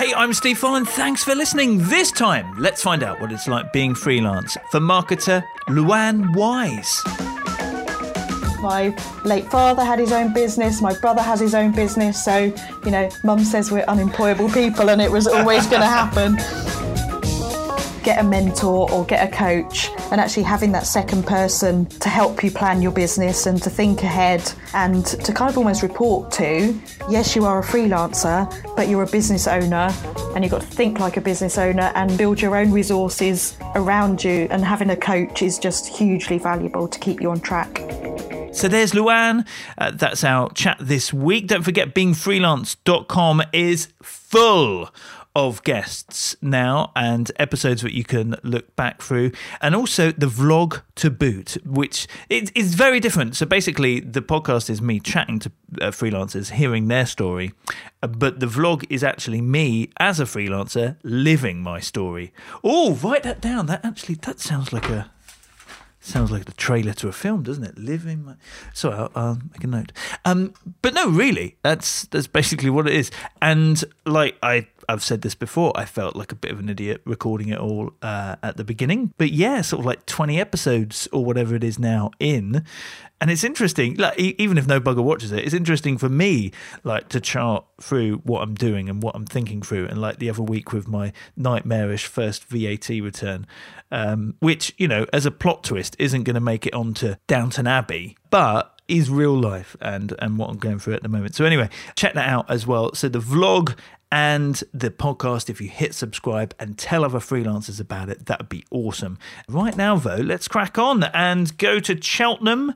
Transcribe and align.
Hey, 0.00 0.14
I'm 0.14 0.32
Steve 0.32 0.58
Folland. 0.58 0.88
Thanks 0.88 1.22
for 1.22 1.34
listening. 1.34 1.76
This 1.76 2.10
time, 2.10 2.54
let's 2.56 2.82
find 2.82 3.02
out 3.02 3.20
what 3.20 3.30
it's 3.32 3.46
like 3.46 3.70
being 3.70 3.94
freelance 3.94 4.56
for 4.70 4.80
marketer 4.80 5.44
Luan 5.68 6.32
Wise. 6.32 7.02
My 8.62 8.96
late 9.26 9.44
father 9.50 9.84
had 9.84 9.98
his 9.98 10.10
own 10.10 10.32
business, 10.32 10.80
my 10.80 10.98
brother 11.00 11.20
has 11.20 11.38
his 11.38 11.54
own 11.54 11.72
business, 11.72 12.24
so, 12.24 12.50
you 12.86 12.90
know, 12.90 13.10
mum 13.24 13.40
says 13.40 13.70
we're 13.70 13.84
unemployable 13.88 14.48
people 14.48 14.88
and 14.88 15.02
it 15.02 15.10
was 15.12 15.26
always 15.26 15.66
going 15.66 15.82
to 15.82 15.86
happen. 15.86 16.38
Get 18.10 18.24
a 18.24 18.28
mentor 18.28 18.90
or 18.90 19.04
get 19.04 19.32
a 19.32 19.32
coach, 19.32 19.88
and 20.10 20.20
actually 20.20 20.42
having 20.42 20.72
that 20.72 20.84
second 20.84 21.28
person 21.28 21.86
to 21.86 22.08
help 22.08 22.42
you 22.42 22.50
plan 22.50 22.82
your 22.82 22.90
business 22.90 23.46
and 23.46 23.62
to 23.62 23.70
think 23.70 24.02
ahead 24.02 24.52
and 24.74 25.06
to 25.06 25.32
kind 25.32 25.48
of 25.48 25.56
almost 25.56 25.84
report 25.84 26.32
to. 26.32 26.76
Yes, 27.08 27.36
you 27.36 27.44
are 27.44 27.60
a 27.60 27.62
freelancer, 27.62 28.50
but 28.74 28.88
you're 28.88 29.04
a 29.04 29.06
business 29.06 29.46
owner 29.46 29.94
and 30.34 30.42
you've 30.42 30.50
got 30.50 30.62
to 30.62 30.66
think 30.66 30.98
like 30.98 31.18
a 31.18 31.20
business 31.20 31.56
owner 31.56 31.92
and 31.94 32.18
build 32.18 32.42
your 32.42 32.56
own 32.56 32.72
resources 32.72 33.56
around 33.76 34.24
you. 34.24 34.48
And 34.50 34.64
having 34.64 34.90
a 34.90 34.96
coach 34.96 35.40
is 35.40 35.56
just 35.60 35.86
hugely 35.86 36.38
valuable 36.38 36.88
to 36.88 36.98
keep 36.98 37.20
you 37.20 37.30
on 37.30 37.38
track. 37.38 37.78
So 38.52 38.66
there's 38.66 38.92
Luan. 38.92 39.44
Uh, 39.78 39.92
that's 39.92 40.24
our 40.24 40.52
chat 40.54 40.78
this 40.80 41.12
week. 41.12 41.46
Don't 41.46 41.62
forget, 41.62 41.94
beingfreelance.com 41.94 43.42
is 43.52 43.86
full 44.02 44.90
of 45.34 45.62
guests 45.62 46.36
now 46.42 46.92
and 46.96 47.30
episodes 47.38 47.82
that 47.82 47.94
you 47.94 48.04
can 48.04 48.36
look 48.42 48.74
back 48.76 49.00
through, 49.00 49.32
and 49.60 49.74
also 49.74 50.12
the 50.12 50.26
vlog 50.26 50.82
to 50.96 51.10
boot, 51.10 51.56
which 51.64 52.06
is 52.28 52.74
very 52.74 53.00
different. 53.00 53.36
So 53.36 53.46
basically, 53.46 54.00
the 54.00 54.22
podcast 54.22 54.68
is 54.70 54.82
me 54.82 55.00
chatting 55.00 55.38
to 55.40 55.52
uh, 55.80 55.90
freelancers, 55.90 56.52
hearing 56.52 56.88
their 56.88 57.06
story, 57.06 57.52
uh, 58.02 58.08
but 58.08 58.40
the 58.40 58.46
vlog 58.46 58.84
is 58.90 59.04
actually 59.04 59.40
me 59.40 59.90
as 59.98 60.20
a 60.20 60.24
freelancer 60.24 60.96
living 61.02 61.62
my 61.62 61.80
story. 61.80 62.32
Oh, 62.64 62.94
write 62.94 63.22
that 63.22 63.40
down. 63.40 63.66
That 63.66 63.84
actually 63.84 64.16
that 64.16 64.40
sounds 64.40 64.72
like 64.72 64.88
a 64.88 65.10
Sounds 66.02 66.30
like 66.30 66.46
the 66.46 66.52
trailer 66.52 66.94
to 66.94 67.08
a 67.08 67.12
film, 67.12 67.42
doesn't 67.42 67.62
it? 67.62 67.76
Living. 67.76 68.24
My... 68.24 68.34
Sorry, 68.72 68.94
I'll, 68.96 69.10
I'll, 69.14 69.38
make 69.52 69.62
a 69.62 69.66
note. 69.66 69.92
Um, 70.24 70.54
but 70.80 70.94
no, 70.94 71.10
really, 71.10 71.58
that's 71.62 72.04
that's 72.06 72.26
basically 72.26 72.70
what 72.70 72.86
it 72.86 72.94
is. 72.94 73.10
And 73.42 73.84
like 74.06 74.38
I, 74.42 74.66
I've 74.90 75.04
said 75.04 75.22
this 75.22 75.36
before, 75.36 75.72
I 75.76 75.84
felt 75.84 76.16
like 76.16 76.32
a 76.32 76.34
bit 76.34 76.50
of 76.50 76.58
an 76.58 76.68
idiot 76.68 77.00
recording 77.04 77.48
it 77.48 77.58
all 77.58 77.92
uh, 78.02 78.34
at 78.42 78.56
the 78.56 78.64
beginning. 78.64 79.14
But 79.18 79.30
yeah, 79.30 79.60
sort 79.60 79.80
of 79.80 79.86
like 79.86 80.04
twenty 80.04 80.40
episodes 80.40 81.08
or 81.12 81.24
whatever 81.24 81.54
it 81.54 81.62
is 81.62 81.78
now 81.78 82.10
in, 82.18 82.64
and 83.20 83.30
it's 83.30 83.44
interesting. 83.44 83.94
Like 83.94 84.18
even 84.18 84.58
if 84.58 84.66
no 84.66 84.80
bugger 84.80 85.04
watches 85.04 85.30
it, 85.30 85.44
it's 85.44 85.54
interesting 85.54 85.96
for 85.96 86.08
me, 86.08 86.50
like 86.82 87.08
to 87.10 87.20
chart 87.20 87.64
through 87.80 88.16
what 88.24 88.42
I'm 88.42 88.54
doing 88.54 88.88
and 88.88 89.00
what 89.00 89.14
I'm 89.14 89.26
thinking 89.26 89.62
through. 89.62 89.86
And 89.86 90.00
like 90.00 90.18
the 90.18 90.28
other 90.28 90.42
week 90.42 90.72
with 90.72 90.88
my 90.88 91.12
nightmarish 91.36 92.06
first 92.06 92.44
VAT 92.46 92.88
return, 92.88 93.46
um, 93.92 94.34
which 94.40 94.74
you 94.76 94.88
know, 94.88 95.06
as 95.12 95.24
a 95.24 95.30
plot 95.30 95.62
twist, 95.62 95.94
isn't 96.00 96.24
going 96.24 96.34
to 96.34 96.40
make 96.40 96.66
it 96.66 96.74
onto 96.74 97.14
Downton 97.28 97.68
Abbey, 97.68 98.16
but 98.30 98.80
is 98.88 99.08
real 99.08 99.38
life 99.38 99.76
and 99.80 100.14
and 100.18 100.36
what 100.36 100.50
I'm 100.50 100.58
going 100.58 100.80
through 100.80 100.94
at 100.94 101.04
the 101.04 101.08
moment. 101.08 101.36
So 101.36 101.44
anyway, 101.44 101.68
check 101.94 102.14
that 102.14 102.28
out 102.28 102.50
as 102.50 102.66
well. 102.66 102.92
So 102.94 103.08
the 103.08 103.20
vlog 103.20 103.76
and 104.12 104.62
the 104.72 104.90
podcast, 104.90 105.48
if 105.48 105.60
you 105.60 105.68
hit 105.68 105.94
subscribe 105.94 106.54
and 106.58 106.76
tell 106.76 107.04
other 107.04 107.20
freelancers 107.20 107.80
about 107.80 108.08
it, 108.08 108.26
that 108.26 108.40
would 108.40 108.48
be 108.48 108.64
awesome. 108.70 109.18
Right 109.48 109.76
now, 109.76 109.96
though, 109.96 110.16
let's 110.16 110.48
crack 110.48 110.78
on 110.78 111.04
and 111.04 111.56
go 111.58 111.78
to 111.80 112.00
Cheltenham 112.00 112.74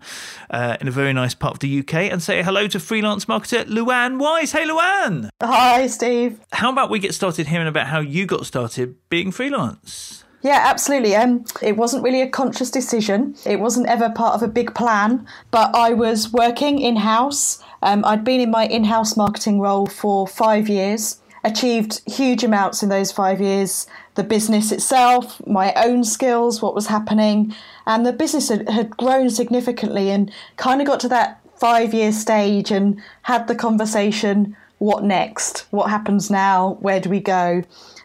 uh, 0.50 0.76
in 0.80 0.88
a 0.88 0.92
very 0.92 1.12
nice 1.12 1.34
part 1.34 1.54
of 1.54 1.60
the 1.60 1.80
UK 1.80 1.94
and 1.94 2.22
say 2.22 2.42
hello 2.42 2.68
to 2.68 2.78
freelance 2.78 3.24
marketer 3.24 3.66
Luan 3.68 4.18
Wise. 4.18 4.52
Hey, 4.52 4.64
Luan. 4.64 5.30
Hi, 5.42 5.88
Steve. 5.88 6.38
How 6.52 6.70
about 6.70 6.90
we 6.90 7.00
get 7.00 7.14
started 7.14 7.48
hearing 7.48 7.66
about 7.66 7.88
how 7.88 8.00
you 8.00 8.26
got 8.26 8.46
started 8.46 8.96
being 9.08 9.32
freelance? 9.32 10.24
Yeah, 10.42 10.60
absolutely. 10.62 11.16
Um, 11.16 11.46
it 11.62 11.78
wasn't 11.78 12.04
really 12.04 12.20
a 12.20 12.28
conscious 12.28 12.70
decision. 12.70 13.34
It 13.46 13.60
wasn't 13.60 13.88
ever 13.88 14.10
part 14.10 14.34
of 14.34 14.42
a 14.42 14.48
big 14.48 14.74
plan, 14.74 15.26
but 15.50 15.74
I 15.74 15.94
was 15.94 16.32
working 16.32 16.78
in 16.78 16.96
house. 16.96 17.62
Um, 17.82 18.04
I'd 18.04 18.24
been 18.24 18.42
in 18.42 18.50
my 18.50 18.66
in 18.66 18.84
house 18.84 19.16
marketing 19.16 19.58
role 19.58 19.86
for 19.86 20.26
five 20.26 20.68
years 20.68 21.18
achieved 21.44 22.00
huge 22.10 22.42
amounts 22.42 22.82
in 22.82 22.88
those 22.88 23.12
five 23.12 23.40
years. 23.40 23.86
The 24.14 24.24
business 24.24 24.72
itself, 24.72 25.46
my 25.46 25.72
own 25.74 26.02
skills, 26.04 26.62
what 26.62 26.74
was 26.74 26.86
happening, 26.86 27.54
and 27.86 28.04
the 28.04 28.12
business 28.12 28.48
had, 28.48 28.68
had 28.68 28.96
grown 28.96 29.30
significantly 29.30 30.10
and 30.10 30.32
kind 30.56 30.80
of 30.80 30.86
got 30.86 31.00
to 31.00 31.08
that 31.08 31.40
five 31.56 31.94
year 31.94 32.12
stage 32.12 32.70
and 32.70 33.00
had 33.22 33.46
the 33.46 33.54
conversation 33.54 34.56
what 34.78 35.04
next? 35.04 35.66
What 35.70 35.90
happens 35.90 36.30
now? 36.30 36.76
Where 36.80 37.00
do 37.00 37.08
we 37.08 37.20
go? 37.20 37.62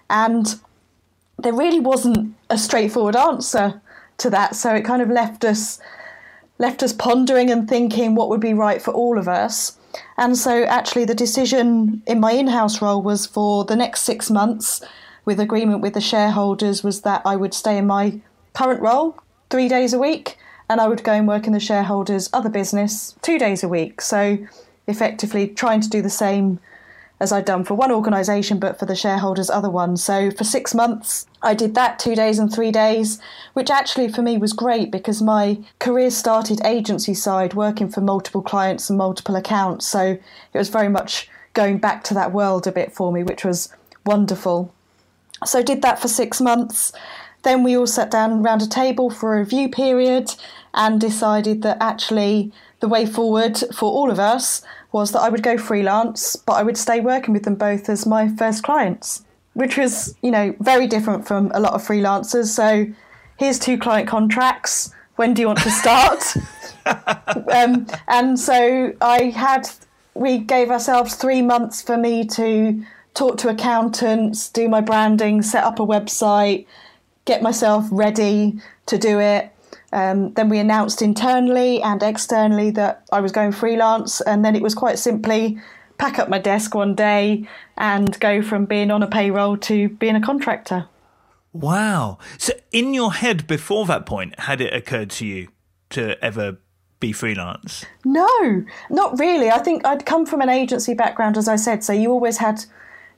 And 0.10 0.60
there 1.38 1.54
really 1.54 1.80
wasn't 1.80 2.36
a 2.50 2.58
straightforward 2.58 3.16
answer 3.16 3.82
to 4.18 4.30
that. 4.30 4.56
So 4.56 4.74
it 4.76 4.86
kind 4.86 5.02
of 5.02 5.10
left 5.10 5.44
us 5.44 5.80
left 6.58 6.84
us 6.84 6.92
pondering 6.92 7.50
and 7.50 7.70
thinking 7.70 8.16
what 8.16 8.28
would 8.28 8.42
be 8.42 8.54
right 8.54 8.82
for 8.82 8.92
all 8.92 9.18
of 9.18 9.30
us. 9.30 9.78
And 10.18 10.38
so, 10.38 10.64
actually, 10.64 11.06
the 11.06 11.16
decision 11.16 12.04
in 12.06 12.20
my 12.20 12.32
in 12.32 12.48
house 12.48 12.82
role 12.82 13.02
was 13.02 13.26
for 13.26 13.66
the 13.66 13.76
next 13.76 14.02
six 14.02 14.30
months, 14.30 14.82
with 15.26 15.40
agreement 15.40 15.82
with 15.82 15.94
the 15.94 16.02
shareholders, 16.02 16.84
was 16.84 17.02
that 17.02 17.22
I 17.26 17.36
would 17.36 17.54
stay 17.54 17.78
in 17.78 17.88
my 17.88 18.20
current 18.54 18.82
role 18.82 19.18
three 19.50 19.68
days 19.68 19.94
a 19.94 20.00
week 20.00 20.38
and 20.70 20.80
I 20.80 20.88
would 20.88 21.04
go 21.04 21.14
and 21.14 21.28
work 21.28 21.48
in 21.48 21.54
the 21.54 21.60
shareholders' 21.60 22.30
other 22.32 22.50
business 22.50 23.16
two 23.22 23.40
days 23.40 23.64
a 23.64 23.68
week. 23.68 24.02
So, 24.02 24.38
effectively, 24.88 25.48
trying 25.48 25.82
to 25.82 25.90
do 25.90 26.02
the 26.02 26.10
same 26.10 26.60
as 27.20 27.32
I'd 27.32 27.46
done 27.46 27.66
for 27.66 27.74
one 27.74 27.92
organisation, 27.92 28.60
but 28.60 28.80
for 28.80 28.86
the 28.86 28.96
shareholders' 28.96 29.50
other 29.50 29.70
one. 29.70 29.98
So 29.98 30.32
for 30.32 30.44
six 30.44 30.74
months, 30.74 31.28
I 31.42 31.54
did 31.54 31.76
that 31.76 32.00
two 32.00 32.16
days 32.16 32.40
and 32.40 32.52
three 32.52 32.72
days, 32.72 33.20
which 33.54 33.70
actually 33.70 34.08
for 34.08 34.22
me 34.22 34.38
was 34.38 34.54
great 34.54 34.92
because 34.92 35.22
my 35.22 35.60
career 35.80 36.12
started 36.12 36.66
agency 36.66 37.14
side, 37.14 37.54
working 37.54 37.90
for 37.90 38.02
multiple 38.02 38.42
clients 38.42 38.90
and 38.90 38.98
multiple 38.98 39.36
accounts. 39.36 39.86
So 39.86 40.18
it 40.54 40.58
was 40.58 40.70
very 40.70 40.90
much 40.90 41.30
going 41.54 41.78
back 41.78 42.04
to 42.06 42.14
that 42.14 42.32
world 42.32 42.68
a 42.68 42.72
bit 42.72 42.94
for 42.94 43.12
me, 43.12 43.24
which 43.24 43.44
was 43.44 43.74
wonderful. 44.06 44.74
So 45.46 45.62
did 45.62 45.82
that 45.82 46.00
for 46.00 46.08
six 46.08 46.40
months. 46.40 46.94
Then 47.44 47.64
we 47.64 47.78
all 47.78 47.88
sat 47.88 48.12
down 48.12 48.46
around 48.46 48.62
a 48.62 48.68
table 48.68 49.10
for 49.10 49.36
a 49.36 49.40
review 49.40 49.70
period 49.70 50.36
and 50.74 51.00
decided 51.00 51.62
that 51.64 51.78
actually 51.80 52.52
the 52.80 52.88
way 52.88 53.06
forward 53.06 53.58
for 53.74 53.92
all 53.92 54.10
of 54.10 54.20
us 54.20 54.62
was 54.92 55.12
that 55.12 55.20
I 55.20 55.30
would 55.30 55.44
go 55.44 55.58
freelance, 55.58 56.36
but 56.36 56.54
I 56.54 56.64
would 56.64 56.78
stay 56.78 57.00
working 57.00 57.34
with 57.34 57.44
them 57.44 57.56
both 57.56 57.90
as 57.90 58.06
my 58.06 58.28
first 58.28 58.64
clients, 58.64 59.24
which 59.54 59.78
was, 59.78 60.16
you 60.22 60.32
know, 60.32 60.56
very 60.60 60.88
different 60.88 61.28
from 61.28 61.52
a 61.54 61.60
lot 61.60 61.74
of 61.74 61.86
freelancers. 61.86 62.48
So 62.48 62.88
here's 63.38 63.60
two 63.60 63.78
client 63.78 64.08
contracts. 64.08 64.94
When 65.18 65.34
do 65.34 65.42
you 65.42 65.48
want 65.48 65.60
to 65.60 65.72
start? 65.72 66.24
um, 67.54 67.86
and 68.08 68.40
so 68.40 68.94
I 69.02 69.24
had, 69.26 69.70
we 70.14 70.40
gave 70.40 70.72
ourselves 70.72 71.16
three 71.16 71.42
months 71.42 71.82
for 71.82 71.98
me 71.98 72.26
to 72.28 72.84
talk 73.14 73.38
to 73.40 73.50
accountants, 73.50 74.50
do 74.50 74.70
my 74.70 74.82
branding, 74.82 75.42
set 75.42 75.64
up 75.64 75.80
a 75.80 75.86
website, 75.86 76.66
get 77.26 77.42
myself 77.44 77.86
ready 77.92 78.60
to 78.86 78.98
do 78.98 79.20
it. 79.20 79.52
Um, 79.92 80.34
then 80.34 80.50
we 80.50 80.60
announced 80.60 81.02
internally 81.02 81.82
and 81.82 82.02
externally 82.04 82.72
that 82.72 83.06
I 83.12 83.22
was 83.22 83.32
going 83.32 83.52
freelance, 83.52 84.22
and 84.22 84.46
then 84.46 84.56
it 84.56 84.62
was 84.62 84.76
quite 84.76 85.00
simply 85.00 85.60
pack 85.98 86.20
up 86.20 86.30
my 86.30 86.40
desk 86.40 86.76
one 86.76 86.96
day 86.96 87.48
and 87.78 88.20
go 88.20 88.42
from 88.42 88.66
being 88.66 88.92
on 88.92 89.04
a 89.04 89.08
payroll 89.08 89.58
to 89.58 89.90
being 89.90 90.16
a 90.16 90.22
contractor. 90.22 90.88
Wow. 91.52 92.20
So, 92.38 92.54
in 92.72 92.94
your 92.94 93.14
head 93.14 93.48
before 93.48 93.86
that 93.88 94.06
point, 94.06 94.40
had 94.40 94.62
it 94.62 94.74
occurred 94.74 95.10
to 95.12 95.26
you 95.26 95.50
to 95.92 96.24
ever 96.24 96.58
be 97.00 97.12
freelance? 97.12 97.86
No, 98.06 98.64
not 98.90 99.18
really. 99.20 99.50
I 99.50 99.60
think 99.60 99.86
I'd 99.86 100.06
come 100.06 100.26
from 100.26 100.42
an 100.42 100.50
agency 100.50 100.94
background, 100.94 101.38
as 101.38 101.48
I 101.48 101.56
said, 101.56 101.84
so 101.84 101.94
you 101.94 102.12
always 102.12 102.38
had 102.38 102.66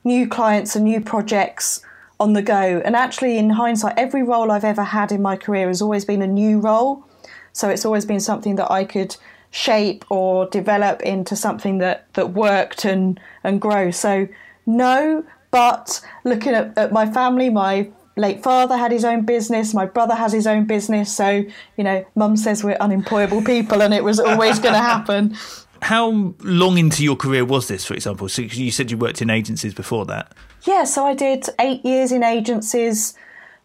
new 0.04 0.28
clients 0.28 0.74
and 0.74 0.84
new 0.84 1.00
projects 1.00 1.84
on 2.22 2.34
the 2.34 2.42
go. 2.42 2.80
And 2.84 2.94
actually, 2.94 3.36
in 3.36 3.50
hindsight, 3.50 3.98
every 3.98 4.22
role 4.22 4.50
I've 4.52 4.64
ever 4.64 4.84
had 4.84 5.10
in 5.10 5.20
my 5.20 5.36
career 5.36 5.66
has 5.66 5.82
always 5.82 6.04
been 6.04 6.22
a 6.22 6.26
new 6.26 6.60
role. 6.60 7.04
So 7.52 7.68
it's 7.68 7.84
always 7.84 8.06
been 8.06 8.20
something 8.20 8.54
that 8.56 8.70
I 8.70 8.84
could 8.84 9.16
shape 9.50 10.04
or 10.08 10.46
develop 10.46 11.02
into 11.02 11.34
something 11.36 11.78
that, 11.78 12.06
that 12.14 12.30
worked 12.30 12.84
and, 12.84 13.20
and 13.42 13.60
grow. 13.60 13.90
So, 13.90 14.28
no, 14.64 15.24
but 15.50 16.00
looking 16.24 16.54
at, 16.54 16.78
at 16.78 16.92
my 16.92 17.10
family, 17.10 17.50
my 17.50 17.90
late 18.16 18.42
father 18.42 18.76
had 18.76 18.92
his 18.92 19.04
own 19.04 19.24
business, 19.24 19.74
my 19.74 19.84
brother 19.84 20.14
has 20.14 20.32
his 20.32 20.46
own 20.46 20.64
business. 20.64 21.14
So, 21.14 21.44
you 21.76 21.84
know, 21.84 22.06
mum 22.14 22.36
says 22.36 22.62
we're 22.62 22.76
unemployable 22.76 23.42
people 23.54 23.82
and 23.82 23.92
it 23.92 24.04
was 24.04 24.20
always 24.20 24.60
going 24.60 24.74
to 24.80 24.80
happen. 24.80 25.36
How 25.82 26.34
long 26.40 26.78
into 26.78 27.02
your 27.02 27.16
career 27.16 27.44
was 27.44 27.66
this, 27.66 27.84
for 27.84 27.94
example? 27.94 28.28
So 28.28 28.42
you 28.42 28.70
said 28.70 28.92
you 28.92 28.96
worked 28.96 29.20
in 29.20 29.30
agencies 29.30 29.74
before 29.74 30.06
that. 30.06 30.32
Yeah, 30.64 30.84
so 30.84 31.06
I 31.06 31.14
did 31.14 31.46
eight 31.60 31.84
years 31.84 32.12
in 32.12 32.22
agencies, 32.22 33.14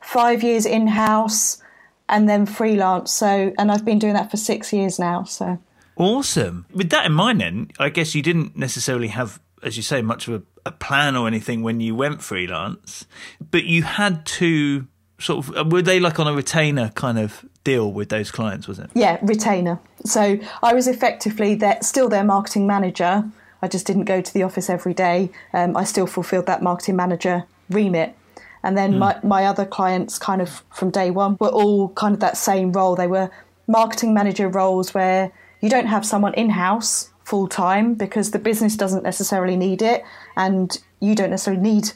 five 0.02 0.44
years 0.44 0.66
in 0.66 0.88
house, 0.88 1.62
and 2.10 2.28
then 2.28 2.46
freelance. 2.46 3.12
So, 3.12 3.54
and 3.58 3.72
I've 3.72 3.86
been 3.86 4.00
doing 4.00 4.14
that 4.14 4.32
for 4.32 4.38
six 4.38 4.74
years 4.74 4.98
now. 4.98 5.24
So 5.24 5.60
awesome. 5.96 6.66
With 6.74 6.90
that 6.90 7.06
in 7.06 7.14
mind, 7.14 7.42
then 7.42 7.72
I 7.80 7.90
guess 7.90 8.16
you 8.16 8.22
didn't 8.22 8.58
necessarily 8.58 9.08
have 9.10 9.40
as 9.64 9.78
you 9.78 9.84
say, 9.84 10.02
much 10.02 10.28
of 10.28 10.36
a, 10.36 10.70
a 10.70 10.72
plan 10.72 11.16
or 11.16 11.28
anything 11.28 11.64
when 11.64 11.80
you 11.80 11.96
went 11.96 12.22
freelance, 12.22 13.06
but 13.52 13.66
you 13.66 13.84
had 13.84 14.26
to 14.26 14.88
sort 15.20 15.48
of 15.48 15.72
were 15.72 15.82
they 15.82 16.00
like 16.00 16.20
on 16.20 16.28
a 16.28 16.34
retainer 16.34 16.90
kind 16.90 17.18
of 17.18 17.44
deal 17.64 17.92
with 17.92 18.10
those 18.10 18.32
clients? 18.32 18.68
Was 18.68 18.80
it? 18.80 18.90
Yeah, 18.94 19.18
retainer. 19.22 19.80
So 20.06 20.40
I 20.62 20.74
was 20.74 20.88
effectively 20.88 21.56
their, 21.56 21.80
still 21.82 22.08
their 22.08 22.24
marketing 22.24 22.68
manager. 22.68 23.30
I 23.62 23.68
just 23.68 23.88
didn't 23.88 24.06
go 24.06 24.22
to 24.22 24.34
the 24.34 24.44
office 24.44 24.70
every 24.70 24.94
day. 24.94 25.30
Um, 25.54 25.76
I 25.76 25.84
still 25.84 26.08
fulfilled 26.08 26.46
that 26.46 26.62
marketing 26.62 26.96
manager 26.96 27.46
remit. 27.70 28.16
And 28.64 28.78
then 28.78 28.94
mm. 28.94 28.98
my, 29.00 29.20
my 29.24 29.46
other 29.46 29.66
clients, 29.66 30.18
kind 30.18 30.42
of 30.42 30.64
from 30.74 30.90
day 30.92 31.12
one, 31.12 31.38
were 31.40 31.50
all 31.50 31.90
kind 31.90 32.14
of 32.14 32.20
that 32.20 32.38
same 32.38 32.72
role. 32.72 32.96
They 32.96 33.08
were 33.08 33.30
marketing 33.68 34.14
manager 34.14 34.48
roles 34.48 34.94
where 34.94 35.32
you 35.62 35.70
don't 35.70 35.88
have 35.88 36.06
someone 36.06 36.34
in 36.34 36.52
house 36.52 37.12
full 37.24 37.48
time 37.48 37.94
because 37.94 38.32
the 38.32 38.40
business 38.40 38.78
doesn't 38.78 39.04
necessarily 39.04 39.58
need 39.58 39.82
it 39.82 40.04
and 40.38 40.82
you 41.02 41.14
don't 41.14 41.30
necessarily 41.30 41.62
need 41.62 41.92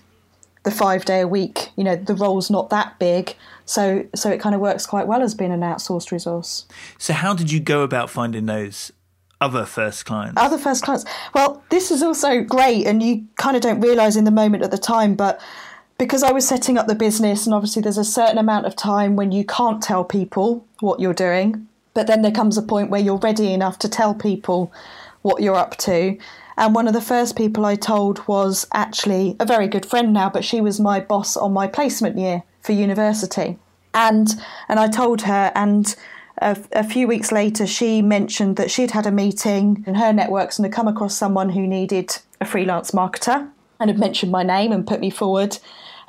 the 0.63 0.71
five 0.71 1.05
day 1.05 1.21
a 1.21 1.27
week. 1.27 1.69
You 1.75 1.83
know, 1.83 1.95
the 1.95 2.15
role's 2.15 2.49
not 2.49 2.69
that 2.69 2.99
big. 2.99 3.35
So 3.65 4.05
so 4.13 4.29
it 4.29 4.39
kind 4.39 4.53
of 4.53 4.61
works 4.61 4.85
quite 4.85 5.07
well 5.07 5.21
as 5.21 5.33
being 5.33 5.51
an 5.51 5.61
outsourced 5.61 6.11
resource. 6.11 6.65
So 6.97 7.13
how 7.13 7.33
did 7.33 7.51
you 7.51 7.59
go 7.59 7.83
about 7.83 8.09
finding 8.09 8.45
those 8.45 8.91
other 9.41 9.65
first 9.65 10.05
clients? 10.05 10.41
Other 10.41 10.57
first 10.57 10.83
clients. 10.83 11.03
Well, 11.33 11.63
this 11.69 11.91
is 11.91 12.01
also 12.01 12.41
great 12.41 12.85
and 12.85 13.03
you 13.03 13.25
kind 13.35 13.55
of 13.55 13.61
don't 13.61 13.81
realise 13.81 14.15
in 14.15 14.23
the 14.23 14.31
moment 14.31 14.63
at 14.63 14.71
the 14.71 14.77
time, 14.77 15.15
but 15.15 15.41
because 15.97 16.23
I 16.23 16.31
was 16.31 16.47
setting 16.47 16.77
up 16.77 16.87
the 16.87 16.95
business 16.95 17.45
and 17.45 17.53
obviously 17.53 17.81
there's 17.81 17.97
a 17.97 18.05
certain 18.05 18.37
amount 18.37 18.65
of 18.65 18.75
time 18.75 19.15
when 19.15 19.31
you 19.31 19.43
can't 19.43 19.83
tell 19.83 20.03
people 20.03 20.65
what 20.79 20.99
you're 20.99 21.13
doing. 21.13 21.67
But 21.93 22.07
then 22.07 22.21
there 22.21 22.31
comes 22.31 22.57
a 22.57 22.61
point 22.61 22.89
where 22.89 23.01
you're 23.01 23.17
ready 23.17 23.53
enough 23.53 23.77
to 23.79 23.89
tell 23.89 24.15
people 24.15 24.71
what 25.21 25.41
you're 25.41 25.55
up 25.55 25.77
to. 25.77 26.17
And 26.57 26.75
one 26.75 26.87
of 26.87 26.93
the 26.93 27.01
first 27.01 27.35
people 27.35 27.65
I 27.65 27.75
told 27.75 28.25
was 28.27 28.67
actually 28.73 29.35
a 29.39 29.45
very 29.45 29.67
good 29.67 29.85
friend 29.85 30.13
now, 30.13 30.29
but 30.29 30.45
she 30.45 30.61
was 30.61 30.79
my 30.79 30.99
boss 30.99 31.35
on 31.35 31.53
my 31.53 31.67
placement 31.67 32.17
year 32.17 32.43
for 32.61 32.71
university. 32.71 33.57
And 33.93 34.29
and 34.67 34.79
I 34.79 34.87
told 34.87 35.23
her, 35.23 35.51
and 35.53 35.95
a, 36.41 36.57
a 36.71 36.83
few 36.83 37.07
weeks 37.07 37.31
later, 37.31 37.67
she 37.67 38.01
mentioned 38.01 38.55
that 38.57 38.71
she'd 38.71 38.91
had 38.91 39.05
a 39.05 39.11
meeting 39.11 39.83
in 39.85 39.95
her 39.95 40.11
networks 40.11 40.57
and 40.57 40.65
had 40.65 40.73
come 40.73 40.87
across 40.87 41.15
someone 41.15 41.49
who 41.49 41.67
needed 41.67 42.17
a 42.41 42.45
freelance 42.45 42.91
marketer 42.91 43.49
and 43.79 43.89
had 43.89 43.99
mentioned 43.99 44.31
my 44.31 44.43
name 44.43 44.71
and 44.71 44.87
put 44.87 44.99
me 44.99 45.09
forward. 45.09 45.59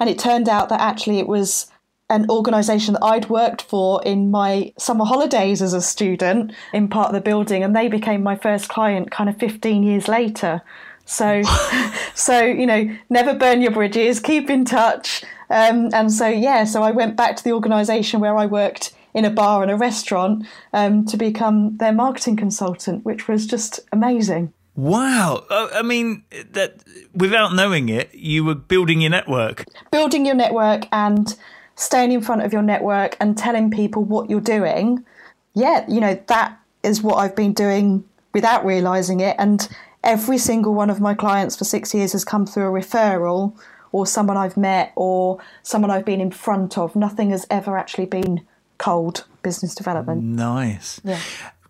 And 0.00 0.08
it 0.08 0.19
turned 0.19 0.49
out 0.49 0.70
that 0.70 0.81
actually 0.81 1.19
it 1.19 1.29
was 1.29 1.70
an 2.08 2.29
organisation 2.31 2.94
that 2.94 3.05
I'd 3.05 3.29
worked 3.29 3.62
for 3.62 4.02
in 4.05 4.31
my 4.31 4.73
summer 4.79 5.05
holidays 5.05 5.62
as 5.62 5.73
a 5.75 5.81
student 5.81 6.52
in 6.73 6.88
part 6.88 7.08
of 7.08 7.14
the 7.14 7.20
building, 7.20 7.62
and 7.62 7.76
they 7.76 7.88
became 7.88 8.23
my 8.23 8.37
first 8.37 8.69
client 8.69 9.11
kind 9.11 9.29
of 9.29 9.37
15 9.38 9.82
years 9.82 10.08
later. 10.08 10.62
So, 11.05 11.43
so 12.14 12.40
you 12.40 12.67
know, 12.67 12.96
never 13.11 13.34
burn 13.34 13.61
your 13.61 13.70
bridges, 13.70 14.19
keep 14.19 14.49
in 14.50 14.64
touch. 14.64 15.25
Um, 15.50 15.90
and 15.93 16.11
so, 16.11 16.26
yeah, 16.26 16.64
so 16.64 16.82
I 16.82 16.90
went 16.90 17.17
back 17.17 17.37
to 17.37 17.44
the 17.44 17.52
organisation 17.52 18.20
where 18.20 18.37
I 18.37 18.46
worked 18.46 18.94
in 19.14 19.25
a 19.25 19.31
bar 19.31 19.62
and 19.62 19.70
a 19.70 19.76
restaurant 19.76 20.47
um, 20.73 21.05
to 21.06 21.17
become 21.17 21.76
their 21.76 21.93
marketing 21.93 22.37
consultant, 22.37 23.05
which 23.05 23.29
was 23.29 23.47
just 23.47 23.81
amazing. 23.93 24.53
Wow. 24.75 25.44
I 25.50 25.82
mean, 25.82 26.25
that 26.53 26.82
without 27.14 27.55
knowing 27.55 27.91
it, 27.91 28.14
you 28.14 28.44
were 28.44 28.55
building 28.55 29.03
your 29.03 29.11
network. 29.11 29.64
Building 29.91 30.25
your 30.25 30.35
network 30.35 30.87
and 30.93 31.37
staying 31.75 32.12
in 32.12 32.23
front 32.23 32.43
of 32.43 32.53
your 32.53 32.62
network 32.62 33.17
and 33.20 33.37
telling 33.37 33.70
people 33.70 34.03
what 34.03 34.31
you're 34.31 34.41
doing, 34.41 35.05
yeah, 35.53 35.85
you 35.88 36.00
know, 36.00 36.19
that 36.29 36.58
is 36.82 37.03
what 37.03 37.17
I've 37.17 37.37
been 37.37 37.53
doing 37.53 38.05
without 38.32 38.65
realizing 38.65 39.20
it. 39.20 39.37
And 39.38 39.69
every 40.03 40.38
single 40.38 40.73
one 40.73 40.88
of 40.88 41.00
my 41.00 41.12
clients 41.12 41.56
for 41.56 41.65
six 41.65 41.93
years 41.93 42.12
has 42.12 42.25
come 42.25 42.47
through 42.47 42.75
a 42.75 42.81
referral 42.81 43.55
or 43.93 44.06
someone 44.06 44.38
I've 44.38 44.56
met 44.56 44.93
or 44.97 45.38
someone 45.62 45.91
I've 45.91 46.06
been 46.06 46.20
in 46.20 46.31
front 46.31 46.79
of. 46.79 46.97
Nothing 46.97 47.31
has 47.31 47.47
ever 47.50 47.76
actually 47.76 48.06
been 48.06 48.47
cold 48.82 49.25
business 49.43 49.75
development. 49.75 50.23
Nice. 50.23 51.00
Yeah. 51.05 51.20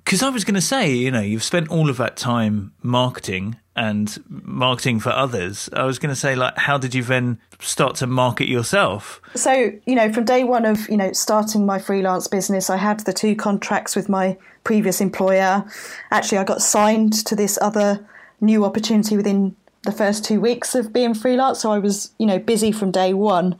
Because 0.04 0.22
I 0.22 0.30
was 0.30 0.44
going 0.44 0.54
to 0.54 0.60
say, 0.60 0.92
you 0.92 1.10
know, 1.10 1.20
you've 1.20 1.44
spent 1.44 1.68
all 1.68 1.88
of 1.88 1.96
that 1.98 2.16
time 2.16 2.72
marketing 2.82 3.56
and 3.76 4.22
marketing 4.28 4.98
for 4.98 5.10
others. 5.10 5.70
I 5.72 5.84
was 5.84 5.98
going 5.98 6.12
to 6.12 6.20
say, 6.20 6.34
like, 6.34 6.58
how 6.58 6.76
did 6.76 6.94
you 6.94 7.04
then 7.04 7.38
start 7.60 7.96
to 7.96 8.06
market 8.06 8.48
yourself? 8.48 9.20
So, 9.34 9.72
you 9.86 9.94
know, 9.94 10.12
from 10.12 10.24
day 10.24 10.42
one 10.42 10.64
of, 10.64 10.88
you 10.88 10.96
know, 10.96 11.12
starting 11.12 11.64
my 11.64 11.78
freelance 11.78 12.26
business, 12.28 12.68
I 12.68 12.76
had 12.76 13.00
the 13.00 13.12
two 13.12 13.36
contracts 13.36 13.94
with 13.94 14.08
my 14.08 14.36
previous 14.64 15.00
employer. 15.00 15.64
Actually, 16.10 16.38
I 16.38 16.44
got 16.44 16.60
signed 16.62 17.12
to 17.26 17.36
this 17.36 17.58
other 17.62 18.04
new 18.40 18.64
opportunity 18.64 19.16
within 19.16 19.54
the 19.84 19.92
first 19.92 20.24
two 20.24 20.40
weeks 20.40 20.74
of 20.74 20.92
being 20.92 21.14
freelance. 21.14 21.60
So 21.60 21.70
I 21.70 21.78
was, 21.78 22.10
you 22.18 22.26
know, 22.26 22.38
busy 22.38 22.72
from 22.72 22.90
day 22.90 23.14
one. 23.14 23.56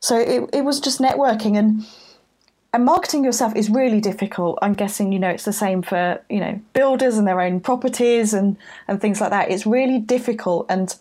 So 0.00 0.18
it, 0.18 0.48
it 0.52 0.64
was 0.64 0.78
just 0.78 1.00
networking 1.00 1.56
and 1.56 1.84
and 2.72 2.84
marketing 2.84 3.24
yourself 3.24 3.56
is 3.56 3.70
really 3.70 4.00
difficult. 4.00 4.58
I'm 4.60 4.74
guessing 4.74 5.12
you 5.12 5.18
know 5.18 5.30
it's 5.30 5.44
the 5.44 5.52
same 5.52 5.82
for 5.82 6.22
you 6.28 6.40
know 6.40 6.60
builders 6.74 7.16
and 7.16 7.26
their 7.26 7.40
own 7.40 7.60
properties 7.60 8.34
and 8.34 8.56
and 8.86 9.00
things 9.00 9.20
like 9.20 9.30
that. 9.30 9.50
It's 9.50 9.66
really 9.66 9.98
difficult. 9.98 10.66
And 10.68 10.94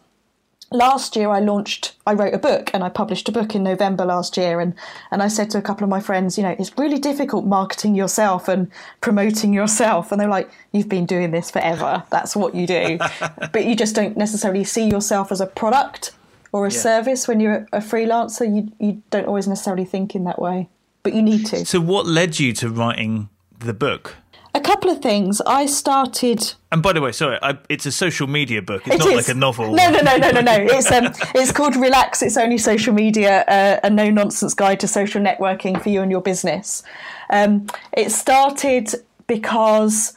last 0.72 1.16
year 1.16 1.30
I 1.30 1.40
launched, 1.40 1.96
I 2.06 2.14
wrote 2.14 2.34
a 2.34 2.38
book 2.38 2.70
and 2.74 2.84
I 2.84 2.90
published 2.90 3.28
a 3.28 3.32
book 3.34 3.54
in 3.54 3.64
November 3.64 4.06
last 4.06 4.38
year. 4.38 4.62
And 4.62 4.76
and 5.12 5.22
I 5.22 5.28
said 5.28 5.50
to 5.52 5.58
a 5.58 5.62
couple 5.62 5.84
of 5.84 5.90
my 5.90 6.00
friends, 6.00 6.38
you 6.38 6.44
know, 6.44 6.56
it's 6.58 6.78
really 6.78 7.00
difficult 7.00 7.46
marketing 7.46 7.96
yourself 7.96 8.48
and 8.48 8.72
promoting 9.02 9.54
yourself. 9.54 10.14
And 10.14 10.22
they're 10.22 10.30
like, 10.30 10.50
you've 10.72 10.90
been 10.90 11.06
doing 11.06 11.32
this 11.32 11.52
forever. 11.52 12.04
That's 12.10 12.34
what 12.34 12.56
you 12.56 12.66
do, 12.66 12.98
but 13.52 13.66
you 13.66 13.76
just 13.76 13.94
don't 13.94 14.16
necessarily 14.16 14.64
see 14.64 14.88
yourself 14.88 15.34
as 15.34 15.42
a 15.42 15.48
product 15.48 16.14
or 16.54 16.66
a 16.66 16.72
yeah. 16.72 16.80
service 16.80 17.28
when 17.28 17.42
you're 17.42 17.68
a 17.74 17.80
freelancer. 17.80 18.48
You 18.48 18.72
you 18.80 19.04
don't 19.10 19.28
always 19.28 19.50
necessarily 19.50 19.86
think 19.86 20.16
in 20.16 20.24
that 20.24 20.42
way 20.42 20.70
but 21.08 21.16
you 21.16 21.22
need 21.22 21.46
to. 21.46 21.66
So, 21.66 21.80
what 21.80 22.06
led 22.06 22.38
you 22.38 22.52
to 22.56 22.70
writing 22.70 23.30
the 23.60 23.74
book? 23.74 24.18
A 24.54 24.60
couple 24.60 24.92
of 24.92 25.02
things. 25.02 25.40
I 25.48 25.66
started. 25.66 26.54
And 26.70 26.84
by 26.84 26.92
the 26.92 27.00
way, 27.00 27.14
sorry, 27.14 27.40
I, 27.42 27.58
it's 27.70 27.86
a 27.86 27.94
social 27.94 28.28
media 28.28 28.62
book. 28.62 28.86
It's 28.86 28.96
it 28.96 29.00
not 29.00 29.08
is. 29.08 29.16
like 29.16 29.30
a 29.30 29.40
novel. 29.40 29.74
No, 29.74 29.90
no, 29.90 30.02
no, 30.02 30.18
no, 30.18 30.32
no, 30.32 30.42
no. 30.42 30.58
It's 30.60 30.92
um, 30.92 31.14
it's 31.34 31.54
called 31.54 31.78
Relax. 31.78 32.22
It's 32.22 32.36
only 32.36 32.58
social 32.58 32.94
media, 32.94 33.46
uh, 33.48 33.80
a 33.84 33.90
no 33.90 34.10
nonsense 34.10 34.54
guide 34.54 34.82
to 34.82 34.88
social 34.90 35.22
networking 35.22 35.82
for 35.82 35.88
you 35.88 36.02
and 36.02 36.12
your 36.12 36.20
business. 36.20 36.84
Um, 37.30 37.68
it 37.94 38.12
started 38.12 38.94
because 39.28 40.12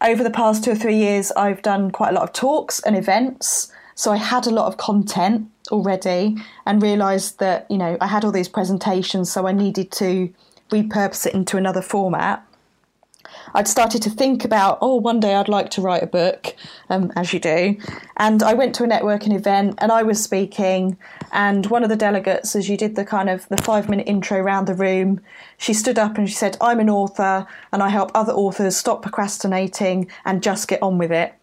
over 0.00 0.22
the 0.22 0.30
past 0.30 0.62
two 0.62 0.70
or 0.70 0.76
three 0.76 0.96
years, 0.96 1.32
I've 1.32 1.62
done 1.62 1.90
quite 1.90 2.10
a 2.10 2.12
lot 2.12 2.22
of 2.22 2.32
talks 2.32 2.78
and 2.78 2.96
events. 2.96 3.72
So 3.96 4.12
I 4.12 4.18
had 4.18 4.46
a 4.46 4.50
lot 4.50 4.66
of 4.66 4.76
content 4.76 5.50
already 5.68 6.36
and 6.64 6.82
realized 6.82 7.38
that, 7.38 7.66
you 7.70 7.78
know, 7.78 7.96
I 8.00 8.06
had 8.06 8.24
all 8.24 8.32
these 8.32 8.48
presentations, 8.48 9.30
so 9.30 9.46
I 9.46 9.52
needed 9.52 9.90
to 9.92 10.32
repurpose 10.70 11.26
it 11.26 11.34
into 11.34 11.56
another 11.56 11.82
format. 11.82 12.46
I'd 13.54 13.68
started 13.68 14.02
to 14.02 14.10
think 14.10 14.44
about, 14.44 14.78
oh, 14.80 14.96
one 14.96 15.20
day 15.20 15.34
I'd 15.34 15.48
like 15.48 15.70
to 15.70 15.80
write 15.80 16.02
a 16.02 16.06
book, 16.06 16.54
um, 16.90 17.12
as 17.16 17.32
you 17.32 17.40
do. 17.40 17.76
And 18.16 18.42
I 18.42 18.54
went 18.54 18.74
to 18.76 18.84
a 18.84 18.86
networking 18.86 19.34
event 19.34 19.76
and 19.78 19.90
I 19.90 20.02
was 20.02 20.22
speaking. 20.22 20.96
And 21.32 21.66
one 21.66 21.82
of 21.82 21.88
the 21.88 21.96
delegates, 21.96 22.54
as 22.54 22.68
you 22.68 22.76
did 22.76 22.96
the 22.96 23.04
kind 23.04 23.30
of 23.30 23.48
the 23.48 23.56
five 23.58 23.88
minute 23.88 24.08
intro 24.08 24.38
around 24.38 24.66
the 24.66 24.74
room, 24.74 25.20
she 25.58 25.72
stood 25.72 25.98
up 25.98 26.18
and 26.18 26.28
she 26.28 26.34
said, 26.34 26.56
I'm 26.60 26.80
an 26.80 26.90
author 26.90 27.46
and 27.72 27.82
I 27.82 27.88
help 27.88 28.10
other 28.14 28.32
authors 28.32 28.76
stop 28.76 29.02
procrastinating 29.02 30.08
and 30.24 30.42
just 30.42 30.68
get 30.68 30.82
on 30.82 30.98
with 30.98 31.12
it. 31.12 31.34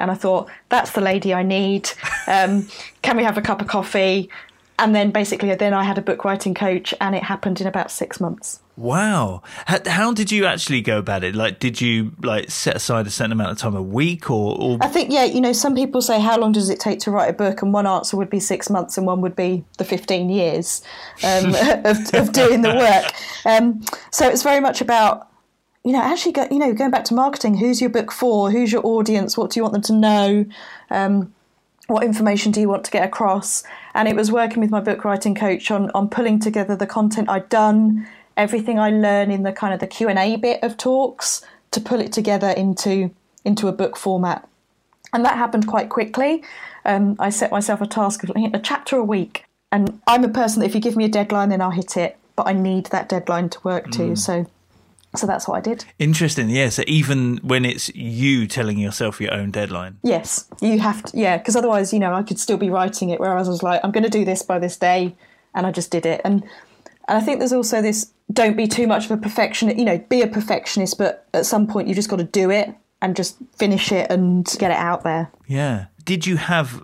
And 0.00 0.10
I 0.10 0.14
thought, 0.14 0.50
that's 0.68 0.92
the 0.92 1.00
lady 1.00 1.32
I 1.34 1.42
need. 1.42 1.90
Um, 2.26 2.68
can 3.02 3.16
we 3.16 3.24
have 3.24 3.38
a 3.38 3.42
cup 3.42 3.60
of 3.60 3.68
coffee? 3.68 4.30
And 4.78 4.94
then 4.94 5.10
basically, 5.10 5.54
then 5.54 5.74
I 5.74 5.84
had 5.84 5.98
a 5.98 6.02
book 6.02 6.24
writing 6.24 6.54
coach, 6.54 6.94
and 7.00 7.14
it 7.14 7.22
happened 7.22 7.60
in 7.60 7.66
about 7.66 7.90
six 7.90 8.20
months. 8.20 8.60
Wow! 8.76 9.42
How, 9.66 9.78
how, 9.86 10.12
did 10.14 10.32
you 10.32 10.46
actually 10.46 10.80
go 10.80 10.98
about 10.98 11.22
it? 11.24 11.34
Like, 11.34 11.58
did 11.58 11.80
you 11.80 12.12
like 12.22 12.50
set 12.50 12.74
aside 12.74 13.06
a 13.06 13.10
certain 13.10 13.30
amount 13.30 13.50
of 13.50 13.58
time 13.58 13.76
a 13.76 13.82
week, 13.82 14.30
or, 14.30 14.56
or, 14.58 14.78
I 14.80 14.88
think 14.88 15.12
yeah. 15.12 15.24
You 15.24 15.42
know, 15.42 15.52
some 15.52 15.74
people 15.74 16.00
say, 16.00 16.18
"How 16.20 16.38
long 16.38 16.52
does 16.52 16.70
it 16.70 16.80
take 16.80 16.98
to 17.00 17.10
write 17.10 17.28
a 17.28 17.34
book?" 17.34 17.60
And 17.60 17.72
one 17.72 17.86
answer 17.86 18.16
would 18.16 18.30
be 18.30 18.40
six 18.40 18.70
months, 18.70 18.96
and 18.96 19.06
one 19.06 19.20
would 19.20 19.36
be 19.36 19.62
the 19.76 19.84
fifteen 19.84 20.30
years 20.30 20.82
um, 21.22 21.54
of, 21.84 21.98
of, 22.14 22.32
doing 22.32 22.62
the 22.62 22.74
work. 22.74 23.12
Um, 23.44 23.84
so 24.10 24.26
it's 24.26 24.42
very 24.42 24.60
much 24.60 24.80
about 24.80 25.28
you 25.84 25.92
know, 25.92 26.00
actually, 26.00 26.32
go, 26.32 26.46
you 26.50 26.58
know, 26.58 26.72
going 26.72 26.90
back 26.90 27.04
to 27.06 27.14
marketing, 27.14 27.56
who's 27.56 27.80
your 27.80 27.90
book 27.90 28.12
for? 28.12 28.50
Who's 28.50 28.72
your 28.72 28.86
audience? 28.86 29.36
What 29.36 29.50
do 29.50 29.58
you 29.58 29.64
want 29.64 29.72
them 29.72 29.82
to 29.82 29.92
know? 29.92 30.46
Um, 30.90 31.34
what 31.88 32.04
information 32.04 32.52
do 32.52 32.60
you 32.60 32.68
want 32.68 32.84
to 32.84 32.90
get 32.90 33.04
across? 33.04 33.64
And 33.94 34.08
it 34.08 34.16
was 34.16 34.30
working 34.30 34.60
with 34.60 34.70
my 34.70 34.80
book 34.80 35.04
writing 35.04 35.34
coach 35.34 35.70
on 35.70 35.90
on 35.90 36.08
pulling 36.08 36.38
together 36.38 36.76
the 36.76 36.86
content 36.86 37.28
I'd 37.28 37.48
done, 37.48 38.06
everything 38.36 38.78
I 38.78 38.90
learned 38.90 39.32
in 39.32 39.42
the 39.42 39.52
kind 39.52 39.74
of 39.74 39.80
the 39.80 39.86
Q 39.86 40.08
and 40.08 40.18
A 40.18 40.36
bit 40.36 40.62
of 40.62 40.76
talks 40.76 41.44
to 41.72 41.80
pull 41.80 42.00
it 42.00 42.12
together 42.12 42.50
into 42.50 43.10
into 43.44 43.68
a 43.68 43.72
book 43.72 43.96
format. 43.96 44.48
And 45.12 45.24
that 45.24 45.36
happened 45.36 45.66
quite 45.66 45.88
quickly. 45.88 46.42
Um, 46.84 47.16
I 47.18 47.30
set 47.30 47.50
myself 47.50 47.80
a 47.80 47.86
task 47.86 48.24
of 48.24 48.30
a 48.30 48.58
chapter 48.58 48.96
a 48.96 49.04
week, 49.04 49.44
and 49.70 50.00
I'm 50.06 50.24
a 50.24 50.28
person 50.28 50.60
that 50.60 50.66
if 50.66 50.74
you 50.74 50.80
give 50.80 50.96
me 50.96 51.04
a 51.04 51.08
deadline, 51.08 51.50
then 51.50 51.60
I'll 51.60 51.70
hit 51.70 51.96
it. 51.96 52.16
But 52.34 52.46
I 52.46 52.54
need 52.54 52.86
that 52.86 53.08
deadline 53.08 53.50
to 53.50 53.58
work 53.62 53.90
to. 53.90 54.02
Mm. 54.12 54.18
So 54.18 54.46
So 55.14 55.26
that's 55.26 55.46
what 55.46 55.58
I 55.58 55.60
did. 55.60 55.84
Interesting. 55.98 56.48
Yeah. 56.48 56.70
So 56.70 56.82
even 56.86 57.36
when 57.38 57.64
it's 57.64 57.94
you 57.94 58.46
telling 58.46 58.78
yourself 58.78 59.20
your 59.20 59.32
own 59.34 59.50
deadline. 59.50 59.98
Yes, 60.02 60.48
you 60.60 60.78
have 60.78 61.02
to. 61.04 61.18
Yeah, 61.18 61.36
because 61.36 61.54
otherwise, 61.54 61.92
you 61.92 61.98
know, 61.98 62.14
I 62.14 62.22
could 62.22 62.38
still 62.38 62.56
be 62.56 62.70
writing 62.70 63.10
it. 63.10 63.20
Whereas 63.20 63.48
I 63.48 63.50
was 63.50 63.62
like, 63.62 63.80
I'm 63.84 63.92
going 63.92 64.04
to 64.04 64.10
do 64.10 64.24
this 64.24 64.42
by 64.42 64.58
this 64.58 64.76
day, 64.76 65.14
and 65.54 65.66
I 65.66 65.72
just 65.72 65.90
did 65.90 66.06
it. 66.06 66.22
And 66.24 66.42
and 67.08 67.18
I 67.18 67.20
think 67.20 67.40
there's 67.40 67.52
also 67.52 67.82
this: 67.82 68.12
don't 68.32 68.56
be 68.56 68.66
too 68.66 68.86
much 68.86 69.04
of 69.04 69.10
a 69.10 69.16
perfectionist. 69.18 69.78
You 69.78 69.84
know, 69.84 69.98
be 69.98 70.22
a 70.22 70.26
perfectionist, 70.26 70.96
but 70.96 71.26
at 71.34 71.44
some 71.44 71.66
point 71.66 71.88
you 71.88 71.94
just 71.94 72.08
got 72.08 72.18
to 72.18 72.24
do 72.24 72.50
it 72.50 72.74
and 73.02 73.14
just 73.14 73.36
finish 73.56 73.92
it 73.92 74.10
and 74.10 74.46
get 74.58 74.70
it 74.70 74.76
out 74.78 75.02
there. 75.02 75.30
Yeah. 75.46 75.86
Did 76.04 76.26
you 76.26 76.36
have 76.36 76.82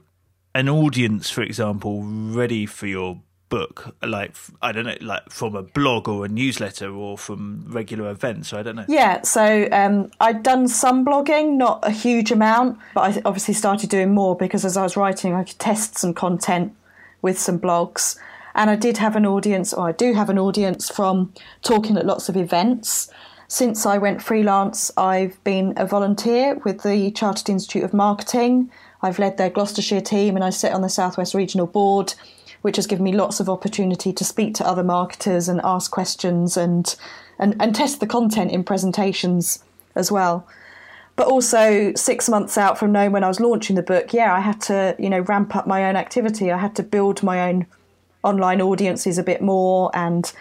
an 0.54 0.68
audience, 0.68 1.30
for 1.30 1.42
example, 1.42 2.02
ready 2.02 2.66
for 2.66 2.86
your 2.86 3.22
book 3.48 3.94
like 4.02 4.34
i 4.62 4.72
don't 4.72 4.84
know 4.84 4.96
like 5.00 5.28
from 5.30 5.54
a 5.54 5.62
blog 5.62 6.08
or 6.08 6.24
a 6.24 6.28
newsletter 6.28 6.92
or 6.92 7.16
from 7.16 7.64
regular 7.68 8.10
events 8.10 8.52
i 8.52 8.62
don't 8.62 8.76
know. 8.76 8.84
Yeah 8.88 9.22
so 9.22 9.68
um, 9.72 10.10
i'd 10.20 10.42
done 10.42 10.68
some 10.68 11.04
blogging 11.04 11.56
not 11.56 11.80
a 11.86 11.90
huge 11.90 12.30
amount 12.30 12.78
but 12.94 13.00
i 13.00 13.22
obviously 13.24 13.54
started 13.54 13.90
doing 13.90 14.14
more 14.14 14.36
because 14.36 14.64
as 14.64 14.76
i 14.76 14.82
was 14.82 14.96
writing 14.96 15.34
i 15.34 15.44
could 15.44 15.58
test 15.58 15.98
some 15.98 16.14
content 16.14 16.74
with 17.22 17.38
some 17.38 17.58
blogs. 17.58 18.18
And 18.54 18.70
i 18.70 18.76
did 18.76 18.98
have 18.98 19.16
an 19.16 19.26
audience 19.26 19.72
or 19.72 19.88
i 19.88 19.92
do 19.92 20.12
have 20.14 20.30
an 20.30 20.38
audience 20.38 20.90
from 20.90 21.32
talking 21.62 21.96
at 21.96 22.06
lots 22.06 22.28
of 22.28 22.36
events. 22.36 23.10
Since 23.46 23.86
i 23.86 23.96
went 23.98 24.22
freelance 24.22 24.90
i've 24.96 25.42
been 25.44 25.72
a 25.76 25.86
volunteer 25.86 26.56
with 26.64 26.82
the 26.82 27.10
chartered 27.12 27.48
institute 27.48 27.84
of 27.84 27.94
marketing. 27.94 28.70
I've 29.00 29.20
led 29.20 29.36
their 29.36 29.50
gloucestershire 29.50 30.00
team 30.00 30.34
and 30.34 30.44
i 30.44 30.50
sit 30.50 30.72
on 30.72 30.82
the 30.82 30.88
southwest 30.88 31.34
regional 31.34 31.66
board 31.66 32.14
which 32.62 32.76
has 32.76 32.86
given 32.86 33.04
me 33.04 33.12
lots 33.12 33.40
of 33.40 33.48
opportunity 33.48 34.12
to 34.12 34.24
speak 34.24 34.54
to 34.54 34.66
other 34.66 34.82
marketers 34.82 35.48
and 35.48 35.60
ask 35.64 35.90
questions 35.90 36.56
and 36.56 36.96
and, 37.38 37.54
and 37.60 37.74
test 37.74 38.00
the 38.00 38.06
content 38.06 38.50
in 38.50 38.64
presentations 38.64 39.62
as 39.94 40.10
well. 40.10 40.46
But 41.14 41.28
also 41.28 41.92
six 41.94 42.28
months 42.28 42.58
out 42.58 42.78
from 42.78 42.92
knowing 42.92 43.12
when 43.12 43.24
I 43.24 43.28
was 43.28 43.40
launching 43.40 43.76
the 43.76 43.82
book, 43.82 44.12
yeah, 44.12 44.34
I 44.34 44.40
had 44.40 44.60
to, 44.62 44.96
you 44.98 45.08
know, 45.10 45.20
ramp 45.20 45.54
up 45.54 45.66
my 45.66 45.88
own 45.88 45.96
activity. 45.96 46.50
I 46.50 46.58
had 46.58 46.74
to 46.76 46.82
build 46.82 47.22
my 47.22 47.48
own 47.48 47.66
online 48.22 48.60
audiences 48.60 49.18
a 49.18 49.22
bit 49.22 49.40
more 49.40 49.90
and 49.94 50.32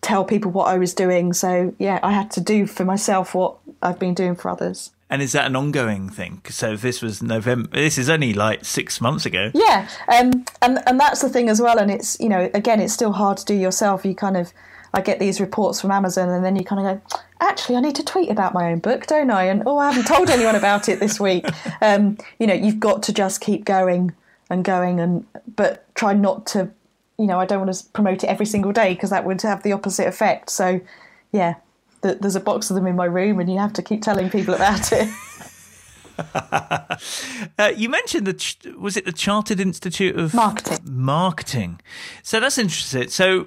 tell 0.00 0.24
people 0.24 0.50
what 0.50 0.68
I 0.68 0.78
was 0.78 0.94
doing. 0.94 1.32
So 1.32 1.74
yeah, 1.78 1.98
I 2.02 2.12
had 2.12 2.30
to 2.32 2.40
do 2.40 2.66
for 2.66 2.84
myself 2.84 3.34
what 3.34 3.56
I've 3.82 3.98
been 3.98 4.14
doing 4.14 4.34
for 4.34 4.50
others. 4.50 4.90
And 5.10 5.22
is 5.22 5.32
that 5.32 5.46
an 5.46 5.56
ongoing 5.56 6.10
thing? 6.10 6.42
So 6.50 6.72
if 6.72 6.82
this 6.82 7.00
was 7.00 7.22
November, 7.22 7.70
this 7.70 7.96
is 7.96 8.10
only 8.10 8.34
like 8.34 8.64
six 8.64 9.00
months 9.00 9.24
ago. 9.24 9.50
Yeah, 9.54 9.88
um, 10.08 10.44
and 10.60 10.80
and 10.86 11.00
that's 11.00 11.22
the 11.22 11.30
thing 11.30 11.48
as 11.48 11.62
well. 11.62 11.78
And 11.78 11.90
it's 11.90 12.18
you 12.20 12.28
know 12.28 12.50
again, 12.52 12.80
it's 12.80 12.92
still 12.92 13.12
hard 13.12 13.38
to 13.38 13.44
do 13.44 13.54
yourself. 13.54 14.04
You 14.04 14.14
kind 14.14 14.36
of, 14.36 14.52
I 14.92 15.00
get 15.00 15.18
these 15.18 15.40
reports 15.40 15.80
from 15.80 15.92
Amazon, 15.92 16.28
and 16.28 16.44
then 16.44 16.56
you 16.56 16.64
kind 16.64 16.86
of 16.86 17.02
go, 17.10 17.18
actually, 17.40 17.76
I 17.76 17.80
need 17.80 17.94
to 17.94 18.04
tweet 18.04 18.30
about 18.30 18.52
my 18.52 18.70
own 18.70 18.80
book, 18.80 19.06
don't 19.06 19.30
I? 19.30 19.44
And 19.44 19.62
oh, 19.64 19.78
I 19.78 19.90
haven't 19.90 20.06
told 20.06 20.28
anyone 20.28 20.56
about 20.56 20.88
it 20.88 21.00
this 21.00 21.18
week. 21.18 21.46
Um, 21.80 22.18
you 22.40 22.46
know, 22.48 22.54
you've 22.54 22.80
got 22.80 23.04
to 23.04 23.12
just 23.12 23.40
keep 23.40 23.64
going 23.64 24.12
and 24.50 24.64
going, 24.64 24.98
and 24.98 25.24
but 25.54 25.86
try 25.94 26.12
not 26.12 26.44
to, 26.48 26.70
you 27.18 27.26
know, 27.26 27.38
I 27.38 27.46
don't 27.46 27.64
want 27.64 27.72
to 27.72 27.84
promote 27.92 28.24
it 28.24 28.26
every 28.26 28.46
single 28.46 28.72
day 28.72 28.94
because 28.94 29.10
that 29.10 29.24
would 29.24 29.40
have 29.42 29.62
the 29.62 29.72
opposite 29.72 30.08
effect. 30.08 30.50
So, 30.50 30.80
yeah, 31.30 31.54
there's 32.02 32.36
a 32.36 32.40
box 32.40 32.70
of 32.70 32.76
them 32.76 32.86
in 32.86 32.96
my 32.96 33.06
room, 33.06 33.40
and 33.40 33.50
you 33.50 33.58
have 33.58 33.72
to 33.74 33.82
keep 33.82 34.02
telling 34.02 34.30
people 34.30 34.54
about 34.54 34.92
it. 34.92 35.08
uh, 37.58 37.72
you 37.76 37.88
mentioned 37.88 38.26
the 38.26 38.74
was 38.78 38.96
it 38.96 39.04
the 39.04 39.12
Chartered 39.12 39.60
Institute 39.60 40.18
of 40.18 40.34
Marketing? 40.34 40.78
Marketing. 40.84 41.80
So 42.22 42.40
that's 42.40 42.58
interesting. 42.58 43.08
So, 43.08 43.46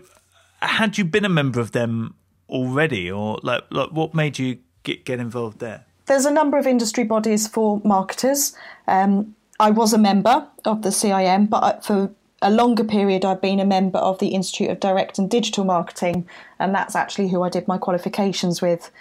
had 0.62 0.98
you 0.98 1.04
been 1.04 1.26
a 1.26 1.30
member 1.30 1.60
of 1.60 1.72
them 1.72 2.16
already, 2.50 3.12
or 3.12 3.40
like, 3.44 3.64
like 3.72 3.92
what 3.92 4.14
made 4.14 4.40
you 4.40 4.60
get 4.84 5.06
get 5.06 5.20
involved 5.20 5.60
there? 5.60 5.86
There's 6.06 6.26
a 6.26 6.32
number 6.32 6.58
of 6.58 6.66
industry 6.66 7.04
bodies 7.04 7.48
for 7.48 7.82
marketers. 7.84 8.56
Um, 8.88 9.36
I 9.60 9.70
was 9.72 9.94
a 9.94 9.98
member 9.98 10.48
of 10.66 10.82
the 10.82 10.90
CIM, 10.90 11.50
but 11.50 11.86
for 11.86 12.12
a 12.42 12.50
longer 12.50 12.84
period, 12.84 13.24
I've 13.24 13.42
been 13.42 13.60
a 13.60 13.66
member 13.66 14.00
of 14.00 14.20
the 14.20 14.30
Institute 14.30 14.70
of 14.70 14.80
Direct 14.80 15.20
and 15.20 15.30
Digital 15.30 15.64
Marketing, 15.64 16.28
and 16.60 16.74
that's 16.74 16.96
actually 16.96 17.30
who 17.30 17.44
I 17.44 17.50
did 17.50 17.68
my 17.68 17.78
qualifications 17.78 18.62
with. 18.62 18.92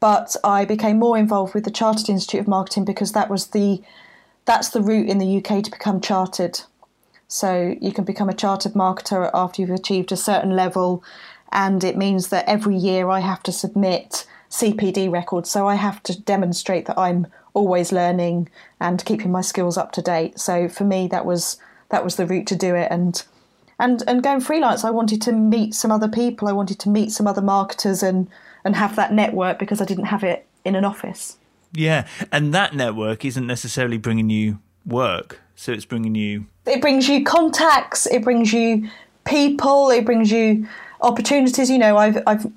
But 0.00 0.36
I 0.44 0.64
became 0.64 0.98
more 0.98 1.16
involved 1.16 1.54
with 1.54 1.64
the 1.64 1.70
Chartered 1.70 2.10
Institute 2.10 2.42
of 2.42 2.48
Marketing 2.48 2.84
because 2.84 3.12
that 3.12 3.30
was 3.30 3.48
the 3.48 3.82
that's 4.44 4.68
the 4.68 4.82
route 4.82 5.08
in 5.08 5.16
the 5.16 5.38
UK 5.38 5.64
to 5.64 5.70
become 5.70 6.02
chartered. 6.02 6.60
So 7.26 7.74
you 7.80 7.92
can 7.92 8.04
become 8.04 8.28
a 8.28 8.34
chartered 8.34 8.74
marketer 8.74 9.30
after 9.32 9.62
you've 9.62 9.70
achieved 9.70 10.12
a 10.12 10.16
certain 10.16 10.54
level, 10.54 11.02
and 11.50 11.82
it 11.82 11.96
means 11.96 12.28
that 12.28 12.46
every 12.46 12.76
year 12.76 13.08
I 13.08 13.20
have 13.20 13.42
to 13.44 13.52
submit 13.52 14.26
CPD 14.50 15.10
records. 15.10 15.50
So 15.50 15.66
I 15.66 15.76
have 15.76 16.02
to 16.02 16.20
demonstrate 16.20 16.84
that 16.86 16.98
I'm 16.98 17.26
always 17.54 17.92
learning 17.92 18.50
and 18.78 19.04
keeping 19.04 19.32
my 19.32 19.40
skills 19.40 19.78
up 19.78 19.92
to 19.92 20.02
date. 20.02 20.38
So 20.38 20.68
for 20.68 20.84
me, 20.84 21.08
that 21.08 21.24
was 21.24 21.56
that 21.90 22.04
was 22.04 22.16
the 22.16 22.26
route 22.26 22.46
to 22.48 22.56
do 22.56 22.74
it. 22.74 22.88
And 22.90 23.22
and 23.78 24.02
and 24.06 24.22
going 24.22 24.40
freelance, 24.40 24.84
I 24.84 24.90
wanted 24.90 25.20
to 25.22 25.32
meet 25.32 25.74
some 25.74 25.90
other 25.90 26.08
people. 26.08 26.48
I 26.48 26.52
wanted 26.52 26.78
to 26.80 26.88
meet 26.88 27.12
some 27.12 27.26
other 27.26 27.42
marketers 27.42 28.02
and 28.02 28.28
and 28.64 28.76
have 28.76 28.96
that 28.96 29.12
network 29.12 29.58
because 29.58 29.80
I 29.80 29.84
didn't 29.84 30.06
have 30.06 30.24
it 30.24 30.46
in 30.64 30.74
an 30.74 30.84
office. 30.84 31.36
Yeah, 31.72 32.06
and 32.30 32.54
that 32.54 32.74
network 32.74 33.24
isn't 33.24 33.46
necessarily 33.46 33.98
bringing 33.98 34.30
you 34.30 34.60
work, 34.86 35.40
so 35.56 35.72
it's 35.72 35.84
bringing 35.84 36.14
you. 36.14 36.46
It 36.66 36.80
brings 36.80 37.08
you 37.08 37.24
contacts. 37.24 38.06
It 38.06 38.22
brings 38.22 38.52
you 38.52 38.88
people. 39.24 39.90
It 39.90 40.04
brings 40.04 40.30
you 40.30 40.68
opportunities. 41.00 41.68
You 41.68 41.78
know, 41.78 41.96
I've 41.96 42.22
I've 42.26 42.50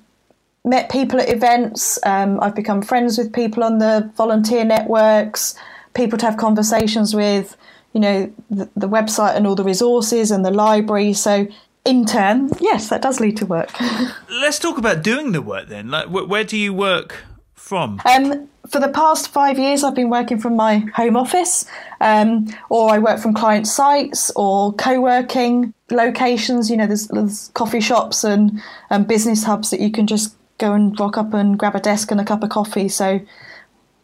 met 0.64 0.90
people 0.90 1.20
at 1.20 1.28
events. 1.28 1.98
Um, 2.04 2.38
I've 2.40 2.54
become 2.54 2.82
friends 2.82 3.18
with 3.18 3.32
people 3.32 3.64
on 3.64 3.78
the 3.78 4.10
volunteer 4.16 4.64
networks. 4.64 5.54
People 5.94 6.18
to 6.18 6.26
have 6.26 6.36
conversations 6.36 7.14
with 7.14 7.56
you 7.92 8.00
know, 8.00 8.32
the, 8.50 8.68
the 8.76 8.88
website 8.88 9.36
and 9.36 9.46
all 9.46 9.54
the 9.54 9.64
resources 9.64 10.30
and 10.30 10.44
the 10.44 10.50
library. 10.50 11.12
So 11.12 11.46
in 11.84 12.04
turn, 12.04 12.50
yes, 12.60 12.88
that 12.90 13.02
does 13.02 13.20
lead 13.20 13.36
to 13.38 13.46
work. 13.46 13.70
Let's 14.30 14.58
talk 14.58 14.78
about 14.78 15.02
doing 15.02 15.32
the 15.32 15.42
work 15.42 15.68
then. 15.68 15.90
Like, 15.90 16.08
where 16.08 16.44
do 16.44 16.56
you 16.56 16.74
work 16.74 17.24
from? 17.54 18.00
Um, 18.04 18.48
for 18.70 18.80
the 18.80 18.88
past 18.88 19.28
five 19.28 19.58
years, 19.58 19.82
I've 19.82 19.94
been 19.94 20.10
working 20.10 20.38
from 20.38 20.54
my 20.54 20.78
home 20.94 21.16
office, 21.16 21.64
um, 22.00 22.46
or 22.68 22.90
I 22.90 22.98
work 22.98 23.20
from 23.20 23.32
client 23.32 23.66
sites 23.66 24.30
or 24.36 24.72
co-working 24.74 25.72
locations. 25.90 26.70
You 26.70 26.76
know, 26.76 26.86
there's, 26.86 27.08
there's 27.08 27.50
coffee 27.54 27.80
shops 27.80 28.24
and, 28.24 28.60
and 28.90 29.08
business 29.08 29.44
hubs 29.44 29.70
that 29.70 29.80
you 29.80 29.90
can 29.90 30.06
just 30.06 30.36
go 30.58 30.74
and 30.74 30.98
rock 31.00 31.16
up 31.16 31.32
and 31.32 31.58
grab 31.58 31.74
a 31.74 31.80
desk 31.80 32.10
and 32.10 32.20
a 32.20 32.24
cup 32.24 32.42
of 32.42 32.50
coffee. 32.50 32.88
So 32.88 33.20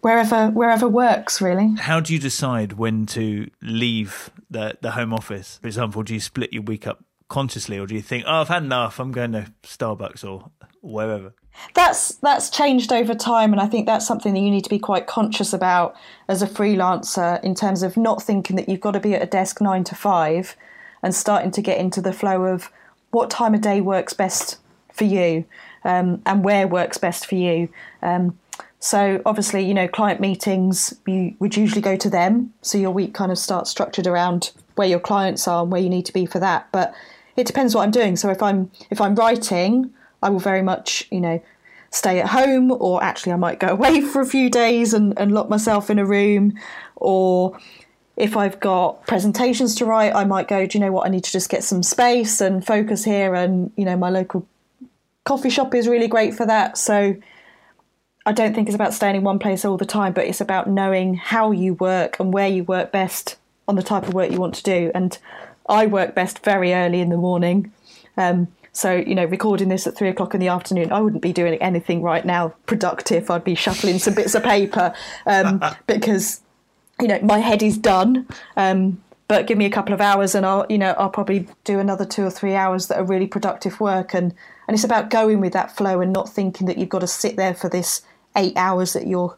wherever 0.05 0.51
wherever 0.51 0.87
works 0.87 1.41
really. 1.41 1.75
How 1.79 1.99
do 1.99 2.13
you 2.13 2.19
decide 2.19 2.75
when 2.75 3.07
to 3.07 3.51
leave 3.63 4.31
the 4.51 4.77
the 4.83 4.93
home 4.93 5.15
office? 5.15 5.59
For 5.63 5.67
example 5.67 6.03
do 6.03 6.13
you 6.13 6.21
split 6.21 6.53
your 6.53 6.63
week 6.63 6.87
up 6.87 7.03
consciously 7.29 7.79
or 7.79 7.87
do 7.87 7.95
you 7.95 8.03
think 8.03 8.23
oh 8.29 8.43
i've 8.43 8.49
had 8.49 8.63
enough 8.63 9.01
i'm 9.01 9.11
going 9.11 9.33
to 9.33 9.51
starbucks 9.63 10.23
or 10.23 10.51
wherever 10.83 11.33
that's 11.73 12.17
that's 12.17 12.51
changed 12.51 12.93
over 12.93 13.15
time 13.15 13.51
and 13.51 13.63
i 13.63 13.67
think 13.67 13.87
that's 13.87 14.07
something 14.07 14.35
that 14.35 14.41
you 14.41 14.51
need 14.51 14.63
to 14.63 14.71
be 14.71 14.79
quite 14.79 15.07
conscious 15.07 15.55
about 15.55 15.97
as 16.29 16.43
a 16.43 16.47
freelancer 16.47 17.43
in 17.43 17.55
terms 17.55 17.83
of 17.83 17.97
not 17.97 18.23
thinking 18.23 18.57
that 18.57 18.69
you've 18.69 18.81
got 18.81 18.93
to 18.93 19.01
be 19.01 19.15
at 19.15 19.23
a 19.23 19.27
desk 19.27 19.61
9 19.61 19.83
to 19.85 19.95
5 19.95 20.55
and 21.03 21.15
starting 21.15 21.51
to 21.51 21.63
get 21.63 21.79
into 21.79 22.03
the 22.03 22.13
flow 22.13 22.45
of 22.45 22.71
what 23.11 23.31
time 23.31 23.55
of 23.55 23.63
day 23.63 23.81
works 23.81 24.13
best 24.13 24.59
for 24.93 25.05
you 25.05 25.45
um, 25.85 26.23
and 26.25 26.45
where 26.45 26.67
works 26.67 26.99
best 26.99 27.27
for 27.27 27.35
you. 27.35 27.69
Um, 28.03 28.39
so 28.85 29.23
obviously, 29.25 29.65
you 29.65 29.73
know, 29.73 29.89
client 29.89 30.21
meetings, 30.21 30.93
you 31.07 31.35
would 31.39 31.57
usually 31.57 31.81
go 31.81 31.97
to 31.97 32.11
them. 32.11 32.53
So 32.61 32.77
your 32.77 32.91
week 32.91 33.15
kind 33.15 33.33
of 33.33 33.39
starts 33.39 33.71
structured 33.71 34.07
around 34.07 34.53
where 34.75 34.87
your 34.87 35.01
clients 35.01 35.49
are 35.49 35.63
and 35.63 35.73
where 35.73 35.81
you 35.81 35.89
need 35.89 36.05
to 36.05 36.13
be 36.13 36.27
for 36.27 36.39
that. 36.41 36.69
But 36.71 36.95
it 37.35 37.47
depends 37.47 37.75
what 37.75 37.81
I'm 37.81 37.91
doing. 37.91 38.15
So 38.17 38.29
if 38.29 38.43
I'm 38.43 38.71
if 38.91 39.01
I'm 39.01 39.15
writing, 39.15 39.91
I 40.23 40.29
will 40.29 40.39
very 40.39 40.61
much, 40.61 41.09
you 41.11 41.23
know, 41.23 41.43
stay 41.93 42.21
at 42.21 42.29
home 42.29 42.73
or 42.73 43.03
actually 43.03 43.33
I 43.33 43.37
might 43.37 43.59
go 43.59 43.69
away 43.79 44.03
for 44.03 44.21
a 44.21 44.27
few 44.27 44.51
days 44.51 44.93
and, 44.93 45.19
and 45.19 45.33
lock 45.33 45.49
myself 45.49 45.89
in 45.89 45.99
a 45.99 46.05
room 46.05 46.53
or 46.97 47.59
if 48.19 48.37
I've 48.37 48.61
got 48.61 49.07
presentations 49.07 49.75
to 49.77 49.87
write, 49.87 50.15
I 50.15 50.25
might 50.25 50.47
go, 50.47 50.67
do 50.67 50.77
you 50.77 50.85
know 50.85 50.93
what, 50.93 51.07
I 51.07 51.09
need 51.09 51.25
to 51.25 51.33
just 51.33 51.49
get 51.49 51.65
some 51.65 51.83
space 51.83 52.39
and 52.43 52.63
focus 52.63 53.05
here 53.05 53.35
and, 53.35 53.73
you 53.77 53.87
know, 53.87 53.97
my 53.97 54.11
local 54.11 54.47
coffee 55.25 55.49
shop 55.49 55.75
is 55.75 55.89
really 55.89 56.07
great 56.07 56.35
for 56.35 56.45
that. 56.45 56.77
So 56.77 57.17
I 58.27 58.33
don't 58.33 58.55
think 58.55 58.69
it's 58.69 58.75
about 58.75 58.95
staying 58.95 59.17
in 59.17 59.23
one 59.23 59.39
place 59.39 59.65
all 59.65 59.77
the 59.77 59.85
time, 59.85 60.13
but 60.13 60.27
it's 60.27 60.41
about 60.41 60.69
knowing 60.69 61.15
how 61.15 61.51
you 61.51 61.75
work 61.75 62.19
and 62.19 62.33
where 62.33 62.49
you 62.49 62.65
work 62.65 62.91
best 62.91 63.37
on 63.69 63.77
the 63.77 63.83
type 63.83 64.09
of 64.09 64.15
work 64.15 64.31
you 64.31 64.41
want 64.41 64.55
to 64.55 64.63
do. 64.63 64.91
And 64.95 65.19
I 65.69 65.87
work 65.87 66.15
best 66.15 66.43
very 66.45 66.73
early 66.73 67.01
in 67.01 67.11
the 67.11 67.17
morning. 67.17 67.73
Um, 68.17 68.49
so, 68.73 68.97
you 68.97 69.15
know, 69.15 69.25
recording 69.25 69.69
this 69.69 69.87
at 69.87 69.97
three 69.97 70.09
o'clock 70.09 70.35
in 70.35 70.41
the 70.41 70.49
afternoon, 70.49 70.91
I 70.91 71.01
wouldn't 71.01 71.23
be 71.23 71.33
doing 71.33 71.55
anything 71.63 72.03
right 72.03 72.25
now 72.25 72.55
productive. 72.67 73.31
I'd 73.31 73.45
be 73.45 73.55
shuffling 73.55 73.99
some 73.99 74.15
bits 74.15 74.35
of 74.35 74.43
paper 74.43 74.95
um, 75.27 75.63
because, 75.87 76.41
you 77.01 77.09
know, 77.09 77.21
my 77.21 77.39
head 77.39 77.63
is 77.63 77.79
done. 77.79 78.27
Um, 78.57 79.03
but 79.29 79.47
give 79.47 79.57
me 79.57 79.65
a 79.65 79.71
couple 79.71 79.95
of 79.95 80.01
hours 80.01 80.35
and 80.35 80.45
I'll, 80.45 80.67
you 80.69 80.77
know, 80.77 80.95
I'll 80.99 81.11
probably 81.11 81.47
do 81.65 81.79
another 81.79 82.05
two 82.05 82.25
or 82.25 82.31
three 82.31 82.55
hours 82.55 82.89
that 82.89 82.99
are 82.99 83.05
really 83.05 83.27
productive 83.27 83.81
work. 83.81 84.13
And, 84.13 84.35
and 84.67 84.75
it's 84.75 84.85
about 84.85 85.09
going 85.09 85.41
with 85.41 85.53
that 85.53 85.75
flow 85.75 86.01
and 86.01 86.13
not 86.13 86.29
thinking 86.29 86.67
that 86.67 86.77
you've 86.77 86.89
got 86.89 87.01
to 87.01 87.07
sit 87.07 87.37
there 87.37 87.55
for 87.55 87.69
this 87.69 88.03
eight 88.37 88.57
hours 88.57 88.93
that 88.93 89.07
you're 89.07 89.37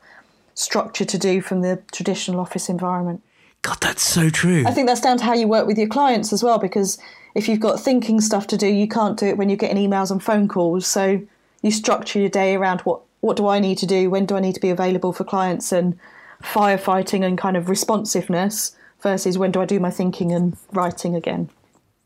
structured 0.55 1.09
to 1.11 1.19
do 1.19 1.41
from 1.41 1.61
the 1.61 1.83
traditional 1.93 2.41
office 2.41 2.69
environment. 2.69 3.23
God, 3.63 3.79
that's 3.81 4.03
so 4.03 4.31
true. 4.31 4.65
I 4.67 4.71
think 4.71 4.87
that's 4.87 5.01
down 5.01 5.19
to 5.19 5.25
how 5.25 5.35
you 5.35 5.49
work 5.49 5.67
with 5.67 5.79
your 5.79 5.89
clients 5.89 6.33
as 6.33 6.43
well, 6.43 6.59
because 6.59 6.99
if 7.35 7.49
you've 7.49 7.61
got 7.61 7.81
thinking 7.81 8.21
stuff 8.21 8.47
to 8.49 8.57
do, 8.57 8.67
you 8.67 8.89
can't 8.89 9.19
do 9.19 9.27
it 9.27 9.37
when 9.37 9.49
you're 9.49 9.57
getting 9.57 9.77
emails 9.77 10.11
and 10.11 10.23
phone 10.23 10.49
calls. 10.49 10.87
So 10.87 11.21
you 11.63 11.71
structure 11.71 12.19
your 12.19 12.29
day 12.29 12.55
around 12.55 12.81
what 12.83 13.01
what 13.21 13.37
do 13.37 13.49
I 13.49 13.59
need 13.59 13.79
to 13.79 13.87
do, 13.87 14.09
when 14.09 14.27
do 14.27 14.37
I 14.37 14.41
need 14.41 14.55
to 14.55 14.61
be 14.61 14.71
available 14.71 15.13
for 15.13 15.25
clients, 15.25 15.73
and 15.73 15.99
firefighting 16.43 17.25
and 17.25 17.37
kind 17.37 17.57
of 17.57 17.69
responsiveness 17.69 18.77
versus 19.01 19.39
when 19.39 19.51
do 19.51 19.61
I 19.61 19.65
do 19.65 19.81
my 19.81 19.91
thinking 19.91 20.33
and 20.33 20.57
writing 20.73 21.15
again. 21.15 21.51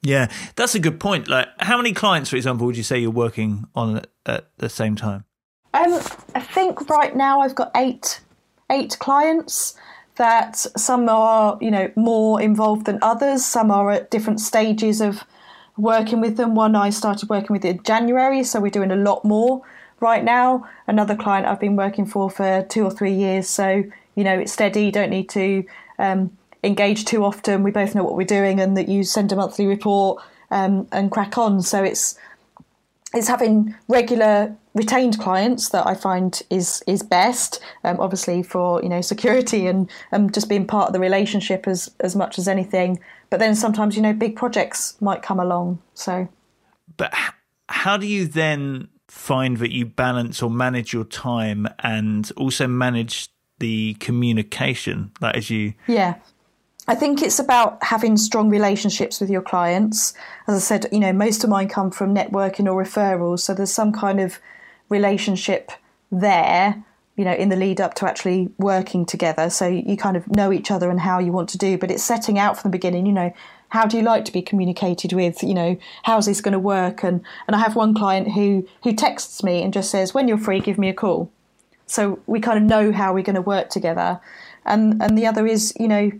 Yeah, 0.02 0.30
that's 0.56 0.74
a 0.74 0.78
good 0.78 0.98
point. 0.98 1.28
Like, 1.28 1.48
how 1.58 1.76
many 1.76 1.92
clients, 1.92 2.30
for 2.30 2.36
example, 2.36 2.66
would 2.66 2.76
you 2.76 2.82
say 2.82 2.98
you're 2.98 3.10
working 3.10 3.66
on 3.74 3.98
at, 3.98 4.06
at 4.24 4.50
the 4.56 4.68
same 4.68 4.96
time? 4.96 5.24
Um, 5.72 6.00
I 6.34 6.40
think 6.40 6.88
right 6.88 7.14
now 7.14 7.40
I've 7.40 7.54
got 7.54 7.70
eight 7.76 8.20
eight 8.70 8.98
clients. 8.98 9.74
That 10.16 10.56
some 10.56 11.08
are, 11.08 11.56
you 11.62 11.70
know, 11.70 11.90
more 11.96 12.42
involved 12.42 12.84
than 12.84 12.98
others. 13.00 13.44
Some 13.44 13.70
are 13.70 13.90
at 13.90 14.10
different 14.10 14.40
stages 14.40 15.00
of 15.00 15.24
working 15.78 16.20
with 16.20 16.36
them. 16.36 16.54
One 16.54 16.76
I 16.76 16.90
started 16.90 17.30
working 17.30 17.54
with 17.54 17.64
in 17.64 17.82
January, 17.84 18.44
so 18.44 18.60
we're 18.60 18.70
doing 18.70 18.90
a 18.90 18.96
lot 18.96 19.24
more 19.24 19.62
right 20.00 20.22
now. 20.22 20.68
Another 20.86 21.16
client 21.16 21.46
I've 21.46 21.60
been 21.60 21.76
working 21.76 22.04
for 22.04 22.28
for 22.28 22.66
two 22.68 22.84
or 22.84 22.90
three 22.90 23.14
years, 23.14 23.48
so 23.48 23.84
you 24.14 24.24
know 24.24 24.38
it's 24.38 24.52
steady. 24.52 24.90
Don't 24.90 25.10
need 25.10 25.30
to 25.30 25.64
um, 25.98 26.36
engage 26.62 27.06
too 27.06 27.24
often. 27.24 27.62
We 27.62 27.70
both 27.70 27.94
know 27.94 28.04
what 28.04 28.16
we're 28.16 28.26
doing, 28.26 28.60
and 28.60 28.76
that 28.76 28.88
you 28.88 29.04
send 29.04 29.32
a 29.32 29.36
monthly 29.36 29.66
report 29.66 30.22
um, 30.50 30.86
and 30.92 31.10
crack 31.10 31.38
on. 31.38 31.62
So 31.62 31.82
it's 31.82 32.18
it's 33.14 33.28
having 33.28 33.74
regular 33.88 34.54
retained 34.74 35.18
clients 35.18 35.70
that 35.70 35.86
I 35.86 35.94
find 35.94 36.40
is 36.50 36.82
is 36.86 37.02
best. 37.02 37.60
Um, 37.84 37.98
obviously 38.00 38.42
for 38.42 38.82
you 38.82 38.88
know 38.88 39.00
security 39.00 39.66
and 39.66 39.90
um, 40.12 40.30
just 40.30 40.48
being 40.48 40.66
part 40.66 40.88
of 40.88 40.92
the 40.92 41.00
relationship 41.00 41.66
as 41.66 41.90
as 42.00 42.14
much 42.14 42.38
as 42.38 42.48
anything. 42.48 43.00
But 43.30 43.40
then 43.40 43.54
sometimes 43.54 43.96
you 43.96 44.02
know 44.02 44.12
big 44.12 44.36
projects 44.36 45.00
might 45.00 45.22
come 45.22 45.40
along. 45.40 45.80
So, 45.94 46.28
but 46.96 47.12
how 47.68 47.96
do 47.96 48.06
you 48.06 48.26
then 48.26 48.88
find 49.08 49.56
that 49.56 49.72
you 49.72 49.84
balance 49.84 50.40
or 50.40 50.48
manage 50.48 50.92
your 50.92 51.04
time 51.04 51.66
and 51.80 52.30
also 52.36 52.68
manage 52.68 53.28
the 53.58 53.94
communication, 53.94 55.12
That 55.20 55.36
is 55.36 55.50
you 55.50 55.74
yeah. 55.86 56.16
I 56.88 56.94
think 56.96 57.22
it's 57.22 57.38
about 57.38 57.82
having 57.84 58.16
strong 58.16 58.48
relationships 58.50 59.20
with 59.20 59.30
your 59.30 59.42
clients. 59.42 60.12
As 60.48 60.56
I 60.56 60.58
said, 60.58 60.86
you 60.90 60.98
know, 60.98 61.12
most 61.12 61.44
of 61.44 61.50
mine 61.50 61.68
come 61.68 61.92
from 61.92 62.14
networking 62.14 62.66
or 62.66 62.82
referrals, 62.82 63.40
so 63.40 63.54
there's 63.54 63.72
some 63.72 63.92
kind 63.92 64.18
of 64.18 64.40
relationship 64.90 65.72
there, 66.12 66.84
you 67.16 67.24
know, 67.24 67.32
in 67.32 67.48
the 67.48 67.56
lead 67.56 67.80
up 67.80 67.94
to 67.94 68.06
actually 68.06 68.50
working 68.58 69.06
together. 69.06 69.48
So 69.48 69.66
you 69.66 69.96
kind 69.96 70.16
of 70.16 70.28
know 70.28 70.52
each 70.52 70.70
other 70.70 70.90
and 70.90 71.00
how 71.00 71.18
you 71.18 71.32
want 71.32 71.48
to 71.50 71.58
do, 71.58 71.78
but 71.78 71.90
it's 71.90 72.02
setting 72.02 72.38
out 72.38 72.60
from 72.60 72.70
the 72.70 72.76
beginning, 72.76 73.06
you 73.06 73.12
know, 73.12 73.32
how 73.70 73.86
do 73.86 73.96
you 73.96 74.02
like 74.02 74.24
to 74.24 74.32
be 74.32 74.42
communicated 74.42 75.12
with? 75.12 75.42
You 75.42 75.54
know, 75.54 75.78
how's 76.02 76.26
this 76.26 76.40
going 76.40 76.52
to 76.52 76.58
work? 76.58 77.02
And 77.02 77.22
and 77.46 77.56
I 77.56 77.60
have 77.60 77.76
one 77.76 77.94
client 77.94 78.32
who 78.32 78.68
who 78.82 78.92
texts 78.92 79.42
me 79.42 79.62
and 79.62 79.72
just 79.72 79.90
says, 79.90 80.12
when 80.12 80.28
you're 80.28 80.38
free, 80.38 80.60
give 80.60 80.76
me 80.76 80.88
a 80.88 80.94
call. 80.94 81.30
So 81.86 82.20
we 82.26 82.40
kind 82.40 82.58
of 82.58 82.64
know 82.64 82.92
how 82.92 83.14
we're 83.14 83.24
going 83.24 83.36
to 83.36 83.42
work 83.42 83.70
together. 83.70 84.20
And 84.66 85.00
and 85.02 85.16
the 85.16 85.26
other 85.26 85.46
is, 85.46 85.72
you 85.78 85.88
know, 85.88 86.10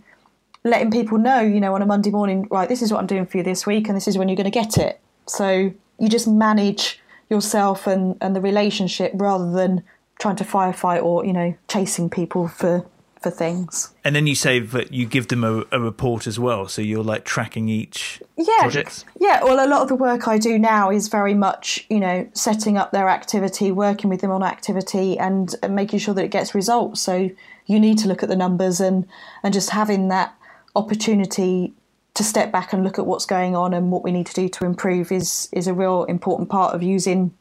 letting 0.63 0.91
people 0.91 1.17
know, 1.17 1.41
you 1.41 1.59
know, 1.59 1.75
on 1.75 1.81
a 1.81 1.85
Monday 1.85 2.11
morning, 2.11 2.47
right, 2.49 2.69
this 2.69 2.81
is 2.81 2.91
what 2.91 2.99
I'm 2.99 3.07
doing 3.07 3.25
for 3.25 3.37
you 3.37 3.43
this 3.43 3.65
week, 3.65 3.87
and 3.87 3.97
this 3.97 4.07
is 4.07 4.17
when 4.17 4.29
you're 4.29 4.37
going 4.37 4.51
to 4.51 4.51
get 4.51 4.77
it. 4.77 4.99
So 5.27 5.73
you 5.99 6.09
just 6.09 6.27
manage 6.27 7.01
yourself 7.31 7.87
and, 7.87 8.15
and 8.21 8.35
the 8.35 8.41
relationship 8.41 9.11
rather 9.15 9.51
than 9.51 9.83
trying 10.19 10.35
to 10.35 10.43
firefight 10.43 11.01
or, 11.01 11.25
you 11.25 11.33
know, 11.33 11.55
chasing 11.67 12.09
people 12.09 12.47
for 12.47 12.85
for 13.21 13.29
things. 13.29 13.93
And 14.03 14.15
then 14.15 14.25
you 14.25 14.33
say 14.33 14.57
that 14.59 14.91
you 14.91 15.05
give 15.05 15.27
them 15.27 15.43
a, 15.43 15.63
a 15.71 15.79
report 15.79 16.25
as 16.25 16.39
well, 16.39 16.67
so 16.67 16.81
you're 16.81 17.03
like 17.03 17.23
tracking 17.23 17.69
each 17.69 18.19
yeah, 18.35 18.61
project. 18.61 19.05
Yeah, 19.19 19.43
well, 19.43 19.63
a 19.63 19.69
lot 19.69 19.83
of 19.83 19.89
the 19.89 19.95
work 19.95 20.27
I 20.27 20.39
do 20.39 20.57
now 20.57 20.89
is 20.89 21.07
very 21.07 21.35
much, 21.35 21.85
you 21.87 21.99
know, 21.99 22.27
setting 22.33 22.77
up 22.77 22.91
their 22.91 23.09
activity, 23.09 23.71
working 23.71 24.09
with 24.09 24.21
them 24.21 24.31
on 24.31 24.41
activity, 24.41 25.19
and, 25.19 25.53
and 25.61 25.75
making 25.75 25.99
sure 25.99 26.15
that 26.15 26.25
it 26.25 26.31
gets 26.31 26.55
results. 26.55 26.99
So 26.99 27.29
you 27.67 27.79
need 27.79 27.99
to 27.99 28.07
look 28.07 28.23
at 28.23 28.29
the 28.29 28.35
numbers 28.35 28.81
and 28.81 29.05
and 29.43 29.53
just 29.53 29.69
having 29.69 30.07
that 30.07 30.33
opportunity 30.75 31.73
to 32.13 32.23
step 32.23 32.51
back 32.51 32.73
and 32.73 32.83
look 32.83 32.99
at 32.99 33.05
what's 33.05 33.25
going 33.25 33.55
on 33.55 33.73
and 33.73 33.91
what 33.91 34.03
we 34.03 34.11
need 34.11 34.25
to 34.27 34.33
do 34.33 34.49
to 34.49 34.65
improve 34.65 35.11
is 35.11 35.49
is 35.51 35.67
a 35.67 35.73
real 35.73 36.03
important 36.05 36.49
part 36.49 36.75
of 36.75 36.83
using 36.83 37.33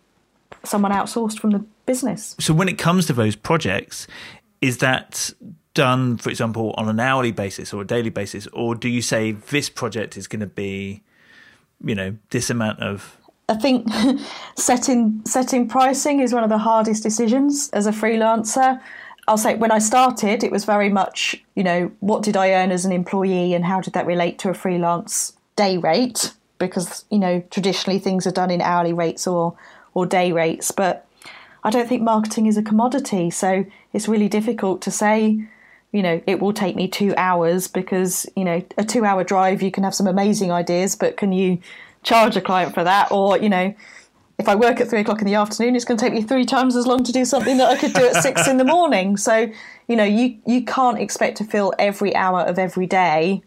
someone 0.65 0.93
outsourced 0.93 1.39
from 1.39 1.51
the 1.51 1.65
business. 1.87 2.37
So 2.39 2.55
when 2.55 2.69
it 2.69 2.79
comes 2.79 3.07
to 3.07 3.13
those 3.13 3.37
projects, 3.37 4.07
is 4.61 4.79
that 4.79 5.33
done, 5.75 6.17
for 6.17 6.31
example, 6.31 6.75
on 6.77 6.89
an 6.89 7.01
hourly 7.01 7.33
basis 7.33 7.73
or 7.73 7.83
a 7.83 7.87
daily 7.87 8.11
basis, 8.11 8.47
or 8.49 8.75
do 8.75 8.89
you 8.89 9.03
say 9.03 9.33
this 9.33 9.71
project 9.71 10.17
is 10.17 10.27
going 10.27 10.41
to 10.41 10.47
be, 10.47 11.03
you 11.85 11.95
know, 11.95 12.17
this 12.31 12.51
amount 12.51 12.81
of? 12.81 13.17
I 13.49 13.55
think 13.55 13.89
setting 14.57 15.23
setting 15.25 15.69
pricing 15.69 16.21
is 16.21 16.33
one 16.33 16.45
of 16.45 16.51
the 16.51 16.59
hardest 16.59 17.03
decisions 17.03 17.71
as 17.71 17.87
a 17.87 17.93
freelancer. 17.93 18.81
I'll 19.31 19.39
say 19.39 19.55
when 19.55 19.71
I 19.71 19.79
started, 19.79 20.43
it 20.43 20.51
was 20.51 20.65
very 20.65 20.89
much, 20.89 21.41
you 21.55 21.63
know, 21.63 21.93
what 22.01 22.25
did 22.25 22.37
I 22.37 22.51
earn 22.51 22.73
as 22.73 22.85
an 22.85 22.91
employee 22.91 23.55
and 23.55 23.65
how 23.65 23.81
did 23.81 23.93
that 23.93 24.05
relate 24.05 24.41
to 24.41 24.49
a 24.51 24.55
freelance 24.55 25.35
day 25.55 25.79
rate? 25.79 26.33
Because, 26.59 27.05
you 27.13 27.21
know, 27.21 27.41
traditionally 27.49 28.01
things 28.01 28.27
are 28.27 28.33
done 28.33 28.51
in 28.51 28.61
hourly 28.61 28.93
rates 28.93 29.29
or, 29.29 29.57
or 29.95 30.05
day 30.05 30.33
rates. 30.33 30.73
But 30.73 31.07
I 31.63 31.71
don't 31.71 31.89
think 31.89 32.03
marketing 32.03 32.47
is 32.47 32.57
a 32.57 32.63
commodity. 32.63 33.31
So 33.31 33.65
it's 33.93 34.09
really 34.09 34.29
difficult 34.29 34.83
to 34.83 34.91
say, 34.91 35.47
you 35.93 36.03
know, 36.03 36.21
it 36.27 36.41
will 36.41 36.53
take 36.53 36.75
me 36.75 36.89
two 36.89 37.15
hours 37.17 37.69
because, 37.69 38.27
you 38.35 38.45
know, 38.45 38.65
a 38.79 38.85
two 38.85 39.05
hour 39.05 39.23
drive, 39.23 39.63
you 39.63 39.71
can 39.71 39.85
have 39.85 39.95
some 39.95 40.09
amazing 40.09 40.51
ideas, 40.51 40.97
but 40.97 41.17
can 41.17 41.31
you 41.31 41.61
charge 42.03 42.37
a 42.37 42.41
client 42.41 42.75
for 42.75 42.83
that? 42.83 43.13
Or, 43.13 43.39
you 43.39 43.49
know, 43.49 43.77
if 44.41 44.49
I 44.49 44.55
work 44.55 44.81
at 44.81 44.89
three 44.89 45.01
o'clock 45.01 45.21
in 45.21 45.27
the 45.27 45.35
afternoon, 45.35 45.77
it's 45.77 45.85
going 45.85 45.99
to 45.99 46.05
take 46.05 46.15
me 46.15 46.23
three 46.23 46.47
times 46.47 46.75
as 46.75 46.87
long 46.87 47.05
to 47.05 47.13
do 47.13 47.25
something 47.25 47.59
that 47.59 47.69
I 47.69 47.77
could 47.77 47.93
do 47.93 48.07
at 48.07 48.23
six 48.23 48.49
in 48.49 48.57
the 48.57 48.65
morning. 48.65 49.17
So, 49.19 49.53
you 49.87 49.97
know, 49.97 50.05
you, 50.05 50.39
you 50.47 50.65
can't 50.65 50.99
expect 50.99 51.37
to 51.39 51.45
fill 51.45 51.75
every 51.79 52.17
hour 52.17 52.41
of 52.41 52.59
every 52.59 52.87
day 52.87 53.43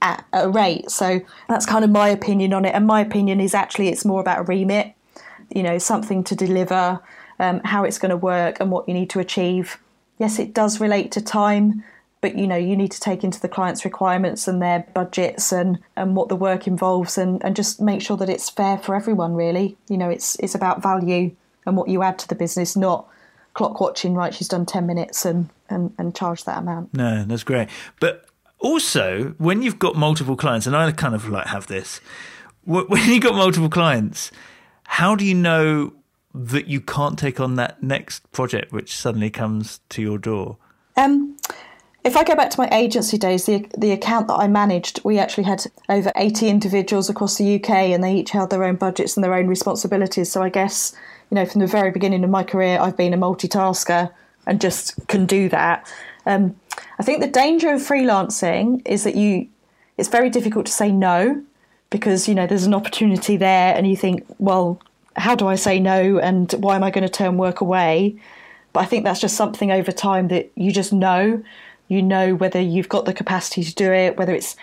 at 0.00 0.24
a 0.32 0.48
rate. 0.48 0.90
So 0.90 1.20
that's 1.48 1.66
kind 1.66 1.84
of 1.84 1.90
my 1.90 2.08
opinion 2.08 2.54
on 2.54 2.64
it. 2.64 2.74
And 2.74 2.86
my 2.86 3.00
opinion 3.02 3.40
is 3.40 3.54
actually 3.54 3.88
it's 3.88 4.04
more 4.04 4.20
about 4.20 4.38
a 4.40 4.42
remit, 4.42 4.94
you 5.54 5.62
know, 5.62 5.76
something 5.76 6.24
to 6.24 6.34
deliver, 6.34 7.00
um, 7.38 7.60
how 7.64 7.84
it's 7.84 7.98
going 7.98 8.10
to 8.10 8.16
work, 8.16 8.58
and 8.58 8.70
what 8.70 8.88
you 8.88 8.94
need 8.94 9.10
to 9.10 9.20
achieve. 9.20 9.78
Yes, 10.18 10.38
it 10.38 10.54
does 10.54 10.80
relate 10.80 11.12
to 11.12 11.20
time, 11.20 11.84
but 12.26 12.36
you 12.36 12.48
know 12.48 12.56
you 12.56 12.76
need 12.76 12.90
to 12.90 12.98
take 12.98 13.22
into 13.22 13.40
the 13.40 13.48
client's 13.48 13.84
requirements 13.84 14.48
and 14.48 14.60
their 14.60 14.84
budgets 14.94 15.52
and 15.52 15.78
and 15.94 16.16
what 16.16 16.28
the 16.28 16.34
work 16.34 16.66
involves 16.66 17.16
and 17.16 17.40
and 17.44 17.54
just 17.54 17.80
make 17.80 18.02
sure 18.02 18.16
that 18.16 18.28
it's 18.28 18.50
fair 18.50 18.78
for 18.78 18.96
everyone 18.96 19.34
really. 19.34 19.76
You 19.88 19.96
know 19.96 20.10
it's 20.10 20.34
it's 20.40 20.56
about 20.56 20.82
value 20.82 21.36
and 21.64 21.76
what 21.76 21.88
you 21.88 22.02
add 22.02 22.18
to 22.18 22.28
the 22.28 22.34
business 22.34 22.74
not 22.74 23.06
clock 23.54 23.78
watching 23.80 24.14
right 24.14 24.34
she's 24.34 24.48
done 24.48 24.66
10 24.66 24.86
minutes 24.88 25.24
and 25.24 25.48
and, 25.70 25.94
and 25.98 26.16
charge 26.16 26.42
that 26.44 26.58
amount. 26.58 26.92
No 26.94 27.24
that's 27.24 27.44
great. 27.44 27.68
But 28.00 28.26
also 28.58 29.36
when 29.38 29.62
you've 29.62 29.78
got 29.78 29.94
multiple 29.94 30.34
clients 30.34 30.66
and 30.66 30.74
i 30.74 30.90
kind 30.90 31.14
of 31.14 31.28
like 31.28 31.46
have 31.46 31.66
this 31.66 32.00
when 32.64 33.12
you've 33.12 33.22
got 33.22 33.34
multiple 33.34 33.68
clients 33.68 34.32
how 34.84 35.14
do 35.14 35.24
you 35.24 35.34
know 35.34 35.92
that 36.34 36.66
you 36.66 36.80
can't 36.80 37.18
take 37.18 37.38
on 37.38 37.54
that 37.56 37.82
next 37.82 38.32
project 38.32 38.72
which 38.72 38.96
suddenly 38.96 39.30
comes 39.30 39.80
to 39.90 40.02
your 40.02 40.18
door? 40.18 40.56
Um 40.96 41.36
if 42.06 42.16
I 42.16 42.22
go 42.22 42.36
back 42.36 42.50
to 42.50 42.60
my 42.60 42.68
agency 42.70 43.18
days, 43.18 43.46
the 43.46 43.66
the 43.76 43.90
account 43.90 44.28
that 44.28 44.34
I 44.34 44.46
managed, 44.46 45.00
we 45.02 45.18
actually 45.18 45.42
had 45.42 45.66
over 45.88 46.12
80 46.14 46.48
individuals 46.48 47.10
across 47.10 47.36
the 47.36 47.56
UK 47.56 47.70
and 47.70 48.02
they 48.02 48.14
each 48.14 48.30
held 48.30 48.50
their 48.50 48.62
own 48.62 48.76
budgets 48.76 49.16
and 49.16 49.24
their 49.24 49.34
own 49.34 49.48
responsibilities. 49.48 50.30
So 50.30 50.40
I 50.40 50.48
guess, 50.48 50.94
you 51.30 51.34
know, 51.34 51.44
from 51.44 51.62
the 51.62 51.66
very 51.66 51.90
beginning 51.90 52.22
of 52.22 52.30
my 52.30 52.44
career, 52.44 52.78
I've 52.80 52.96
been 52.96 53.12
a 53.12 53.18
multitasker 53.18 54.12
and 54.46 54.60
just 54.60 54.94
can 55.08 55.26
do 55.26 55.48
that. 55.48 55.92
Um, 56.26 56.54
I 57.00 57.02
think 57.02 57.20
the 57.20 57.26
danger 57.26 57.72
of 57.72 57.80
freelancing 57.80 58.82
is 58.84 59.02
that 59.02 59.16
you 59.16 59.48
it's 59.98 60.08
very 60.08 60.30
difficult 60.30 60.66
to 60.66 60.72
say 60.72 60.92
no 60.92 61.42
because, 61.90 62.28
you 62.28 62.36
know, 62.36 62.46
there's 62.46 62.66
an 62.66 62.74
opportunity 62.74 63.36
there 63.36 63.74
and 63.74 63.84
you 63.84 63.96
think, 63.96 64.24
well, 64.38 64.80
how 65.16 65.34
do 65.34 65.48
I 65.48 65.56
say 65.56 65.80
no 65.80 66.18
and 66.18 66.52
why 66.52 66.76
am 66.76 66.84
I 66.84 66.92
going 66.92 67.02
to 67.02 67.12
turn 67.12 67.36
work 67.36 67.60
away? 67.60 68.14
But 68.72 68.80
I 68.80 68.84
think 68.84 69.04
that's 69.04 69.20
just 69.20 69.36
something 69.36 69.72
over 69.72 69.90
time 69.90 70.28
that 70.28 70.52
you 70.54 70.70
just 70.70 70.92
know 70.92 71.42
you 71.88 72.02
know 72.02 72.34
whether 72.34 72.60
you've 72.60 72.88
got 72.88 73.04
the 73.04 73.12
capacity 73.12 73.62
to 73.62 73.74
do 73.74 73.92
it, 73.92 74.16
whether 74.16 74.34
it's 74.34 74.56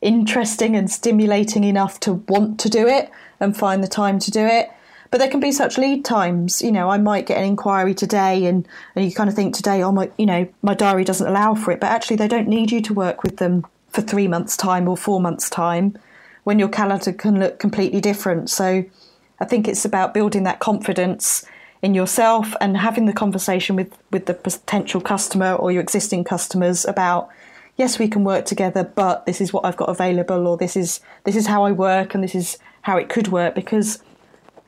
interesting 0.00 0.76
and 0.76 0.90
stimulating 0.90 1.64
enough 1.64 1.98
to 2.00 2.14
want 2.28 2.60
to 2.60 2.68
do 2.68 2.86
it 2.86 3.10
and 3.40 3.56
find 3.56 3.82
the 3.82 3.88
time 3.88 4.18
to 4.20 4.30
do 4.30 4.44
it. 4.44 4.70
But 5.10 5.18
there 5.18 5.30
can 5.30 5.40
be 5.40 5.52
such 5.52 5.78
lead 5.78 6.04
times. 6.04 6.60
You 6.60 6.72
know, 6.72 6.90
I 6.90 6.98
might 6.98 7.26
get 7.26 7.38
an 7.38 7.44
inquiry 7.44 7.94
today, 7.94 8.46
and, 8.46 8.66
and 8.96 9.04
you 9.04 9.12
kind 9.12 9.30
of 9.30 9.36
think 9.36 9.54
today, 9.54 9.82
oh 9.82 9.92
my, 9.92 10.10
you 10.18 10.26
know, 10.26 10.48
my 10.62 10.74
diary 10.74 11.04
doesn't 11.04 11.26
allow 11.26 11.54
for 11.54 11.70
it. 11.70 11.80
But 11.80 11.90
actually, 11.90 12.16
they 12.16 12.28
don't 12.28 12.48
need 12.48 12.72
you 12.72 12.80
to 12.82 12.94
work 12.94 13.22
with 13.22 13.36
them 13.36 13.64
for 13.90 14.02
three 14.02 14.26
months' 14.26 14.56
time 14.56 14.88
or 14.88 14.96
four 14.96 15.20
months' 15.20 15.48
time, 15.48 15.96
when 16.42 16.58
your 16.58 16.68
calendar 16.68 17.12
can 17.12 17.38
look 17.38 17.60
completely 17.60 18.00
different. 18.00 18.50
So, 18.50 18.84
I 19.38 19.44
think 19.44 19.68
it's 19.68 19.84
about 19.84 20.14
building 20.14 20.42
that 20.44 20.58
confidence 20.58 21.44
in 21.84 21.92
yourself 21.92 22.54
and 22.62 22.78
having 22.78 23.04
the 23.04 23.12
conversation 23.12 23.76
with, 23.76 23.94
with 24.10 24.24
the 24.24 24.32
potential 24.32 25.02
customer 25.02 25.52
or 25.52 25.70
your 25.70 25.82
existing 25.82 26.24
customers 26.24 26.86
about 26.86 27.28
yes 27.76 27.98
we 27.98 28.08
can 28.08 28.24
work 28.24 28.46
together 28.46 28.82
but 28.82 29.26
this 29.26 29.38
is 29.38 29.52
what 29.52 29.66
I've 29.66 29.76
got 29.76 29.90
available 29.90 30.46
or 30.46 30.56
this 30.56 30.76
is 30.76 31.00
this 31.24 31.36
is 31.36 31.46
how 31.46 31.62
I 31.64 31.72
work 31.72 32.14
and 32.14 32.24
this 32.24 32.34
is 32.34 32.58
how 32.82 32.96
it 32.96 33.10
could 33.10 33.28
work 33.28 33.54
because 33.54 34.02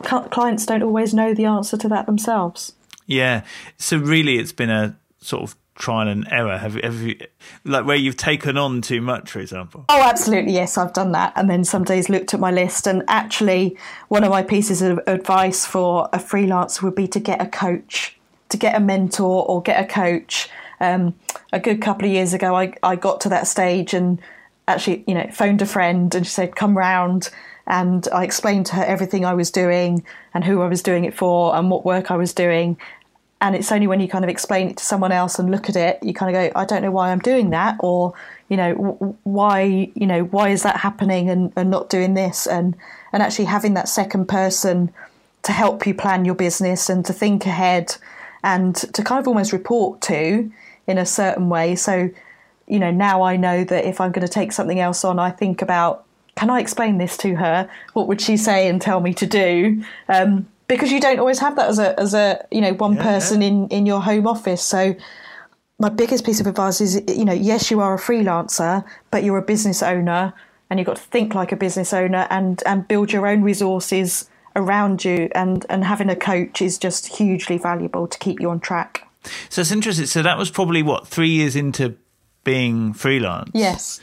clients 0.03 0.67
don't 0.67 0.83
always 0.83 1.15
know 1.15 1.33
the 1.33 1.47
answer 1.47 1.79
to 1.79 1.89
that 1.89 2.05
themselves. 2.05 2.75
Yeah. 3.07 3.45
So 3.79 3.97
really 3.97 4.39
it's 4.39 4.53
been 4.53 4.71
a 4.71 4.99
sort 5.19 5.43
of 5.45 5.57
trial 5.77 6.09
and 6.09 6.27
error? 6.31 6.59
Have, 6.59 6.75
have 6.75 7.01
you, 7.03 7.19
like 7.65 7.87
where 7.87 7.97
you've 7.97 8.17
taken 8.17 8.57
on 8.57 8.83
too 8.83 9.01
much, 9.01 9.31
for 9.31 9.39
example? 9.39 9.85
Oh, 9.89 10.03
absolutely. 10.03 10.53
Yes, 10.53 10.77
I've 10.77 10.93
done 10.93 11.13
that. 11.13 11.33
And 11.37 11.49
then 11.49 11.65
some 11.65 11.85
days 11.85 12.09
looked 12.09 12.35
at 12.35 12.41
my 12.41 12.51
list. 12.51 12.87
And 12.87 13.05
actually, 13.09 13.77
one 14.09 14.25
of 14.25 14.31
my 14.31 14.43
pieces 14.43 14.83
of 14.83 14.99
advice 15.07 15.65
for 15.65 16.09
a 16.13 16.19
freelancer 16.19 16.83
would 16.83 16.95
be 16.95 17.07
to 17.09 17.21
get 17.21 17.41
a 17.41 17.47
coach, 17.47 18.19
to 18.49 18.57
get 18.57 18.75
a 18.75 18.81
mentor 18.81 19.47
or 19.47 19.63
get 19.63 19.81
a 19.81 19.87
coach. 19.87 20.49
Um, 20.81 21.15
a 21.53 21.61
good 21.61 21.81
couple 21.81 22.07
of 22.07 22.13
years 22.13 22.35
ago, 22.35 22.57
I, 22.57 22.75
I 22.83 22.97
got 22.97 23.21
to 23.23 23.29
that 23.31 23.47
stage 23.47 23.95
and 23.95 24.21
actually, 24.69 25.05
you 25.07 25.15
know, 25.15 25.29
phoned 25.33 25.63
a 25.63 25.67
friend 25.67 26.15
and 26.15 26.27
she 26.27 26.33
said, 26.33 26.57
come 26.57 26.77
round. 26.77 27.31
And 27.69 28.07
I 28.13 28.25
explained 28.25 28.67
to 28.67 28.77
her 28.77 28.85
everything 28.85 29.25
I 29.25 29.35
was 29.35 29.51
doing 29.51 30.05
and 30.35 30.45
who 30.45 30.63
I 30.63 30.69
was 30.69 30.83
doing 30.83 31.05
it 31.05 31.15
for 31.15 31.57
and 31.57 31.71
what 31.71 31.85
work 31.85 32.11
I 32.11 32.17
was 32.17 32.33
doing 32.33 32.79
and 33.41 33.55
it's 33.55 33.71
only 33.71 33.87
when 33.87 34.01
you 34.01 34.09
kind 34.09 34.25
of 34.25 34.31
explain 34.31 34.69
it 34.71 34.77
to 34.79 34.85
someone 34.85 35.13
else 35.13 35.39
and 35.39 35.51
look 35.51 35.69
at 35.69 35.77
it 35.77 36.03
you 36.03 36.15
kind 36.15 36.35
of 36.35 36.53
go 36.53 36.59
i 36.59 36.65
don't 36.65 36.83
know 36.83 36.91
why 36.91 37.11
i'm 37.11 37.19
doing 37.19 37.51
that 37.51 37.77
or 37.81 38.15
you 38.49 38.57
know 38.57 39.19
why 39.25 39.91
you 39.95 40.07
know 40.07 40.25
why 40.25 40.51
is 40.51 40.63
that 40.63 40.77
happening 40.77 41.29
and, 41.29 41.53
and 41.57 41.71
not 41.71 41.89
doing 41.89 42.15
this? 42.15 42.47
And 42.47 42.77
and 43.13 43.23
actually 43.23 43.47
having 43.47 43.75
that 43.75 43.89
second 43.89 44.27
person 44.27 44.93
to 45.43 45.53
help 45.53 45.87
you 45.87 45.95
plan 45.95 46.25
your 46.25 46.35
business 46.35 46.89
and 46.89 47.05
to 47.07 47.13
think 47.13 47.47
ahead 47.47 47.97
and 48.43 48.75
to 48.75 49.03
kind 49.03 49.21
of 49.21 49.29
almost 49.29 49.53
report 49.53 50.01
to 50.03 50.51
in 50.87 50.99
a 50.99 51.07
certain 51.07 51.49
way. 51.49 51.75
So 51.75 52.11
you 52.69 52.79
know 52.81 52.91
now 52.91 53.23
i 53.23 53.37
know 53.37 53.63
that 53.63 53.85
if 53.85 54.01
i'm 54.01 54.11
going 54.11 54.27
to 54.27 54.33
take 54.33 54.51
something 54.51 54.81
else 54.81 55.05
on 55.05 55.21
i 55.21 55.31
think 55.31 55.63
about 55.63 56.05
can 56.35 56.51
i 56.51 56.59
explain 56.59 56.99
this 56.99 57.17
to 57.19 57.37
her? 57.37 57.71
What 57.93 58.09
would 58.09 58.21
she 58.21 58.37
say 58.37 58.69
and 58.69 58.83
tell 58.83 59.01
me 59.01 59.15
to 59.15 59.27
do? 59.27 59.85
Um, 60.09 60.49
because 60.69 60.91
you 60.91 61.01
don't 61.01 61.19
always 61.19 61.39
have 61.39 61.57
that 61.57 61.69
as 61.69 61.79
a 61.79 61.99
as 61.99 62.15
a 62.15 62.45
you 62.51 62.61
know 62.61 62.73
one 62.75 62.95
yeah, 62.95 63.03
person 63.03 63.43
yeah. 63.43 63.49
in 63.49 63.69
in 63.69 63.87
your 63.87 64.01
home 64.01 64.27
office. 64.27 64.63
So 64.63 64.95
my 65.79 65.89
biggest 65.89 66.25
piece 66.25 66.41
of 66.41 66.47
advice 66.47 66.81
is 66.81 67.03
you 67.09 67.25
know 67.25 67.33
yes 67.33 67.71
you 67.71 67.81
are 67.81 67.95
a 67.95 67.99
freelancer, 67.99 68.85
but 69.11 69.25
you're 69.25 69.39
a 69.39 69.43
business 69.43 69.83
owner 69.83 70.33
and 70.71 70.79
you've 70.79 70.87
got 70.87 70.97
to 70.97 71.03
think 71.03 71.35
like 71.35 71.53
a 71.53 71.57
business 71.57 71.93
owner 71.93 72.27
and 72.31 72.63
and 72.67 72.89
build 72.89 73.13
your 73.13 73.27
own 73.27 73.43
resources 73.43 74.29
around 74.55 75.05
you 75.05 75.29
and 75.35 75.67
and 75.69 75.85
having 75.85 76.09
a 76.09 76.17
coach 76.17 76.63
is 76.63 76.79
just 76.79 77.17
hugely 77.17 77.59
valuable 77.59 78.07
to 78.07 78.19
keep 78.19 78.41
you 78.41 78.51
on 78.51 78.61
track. 78.61 79.07
So 79.49 79.61
it's 79.61 79.73
interesting. 79.73 80.07
So 80.07 80.23
that 80.23 80.39
was 80.39 80.51
probably 80.51 80.83
what 80.83 81.07
three 81.07 81.31
years 81.31 81.57
into 81.57 81.97
being 82.45 82.93
freelance. 82.93 83.51
Yes. 83.55 84.01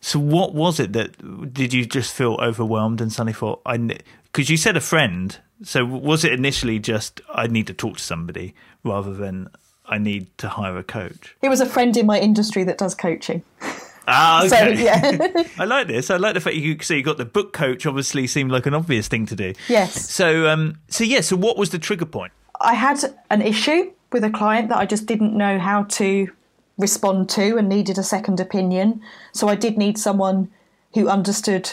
So 0.00 0.18
what 0.18 0.54
was 0.54 0.78
it 0.78 0.92
that 0.92 1.54
did 1.54 1.72
you 1.72 1.86
just 1.86 2.12
feel 2.12 2.34
overwhelmed 2.34 3.00
and 3.00 3.12
suddenly 3.12 3.32
thought 3.32 3.62
I 3.64 3.78
because 4.24 4.50
you 4.50 4.56
said 4.56 4.76
a 4.76 4.80
friend 4.80 5.38
so 5.62 5.84
was 5.84 6.24
it 6.24 6.32
initially 6.32 6.78
just 6.78 7.20
I 7.32 7.46
need 7.46 7.66
to 7.68 7.74
talk 7.74 7.96
to 7.96 8.02
somebody 8.02 8.54
rather 8.82 9.14
than 9.14 9.48
I 9.86 9.98
need 9.98 10.36
to 10.38 10.48
hire 10.48 10.76
a 10.76 10.82
coach? 10.82 11.36
It 11.42 11.48
was 11.48 11.60
a 11.60 11.66
friend 11.66 11.96
in 11.96 12.06
my 12.06 12.18
industry 12.18 12.64
that 12.64 12.78
does 12.78 12.94
coaching. 12.94 13.42
Ah, 14.06 14.44
okay. 14.44 14.76
So, 14.76 14.82
yeah. 14.82 15.44
I 15.58 15.64
like 15.64 15.86
this. 15.86 16.10
I 16.10 16.16
like 16.16 16.34
the 16.34 16.40
fact 16.40 16.56
you 16.56 16.78
so 16.80 16.94
you 16.94 17.02
got 17.02 17.16
the 17.16 17.24
book 17.24 17.52
coach. 17.52 17.86
Obviously, 17.86 18.26
seemed 18.26 18.50
like 18.50 18.66
an 18.66 18.74
obvious 18.74 19.08
thing 19.08 19.26
to 19.26 19.36
do. 19.36 19.54
Yes. 19.68 20.10
So, 20.10 20.48
um, 20.48 20.78
so 20.88 21.04
yeah. 21.04 21.20
So, 21.20 21.36
what 21.36 21.56
was 21.56 21.70
the 21.70 21.78
trigger 21.78 22.06
point? 22.06 22.32
I 22.60 22.74
had 22.74 22.98
an 23.30 23.42
issue 23.42 23.92
with 24.12 24.24
a 24.24 24.30
client 24.30 24.68
that 24.68 24.78
I 24.78 24.86
just 24.86 25.06
didn't 25.06 25.36
know 25.36 25.58
how 25.58 25.84
to 25.84 26.30
respond 26.78 27.28
to, 27.30 27.56
and 27.56 27.68
needed 27.68 27.98
a 27.98 28.02
second 28.02 28.40
opinion. 28.40 29.00
So, 29.32 29.48
I 29.48 29.54
did 29.54 29.78
need 29.78 29.98
someone 29.98 30.50
who 30.94 31.08
understood 31.08 31.72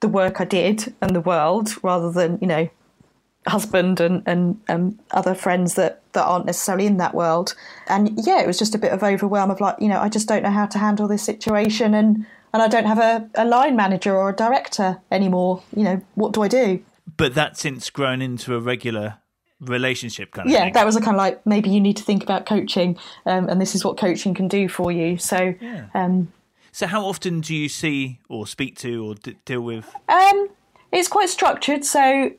the 0.00 0.08
work 0.08 0.40
I 0.40 0.44
did 0.44 0.94
and 1.00 1.14
the 1.14 1.20
world, 1.20 1.82
rather 1.82 2.10
than 2.10 2.38
you 2.40 2.46
know 2.46 2.68
husband 3.46 4.00
and, 4.00 4.22
and 4.26 4.60
um, 4.68 4.98
other 5.10 5.34
friends 5.34 5.74
that, 5.74 6.02
that 6.12 6.24
aren't 6.24 6.46
necessarily 6.46 6.86
in 6.86 6.96
that 6.98 7.14
world. 7.14 7.54
And 7.88 8.12
yeah, 8.26 8.40
it 8.40 8.46
was 8.46 8.58
just 8.58 8.74
a 8.74 8.78
bit 8.78 8.92
of 8.92 9.02
overwhelm 9.02 9.50
of 9.50 9.60
like, 9.60 9.76
you 9.80 9.88
know, 9.88 10.00
I 10.00 10.08
just 10.08 10.28
don't 10.28 10.42
know 10.42 10.50
how 10.50 10.66
to 10.66 10.78
handle 10.78 11.08
this 11.08 11.22
situation 11.22 11.94
and, 11.94 12.26
and 12.52 12.62
I 12.62 12.68
don't 12.68 12.86
have 12.86 12.98
a, 12.98 13.28
a 13.34 13.44
line 13.44 13.76
manager 13.76 14.16
or 14.16 14.30
a 14.30 14.34
director 14.34 14.98
anymore. 15.10 15.62
You 15.74 15.84
know, 15.84 16.02
what 16.14 16.32
do 16.32 16.42
I 16.42 16.48
do? 16.48 16.82
But 17.16 17.34
that's 17.34 17.60
since 17.60 17.90
grown 17.90 18.20
into 18.20 18.54
a 18.54 18.60
regular 18.60 19.18
relationship 19.60 20.32
kind 20.32 20.46
of 20.46 20.52
yeah 20.52 20.64
thing. 20.64 20.74
that 20.74 20.84
was 20.84 20.96
a 20.96 21.00
kind 21.00 21.14
of 21.14 21.18
like 21.18 21.44
maybe 21.46 21.70
you 21.70 21.80
need 21.80 21.96
to 21.96 22.02
think 22.02 22.22
about 22.22 22.44
coaching 22.44 22.94
um, 23.24 23.48
and 23.48 23.58
this 23.58 23.74
is 23.74 23.82
what 23.84 23.96
coaching 23.96 24.34
can 24.34 24.48
do 24.48 24.68
for 24.68 24.92
you 24.92 25.16
so 25.16 25.54
yeah. 25.62 25.86
um, 25.94 26.30
so 26.72 26.86
how 26.86 27.06
often 27.06 27.40
do 27.40 27.54
you 27.54 27.66
see 27.66 28.20
or 28.28 28.46
speak 28.46 28.76
to 28.76 29.02
or 29.06 29.14
d- 29.14 29.34
deal 29.46 29.62
with 29.62 29.94
um, 30.10 30.48
it's 30.92 31.08
quite 31.08 31.30
structured 31.30 31.86
so 31.86 32.30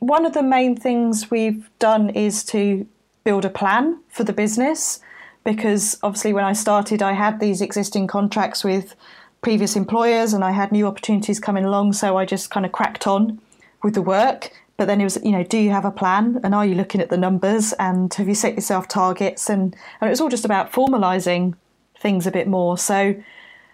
one 0.00 0.26
of 0.26 0.32
the 0.32 0.42
main 0.42 0.76
things 0.76 1.30
we've 1.30 1.70
done 1.78 2.10
is 2.10 2.42
to 2.44 2.86
build 3.22 3.44
a 3.44 3.50
plan 3.50 4.00
for 4.08 4.24
the 4.24 4.32
business 4.32 5.00
because 5.44 5.98
obviously 6.02 6.32
when 6.32 6.44
I 6.44 6.54
started, 6.54 7.02
I 7.02 7.12
had 7.12 7.38
these 7.38 7.60
existing 7.60 8.06
contracts 8.06 8.64
with 8.64 8.96
previous 9.42 9.76
employers 9.76 10.32
and 10.32 10.42
I 10.42 10.52
had 10.52 10.72
new 10.72 10.86
opportunities 10.86 11.38
coming 11.38 11.64
along. 11.64 11.92
So 11.92 12.16
I 12.16 12.24
just 12.24 12.50
kind 12.50 12.66
of 12.66 12.72
cracked 12.72 13.06
on 13.06 13.40
with 13.82 13.94
the 13.94 14.02
work. 14.02 14.50
But 14.76 14.86
then 14.86 15.00
it 15.00 15.04
was, 15.04 15.18
you 15.22 15.32
know, 15.32 15.44
do 15.44 15.58
you 15.58 15.70
have 15.70 15.84
a 15.84 15.90
plan 15.90 16.40
and 16.42 16.54
are 16.54 16.64
you 16.64 16.74
looking 16.74 17.02
at 17.02 17.10
the 17.10 17.18
numbers 17.18 17.74
and 17.74 18.12
have 18.14 18.28
you 18.28 18.34
set 18.34 18.54
yourself 18.54 18.88
targets? 18.88 19.50
And, 19.50 19.76
and 20.00 20.08
it 20.08 20.10
was 20.10 20.20
all 20.20 20.30
just 20.30 20.46
about 20.46 20.72
formalizing 20.72 21.54
things 21.98 22.26
a 22.26 22.30
bit 22.30 22.48
more. 22.48 22.78
So 22.78 23.14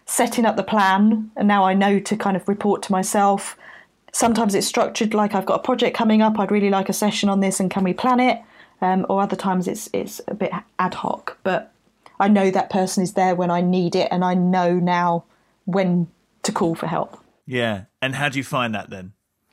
setting 0.06 0.44
up 0.44 0.56
the 0.56 0.64
plan, 0.64 1.30
and 1.36 1.46
now 1.46 1.64
I 1.64 1.74
know 1.74 2.00
to 2.00 2.16
kind 2.16 2.36
of 2.36 2.48
report 2.48 2.82
to 2.84 2.92
myself 2.92 3.56
Sometimes 4.16 4.54
it's 4.54 4.66
structured 4.66 5.12
like 5.12 5.34
I've 5.34 5.44
got 5.44 5.56
a 5.56 5.62
project 5.62 5.94
coming 5.94 6.22
up. 6.22 6.38
I'd 6.38 6.50
really 6.50 6.70
like 6.70 6.88
a 6.88 6.94
session 6.94 7.28
on 7.28 7.40
this, 7.40 7.60
and 7.60 7.70
can 7.70 7.84
we 7.84 7.92
plan 7.92 8.18
it? 8.18 8.40
Um, 8.80 9.04
or 9.10 9.20
other 9.20 9.36
times 9.36 9.68
it's 9.68 9.90
it's 9.92 10.22
a 10.26 10.32
bit 10.32 10.52
ad 10.78 10.94
hoc. 10.94 11.36
But 11.42 11.70
I 12.18 12.28
know 12.28 12.50
that 12.50 12.70
person 12.70 13.02
is 13.02 13.12
there 13.12 13.34
when 13.34 13.50
I 13.50 13.60
need 13.60 13.94
it, 13.94 14.08
and 14.10 14.24
I 14.24 14.32
know 14.32 14.72
now 14.72 15.24
when 15.66 16.08
to 16.44 16.50
call 16.50 16.74
for 16.74 16.86
help. 16.86 17.22
Yeah, 17.44 17.84
and 18.00 18.14
how 18.14 18.30
do 18.30 18.38
you 18.38 18.44
find 18.44 18.74
that 18.74 18.88
then? 18.88 19.12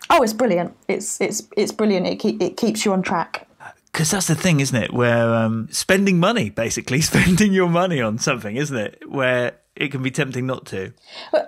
Oh, 0.09 0.23
it's 0.23 0.31
brilliant. 0.31 0.77
It's 0.87 1.19
it's 1.19 1.43
it's 1.57 1.73
brilliant. 1.73 2.07
It 2.07 2.15
keep, 2.15 2.41
it 2.41 2.55
keeps 2.55 2.85
you 2.85 2.93
on 2.93 3.01
track. 3.01 3.49
Because 3.91 4.11
that's 4.11 4.27
the 4.27 4.35
thing, 4.35 4.61
isn't 4.61 4.81
it? 4.81 4.93
Where 4.93 5.33
um, 5.35 5.67
spending 5.71 6.21
money, 6.21 6.49
basically 6.49 7.01
spending 7.11 7.51
your 7.51 7.67
money 7.67 7.99
on 7.99 8.17
something, 8.17 8.55
isn't 8.55 8.77
it? 8.77 9.09
Where 9.09 9.57
it 9.75 9.89
can 9.89 10.03
be 10.03 10.11
tempting 10.11 10.45
not 10.45 10.65
to. 10.67 10.93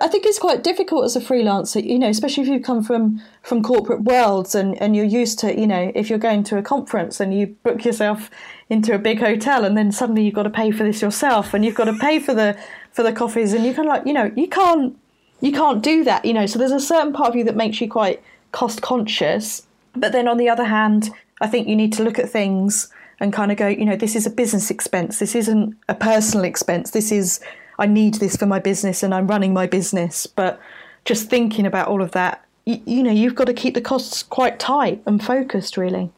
I 0.00 0.08
think 0.08 0.26
it's 0.26 0.38
quite 0.38 0.64
difficult 0.64 1.04
as 1.04 1.14
a 1.14 1.20
freelancer, 1.20 1.84
you 1.84 1.98
know, 1.98 2.08
especially 2.08 2.42
if 2.42 2.48
you 2.48 2.60
come 2.60 2.82
from 2.82 3.22
from 3.42 3.62
corporate 3.62 4.02
worlds 4.02 4.54
and 4.54 4.80
and 4.82 4.96
you're 4.96 5.04
used 5.04 5.38
to, 5.40 5.58
you 5.58 5.66
know, 5.66 5.92
if 5.94 6.10
you're 6.10 6.18
going 6.18 6.42
to 6.44 6.58
a 6.58 6.62
conference 6.62 7.20
and 7.20 7.32
you 7.32 7.48
book 7.62 7.84
yourself 7.84 8.28
into 8.68 8.92
a 8.94 8.98
big 8.98 9.20
hotel 9.20 9.64
and 9.64 9.76
then 9.76 9.92
suddenly 9.92 10.24
you've 10.24 10.34
got 10.34 10.42
to 10.42 10.50
pay 10.50 10.72
for 10.72 10.82
this 10.82 11.00
yourself 11.00 11.54
and 11.54 11.64
you've 11.64 11.76
got 11.76 11.84
to 11.84 11.94
pay 11.94 12.18
for 12.18 12.34
the 12.34 12.58
for 12.90 13.04
the 13.04 13.12
coffees 13.12 13.52
and 13.52 13.64
you 13.64 13.72
kind 13.72 13.88
of 13.88 13.94
like, 13.94 14.06
you 14.06 14.12
know, 14.12 14.32
you 14.34 14.48
can't 14.48 14.98
you 15.40 15.52
can't 15.52 15.82
do 15.82 16.02
that, 16.02 16.24
you 16.24 16.32
know. 16.32 16.46
So 16.46 16.58
there's 16.58 16.72
a 16.72 16.80
certain 16.80 17.12
part 17.12 17.30
of 17.30 17.36
you 17.36 17.44
that 17.44 17.56
makes 17.56 17.80
you 17.80 17.88
quite 17.88 18.20
cost 18.50 18.82
conscious, 18.82 19.66
but 19.94 20.10
then 20.10 20.26
on 20.26 20.36
the 20.36 20.48
other 20.48 20.64
hand, 20.64 21.10
I 21.40 21.46
think 21.46 21.68
you 21.68 21.76
need 21.76 21.92
to 21.92 22.02
look 22.02 22.18
at 22.18 22.28
things 22.28 22.92
and 23.20 23.32
kind 23.32 23.52
of 23.52 23.56
go, 23.56 23.68
you 23.68 23.84
know, 23.84 23.96
this 23.96 24.16
is 24.16 24.26
a 24.26 24.30
business 24.30 24.70
expense. 24.70 25.20
This 25.20 25.34
isn't 25.34 25.76
a 25.88 25.94
personal 25.94 26.44
expense. 26.44 26.90
This 26.90 27.12
is 27.12 27.40
I 27.78 27.86
need 27.86 28.14
this 28.14 28.36
for 28.36 28.46
my 28.46 28.58
business 28.58 29.02
and 29.02 29.14
I'm 29.14 29.26
running 29.26 29.52
my 29.52 29.66
business. 29.66 30.26
But 30.26 30.60
just 31.04 31.28
thinking 31.28 31.66
about 31.66 31.88
all 31.88 32.02
of 32.02 32.12
that, 32.12 32.44
you, 32.64 32.80
you 32.84 33.02
know, 33.02 33.10
you've 33.10 33.34
got 33.34 33.46
to 33.46 33.54
keep 33.54 33.74
the 33.74 33.80
costs 33.80 34.22
quite 34.22 34.58
tight 34.58 35.02
and 35.06 35.22
focused, 35.22 35.76
really. 35.76 36.10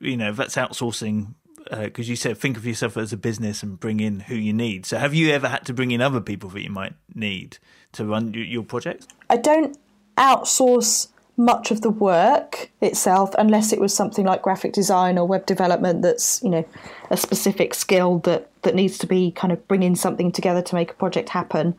You 0.00 0.16
know, 0.16 0.32
that's 0.32 0.56
outsourcing 0.56 1.34
because 1.70 2.08
uh, 2.08 2.10
you 2.10 2.16
said 2.16 2.36
think 2.36 2.56
of 2.56 2.66
yourself 2.66 2.96
as 2.96 3.12
a 3.12 3.16
business 3.16 3.62
and 3.62 3.78
bring 3.78 4.00
in 4.00 4.20
who 4.20 4.34
you 4.34 4.52
need. 4.52 4.84
So, 4.84 4.98
have 4.98 5.14
you 5.14 5.30
ever 5.30 5.48
had 5.48 5.64
to 5.66 5.72
bring 5.72 5.90
in 5.90 6.00
other 6.00 6.20
people 6.20 6.50
that 6.50 6.62
you 6.62 6.70
might 6.70 6.94
need 7.14 7.58
to 7.92 8.04
run 8.04 8.34
your 8.34 8.64
projects? 8.64 9.06
I 9.30 9.36
don't 9.36 9.78
outsource 10.16 11.08
much 11.36 11.70
of 11.70 11.80
the 11.80 11.90
work 11.90 12.70
itself 12.80 13.34
unless 13.38 13.72
it 13.72 13.80
was 13.80 13.94
something 13.94 14.26
like 14.26 14.42
graphic 14.42 14.72
design 14.72 15.16
or 15.16 15.26
web 15.26 15.46
development 15.46 16.02
that's 16.02 16.42
you 16.42 16.50
know 16.50 16.64
a 17.10 17.16
specific 17.16 17.72
skill 17.72 18.18
that 18.18 18.50
that 18.62 18.74
needs 18.74 18.98
to 18.98 19.06
be 19.06 19.30
kind 19.30 19.52
of 19.52 19.66
bringing 19.66 19.96
something 19.96 20.30
together 20.30 20.62
to 20.62 20.74
make 20.74 20.90
a 20.90 20.94
project 20.94 21.30
happen. 21.30 21.74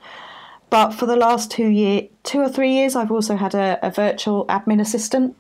But 0.70 0.92
for 0.92 1.06
the 1.06 1.16
last 1.16 1.52
two 1.52 1.68
year 1.68 2.08
two 2.24 2.40
or 2.40 2.50
three 2.50 2.74
years 2.74 2.96
i've 2.96 3.12
also 3.12 3.36
had 3.36 3.54
a, 3.54 3.80
a 3.86 3.92
virtual 3.92 4.46
admin 4.48 4.82
assistant. 4.82 5.36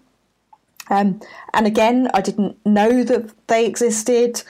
Um, 0.89 1.21
and 1.53 1.65
again 1.65 2.09
i 2.13 2.21
didn't 2.21 2.63
know 2.65 3.03
that 3.03 3.31
they 3.47 3.65
existed. 3.65 4.43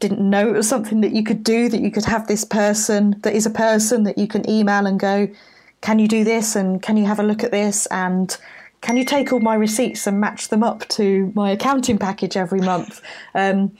Didn't 0.00 0.30
know 0.30 0.48
it 0.48 0.56
was 0.56 0.68
something 0.68 1.02
that 1.02 1.12
you 1.12 1.22
could 1.22 1.44
do 1.44 1.68
that 1.68 1.80
you 1.80 1.90
could 1.90 2.06
have 2.06 2.26
this 2.26 2.44
person 2.44 3.20
that 3.20 3.34
is 3.34 3.46
a 3.46 3.50
person 3.50 4.02
that 4.04 4.18
you 4.18 4.26
can 4.26 4.48
email 4.48 4.86
and 4.86 4.98
go 4.98 5.28
can 5.80 5.98
you 5.98 6.08
do 6.08 6.24
this? 6.24 6.56
And 6.56 6.82
can 6.82 6.96
you 6.96 7.06
have 7.06 7.20
a 7.20 7.22
look 7.22 7.42
at 7.42 7.50
this? 7.50 7.86
And 7.86 8.36
can 8.80 8.96
you 8.96 9.04
take 9.04 9.32
all 9.32 9.40
my 9.40 9.54
receipts 9.54 10.06
and 10.06 10.20
match 10.20 10.48
them 10.48 10.62
up 10.62 10.88
to 10.88 11.32
my 11.34 11.50
accounting 11.50 11.98
package 11.98 12.36
every 12.36 12.60
month? 12.60 13.00
Um, 13.34 13.76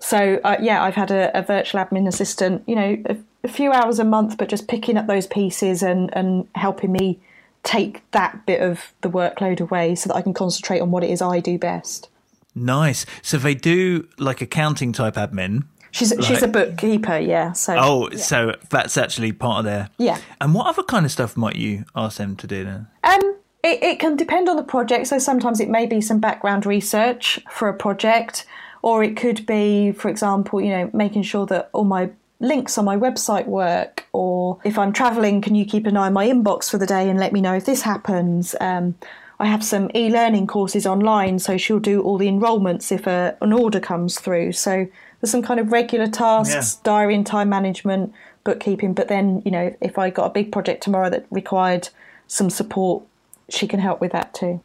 so 0.00 0.40
uh, 0.44 0.56
yeah, 0.60 0.82
I've 0.82 0.94
had 0.94 1.10
a, 1.10 1.36
a, 1.36 1.42
virtual 1.42 1.82
admin 1.82 2.06
assistant, 2.06 2.62
you 2.66 2.74
know, 2.74 3.02
a, 3.06 3.16
a, 3.44 3.48
few 3.48 3.72
hours 3.72 3.98
a 3.98 4.04
month, 4.04 4.36
but 4.36 4.48
just 4.48 4.68
picking 4.68 4.96
up 4.96 5.06
those 5.06 5.26
pieces 5.26 5.82
and 5.82 6.14
and 6.14 6.46
helping 6.54 6.92
me 6.92 7.18
take 7.62 8.08
that 8.12 8.46
bit 8.46 8.60
of 8.60 8.92
the 9.00 9.10
workload 9.10 9.60
away 9.60 9.94
so 9.94 10.08
that 10.08 10.14
I 10.14 10.22
can 10.22 10.34
concentrate 10.34 10.80
on 10.80 10.90
what 10.90 11.02
it 11.02 11.10
is 11.10 11.20
I 11.20 11.40
do 11.40 11.58
best. 11.58 12.08
Nice. 12.54 13.04
So 13.22 13.38
they 13.38 13.54
do 13.54 14.08
like 14.18 14.40
accounting 14.40 14.92
type 14.92 15.14
admin. 15.14 15.64
She's 15.90 16.14
like, 16.14 16.24
she's 16.24 16.42
a 16.42 16.48
bookkeeper, 16.48 17.18
yeah. 17.18 17.52
So 17.52 17.76
oh, 17.78 18.08
yeah. 18.10 18.18
so 18.18 18.54
that's 18.70 18.96
actually 18.96 19.32
part 19.32 19.60
of 19.60 19.64
their 19.64 19.90
yeah. 19.98 20.18
And 20.40 20.54
what 20.54 20.66
other 20.66 20.82
kind 20.82 21.04
of 21.04 21.12
stuff 21.12 21.36
might 21.36 21.56
you 21.56 21.84
ask 21.94 22.18
them 22.18 22.36
to 22.36 22.46
do 22.46 22.64
then? 22.64 22.86
Um, 23.02 23.36
it, 23.66 23.82
it 23.82 23.98
can 23.98 24.16
depend 24.16 24.48
on 24.48 24.56
the 24.56 24.62
project. 24.62 25.08
So 25.08 25.18
sometimes 25.18 25.60
it 25.60 25.68
may 25.68 25.86
be 25.86 26.00
some 26.00 26.20
background 26.20 26.66
research 26.66 27.40
for 27.50 27.68
a 27.68 27.74
project, 27.74 28.46
or 28.82 29.02
it 29.02 29.16
could 29.16 29.44
be, 29.46 29.92
for 29.92 30.08
example, 30.08 30.60
you 30.60 30.70
know, 30.70 30.90
making 30.92 31.22
sure 31.22 31.46
that 31.46 31.70
all 31.72 31.84
my 31.84 32.10
links 32.38 32.78
on 32.78 32.84
my 32.84 32.96
website 32.96 33.46
work, 33.46 34.06
or 34.12 34.58
if 34.64 34.78
I'm 34.78 34.92
traveling, 34.92 35.40
can 35.40 35.54
you 35.54 35.64
keep 35.64 35.86
an 35.86 35.96
eye 35.96 36.06
on 36.06 36.12
my 36.12 36.26
inbox 36.26 36.70
for 36.70 36.78
the 36.78 36.86
day 36.86 37.08
and 37.08 37.18
let 37.18 37.32
me 37.32 37.40
know 37.40 37.54
if 37.54 37.64
this 37.64 37.82
happens? 37.82 38.54
Um, 38.60 38.94
I 39.38 39.46
have 39.46 39.64
some 39.64 39.90
e 39.94 40.08
learning 40.08 40.46
courses 40.46 40.86
online, 40.86 41.38
so 41.38 41.56
she'll 41.56 41.78
do 41.78 42.02
all 42.02 42.16
the 42.16 42.28
enrolments 42.28 42.90
if 42.90 43.06
a, 43.06 43.36
an 43.40 43.52
order 43.52 43.80
comes 43.80 44.18
through. 44.18 44.52
So 44.52 44.86
there's 45.20 45.30
some 45.30 45.42
kind 45.42 45.60
of 45.60 45.72
regular 45.72 46.06
tasks, 46.06 46.54
yeah. 46.54 46.80
diary 46.84 47.14
and 47.14 47.26
time 47.26 47.48
management, 47.48 48.12
bookkeeping. 48.44 48.94
But 48.94 49.08
then, 49.08 49.42
you 49.44 49.50
know, 49.50 49.74
if 49.80 49.98
I 49.98 50.10
got 50.10 50.26
a 50.26 50.30
big 50.30 50.52
project 50.52 50.82
tomorrow 50.82 51.10
that 51.10 51.26
required 51.30 51.88
some 52.28 52.48
support, 52.48 53.02
she 53.48 53.66
can 53.66 53.80
help 53.80 54.00
with 54.00 54.12
that 54.12 54.34
too. 54.34 54.62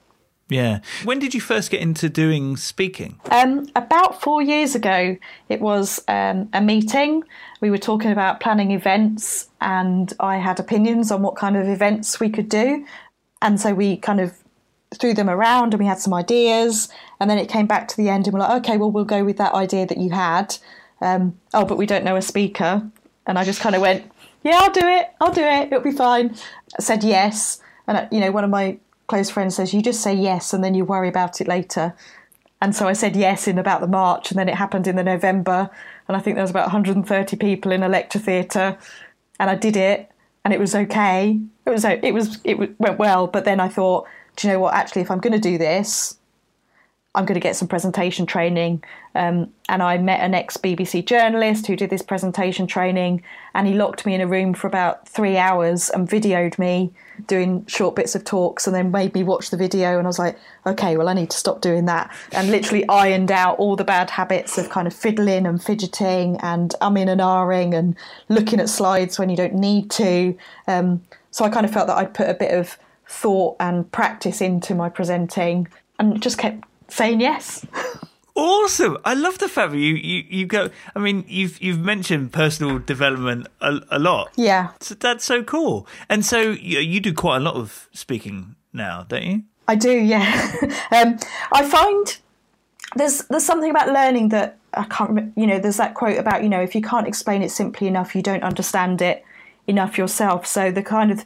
Yeah. 0.51 0.79
When 1.05 1.17
did 1.19 1.33
you 1.33 1.39
first 1.39 1.71
get 1.71 1.79
into 1.79 2.09
doing 2.09 2.57
speaking? 2.57 3.21
Um, 3.31 3.67
about 3.73 4.21
four 4.21 4.41
years 4.41 4.75
ago, 4.75 5.15
it 5.47 5.61
was 5.61 6.03
um, 6.09 6.49
a 6.51 6.59
meeting. 6.59 7.23
We 7.61 7.69
were 7.69 7.77
talking 7.77 8.11
about 8.11 8.41
planning 8.41 8.71
events, 8.71 9.47
and 9.61 10.11
I 10.19 10.37
had 10.37 10.59
opinions 10.59 11.09
on 11.09 11.21
what 11.21 11.37
kind 11.37 11.55
of 11.55 11.69
events 11.69 12.19
we 12.19 12.29
could 12.29 12.49
do. 12.49 12.85
And 13.41 13.61
so 13.61 13.73
we 13.73 13.95
kind 13.95 14.19
of 14.19 14.33
threw 14.93 15.13
them 15.13 15.29
around 15.29 15.73
and 15.73 15.79
we 15.79 15.85
had 15.85 15.99
some 15.99 16.13
ideas. 16.13 16.89
And 17.21 17.29
then 17.29 17.37
it 17.37 17.47
came 17.47 17.65
back 17.65 17.87
to 17.87 17.95
the 17.95 18.09
end, 18.09 18.27
and 18.27 18.33
we're 18.33 18.41
like, 18.41 18.65
okay, 18.65 18.75
well, 18.75 18.91
we'll 18.91 19.05
go 19.05 19.23
with 19.23 19.37
that 19.37 19.53
idea 19.53 19.85
that 19.85 19.99
you 19.99 20.09
had. 20.09 20.57
Um, 20.99 21.39
oh, 21.53 21.63
but 21.63 21.77
we 21.77 21.85
don't 21.85 22.03
know 22.03 22.17
a 22.17 22.21
speaker. 22.21 22.85
And 23.25 23.39
I 23.39 23.45
just 23.45 23.61
kind 23.61 23.73
of 23.73 23.81
went, 23.81 24.03
yeah, 24.43 24.59
I'll 24.61 24.71
do 24.71 24.85
it. 24.85 25.11
I'll 25.21 25.31
do 25.31 25.45
it. 25.45 25.67
It'll 25.67 25.79
be 25.79 25.91
fine. 25.91 26.35
I 26.77 26.81
said 26.81 27.05
yes. 27.05 27.61
And, 27.87 27.97
uh, 27.97 28.07
you 28.11 28.19
know, 28.19 28.31
one 28.31 28.43
of 28.43 28.49
my 28.49 28.77
close 29.07 29.29
friends 29.29 29.55
says, 29.55 29.73
You 29.73 29.81
just 29.81 30.01
say 30.01 30.13
yes 30.13 30.53
and 30.53 30.63
then 30.63 30.73
you 30.73 30.85
worry 30.85 31.09
about 31.09 31.41
it 31.41 31.47
later. 31.47 31.93
And 32.61 32.75
so 32.75 32.87
I 32.87 32.93
said 32.93 33.15
yes 33.15 33.47
in 33.47 33.57
about 33.57 33.81
the 33.81 33.87
March, 33.87 34.29
and 34.29 34.39
then 34.39 34.47
it 34.47 34.53
happened 34.55 34.85
in 34.85 34.95
the 34.95 35.03
November. 35.03 35.69
And 36.07 36.15
I 36.15 36.19
think 36.19 36.35
there 36.35 36.43
was 36.43 36.51
about 36.51 36.67
130 36.67 37.35
people 37.37 37.71
in 37.71 37.81
a 37.81 37.89
lecture 37.89 38.19
theatre, 38.19 38.77
and 39.39 39.49
I 39.49 39.55
did 39.55 39.75
it, 39.75 40.11
and 40.45 40.53
it 40.53 40.59
was 40.59 40.75
okay. 40.75 41.39
It 41.65 41.69
was 41.71 41.83
it 41.85 42.13
was 42.13 42.39
it 42.43 42.79
went 42.79 42.99
well. 42.99 43.25
But 43.25 43.45
then 43.45 43.59
I 43.59 43.67
thought, 43.67 44.07
do 44.35 44.47
you 44.47 44.53
know 44.53 44.59
what? 44.59 44.75
Actually, 44.75 45.01
if 45.01 45.09
I'm 45.09 45.19
going 45.19 45.33
to 45.33 45.39
do 45.39 45.57
this, 45.57 46.19
I'm 47.13 47.25
going 47.25 47.35
to 47.35 47.41
get 47.41 47.57
some 47.57 47.67
presentation 47.67 48.25
training. 48.25 48.83
Um, 49.15 49.51
and 49.67 49.83
I 49.83 49.97
met 49.97 50.21
an 50.21 50.33
ex 50.33 50.55
BBC 50.55 51.05
journalist 51.05 51.67
who 51.67 51.75
did 51.75 51.89
this 51.89 52.01
presentation 52.01 52.67
training, 52.67 53.21
and 53.53 53.67
he 53.67 53.73
locked 53.73 54.05
me 54.05 54.15
in 54.15 54.21
a 54.21 54.27
room 54.27 54.53
for 54.53 54.67
about 54.67 55.09
three 55.09 55.37
hours 55.37 55.89
and 55.89 56.07
videoed 56.07 56.57
me 56.57 56.93
doing 57.27 57.65
short 57.65 57.95
bits 57.95 58.15
of 58.15 58.23
talks 58.23 58.65
and 58.65 58.75
then 58.75 58.91
made 58.91 59.13
me 59.13 59.23
watch 59.23 59.49
the 59.49 59.57
video. 59.57 59.97
And 59.97 60.07
I 60.07 60.09
was 60.09 60.19
like, 60.19 60.39
okay, 60.65 60.95
well, 60.95 61.09
I 61.09 61.13
need 61.13 61.29
to 61.31 61.37
stop 61.37 61.59
doing 61.59 61.85
that. 61.85 62.15
And 62.31 62.49
literally 62.49 62.87
ironed 62.87 63.31
out 63.31 63.59
all 63.59 63.75
the 63.75 63.83
bad 63.83 64.09
habits 64.09 64.57
of 64.57 64.69
kind 64.69 64.87
of 64.87 64.93
fiddling 64.93 65.45
and 65.45 65.61
fidgeting 65.61 66.37
and 66.41 66.73
umming 66.81 67.09
and 67.09 67.19
ahhing 67.19 67.77
and 67.77 67.97
looking 68.29 68.61
at 68.61 68.69
slides 68.69 69.19
when 69.19 69.29
you 69.29 69.35
don't 69.35 69.55
need 69.55 69.91
to. 69.91 70.37
Um, 70.67 71.01
so 71.29 71.43
I 71.43 71.49
kind 71.49 71.65
of 71.65 71.73
felt 71.73 71.87
that 71.87 71.97
I'd 71.97 72.13
put 72.13 72.29
a 72.29 72.33
bit 72.33 72.53
of 72.53 72.77
thought 73.05 73.57
and 73.59 73.91
practice 73.91 74.39
into 74.39 74.73
my 74.73 74.87
presenting 74.87 75.67
and 75.99 76.21
just 76.21 76.37
kept 76.37 76.63
saying 76.91 77.21
yes. 77.21 77.65
Awesome! 78.33 78.97
I 79.03 79.13
love 79.13 79.39
the 79.39 79.49
fact 79.49 79.71
that 79.73 79.77
you, 79.77 79.95
you, 79.95 80.23
you 80.29 80.45
go. 80.45 80.69
I 80.95 80.99
mean, 80.99 81.25
you've 81.27 81.61
you've 81.61 81.79
mentioned 81.79 82.31
personal 82.31 82.79
development 82.79 83.47
a, 83.59 83.81
a 83.91 83.99
lot. 83.99 84.31
Yeah, 84.37 84.69
so 84.79 84.95
that's 84.95 85.25
so 85.25 85.43
cool. 85.43 85.85
And 86.07 86.25
so 86.25 86.39
you, 86.39 86.79
you 86.79 87.01
do 87.01 87.13
quite 87.13 87.37
a 87.37 87.39
lot 87.41 87.55
of 87.55 87.89
speaking 87.91 88.55
now, 88.71 89.05
don't 89.07 89.23
you? 89.23 89.43
I 89.67 89.75
do. 89.75 89.91
Yeah. 89.91 90.51
um, 90.91 91.17
I 91.51 91.67
find 91.67 92.17
there's 92.95 93.19
there's 93.29 93.45
something 93.45 93.69
about 93.69 93.89
learning 93.89 94.29
that 94.29 94.57
I 94.73 94.85
can't. 94.85 95.33
You 95.35 95.47
know, 95.47 95.59
there's 95.59 95.77
that 95.77 95.93
quote 95.93 96.17
about 96.17 96.41
you 96.41 96.49
know 96.49 96.61
if 96.61 96.73
you 96.73 96.81
can't 96.81 97.07
explain 97.07 97.41
it 97.41 97.51
simply 97.51 97.87
enough, 97.87 98.15
you 98.15 98.21
don't 98.21 98.43
understand 98.43 99.01
it 99.01 99.25
enough 99.67 99.97
yourself. 99.97 100.47
So 100.47 100.71
the 100.71 100.83
kind 100.83 101.11
of 101.11 101.25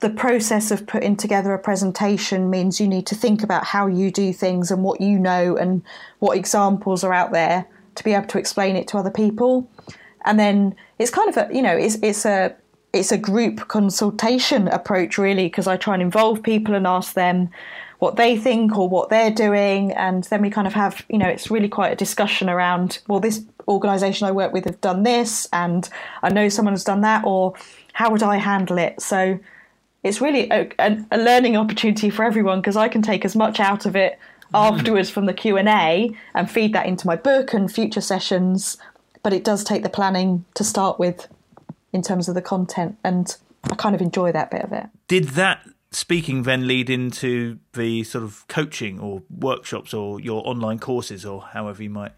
the 0.00 0.10
process 0.10 0.70
of 0.70 0.86
putting 0.86 1.14
together 1.14 1.52
a 1.52 1.58
presentation 1.58 2.48
means 2.48 2.80
you 2.80 2.88
need 2.88 3.06
to 3.06 3.14
think 3.14 3.42
about 3.42 3.64
how 3.64 3.86
you 3.86 4.10
do 4.10 4.32
things 4.32 4.70
and 4.70 4.82
what 4.82 5.00
you 5.00 5.18
know 5.18 5.56
and 5.56 5.82
what 6.18 6.36
examples 6.36 7.04
are 7.04 7.12
out 7.12 7.32
there 7.32 7.66
to 7.94 8.04
be 8.04 8.14
able 8.14 8.26
to 8.26 8.38
explain 8.38 8.76
it 8.76 8.88
to 8.88 8.96
other 8.96 9.10
people. 9.10 9.70
And 10.24 10.38
then 10.38 10.74
it's 10.98 11.10
kind 11.10 11.28
of 11.28 11.36
a 11.36 11.54
you 11.54 11.62
know 11.62 11.76
it's 11.76 11.96
it's 12.02 12.24
a 12.24 12.54
it's 12.92 13.12
a 13.12 13.18
group 13.18 13.68
consultation 13.68 14.68
approach 14.68 15.18
really 15.18 15.46
because 15.46 15.66
I 15.66 15.76
try 15.76 15.94
and 15.94 16.02
involve 16.02 16.42
people 16.42 16.74
and 16.74 16.86
ask 16.86 17.12
them 17.12 17.50
what 17.98 18.16
they 18.16 18.38
think 18.38 18.76
or 18.78 18.88
what 18.88 19.10
they're 19.10 19.30
doing 19.30 19.92
and 19.92 20.24
then 20.24 20.40
we 20.40 20.48
kind 20.48 20.66
of 20.66 20.72
have 20.72 21.04
you 21.10 21.18
know 21.18 21.28
it's 21.28 21.50
really 21.50 21.68
quite 21.68 21.92
a 21.92 21.96
discussion 21.96 22.48
around 22.48 23.00
well 23.06 23.20
this 23.20 23.44
organization 23.68 24.26
I 24.26 24.32
work 24.32 24.52
with 24.52 24.64
have 24.64 24.80
done 24.80 25.02
this 25.02 25.46
and 25.52 25.88
I 26.22 26.30
know 26.30 26.48
someone's 26.48 26.84
done 26.84 27.02
that 27.02 27.24
or 27.24 27.54
how 27.92 28.10
would 28.10 28.22
I 28.22 28.36
handle 28.36 28.78
it 28.78 29.00
so 29.00 29.38
it's 30.02 30.20
really 30.20 30.48
a, 30.50 30.68
a, 30.78 31.04
a 31.12 31.18
learning 31.18 31.56
opportunity 31.56 32.10
for 32.10 32.24
everyone 32.24 32.60
because 32.60 32.76
I 32.76 32.88
can 32.88 33.02
take 33.02 33.24
as 33.24 33.36
much 33.36 33.60
out 33.60 33.86
of 33.86 33.96
it 33.96 34.18
hmm. 34.48 34.56
afterwards 34.56 35.10
from 35.10 35.26
the 35.26 35.34
q&a 35.34 36.10
and 36.34 36.50
feed 36.50 36.72
that 36.72 36.86
into 36.86 37.06
my 37.06 37.16
book 37.16 37.52
and 37.52 37.70
future 37.70 38.00
sessions 38.00 38.76
but 39.22 39.32
it 39.32 39.44
does 39.44 39.64
take 39.64 39.82
the 39.82 39.90
planning 39.90 40.44
to 40.54 40.64
start 40.64 40.98
with 40.98 41.28
in 41.92 42.02
terms 42.02 42.28
of 42.28 42.34
the 42.34 42.42
content 42.42 42.96
and 43.04 43.36
i 43.70 43.74
kind 43.74 43.94
of 43.94 44.00
enjoy 44.00 44.32
that 44.32 44.50
bit 44.50 44.62
of 44.62 44.72
it. 44.72 44.86
Did 45.08 45.30
that 45.30 45.68
speaking 45.90 46.44
then 46.44 46.66
lead 46.66 46.88
into 46.88 47.58
the 47.72 48.04
sort 48.04 48.22
of 48.22 48.46
coaching 48.48 49.00
or 49.00 49.22
workshops 49.28 49.92
or 49.92 50.20
your 50.20 50.46
online 50.46 50.78
courses 50.78 51.26
or 51.26 51.42
however 51.42 51.82
you 51.82 51.90
might 51.90 52.12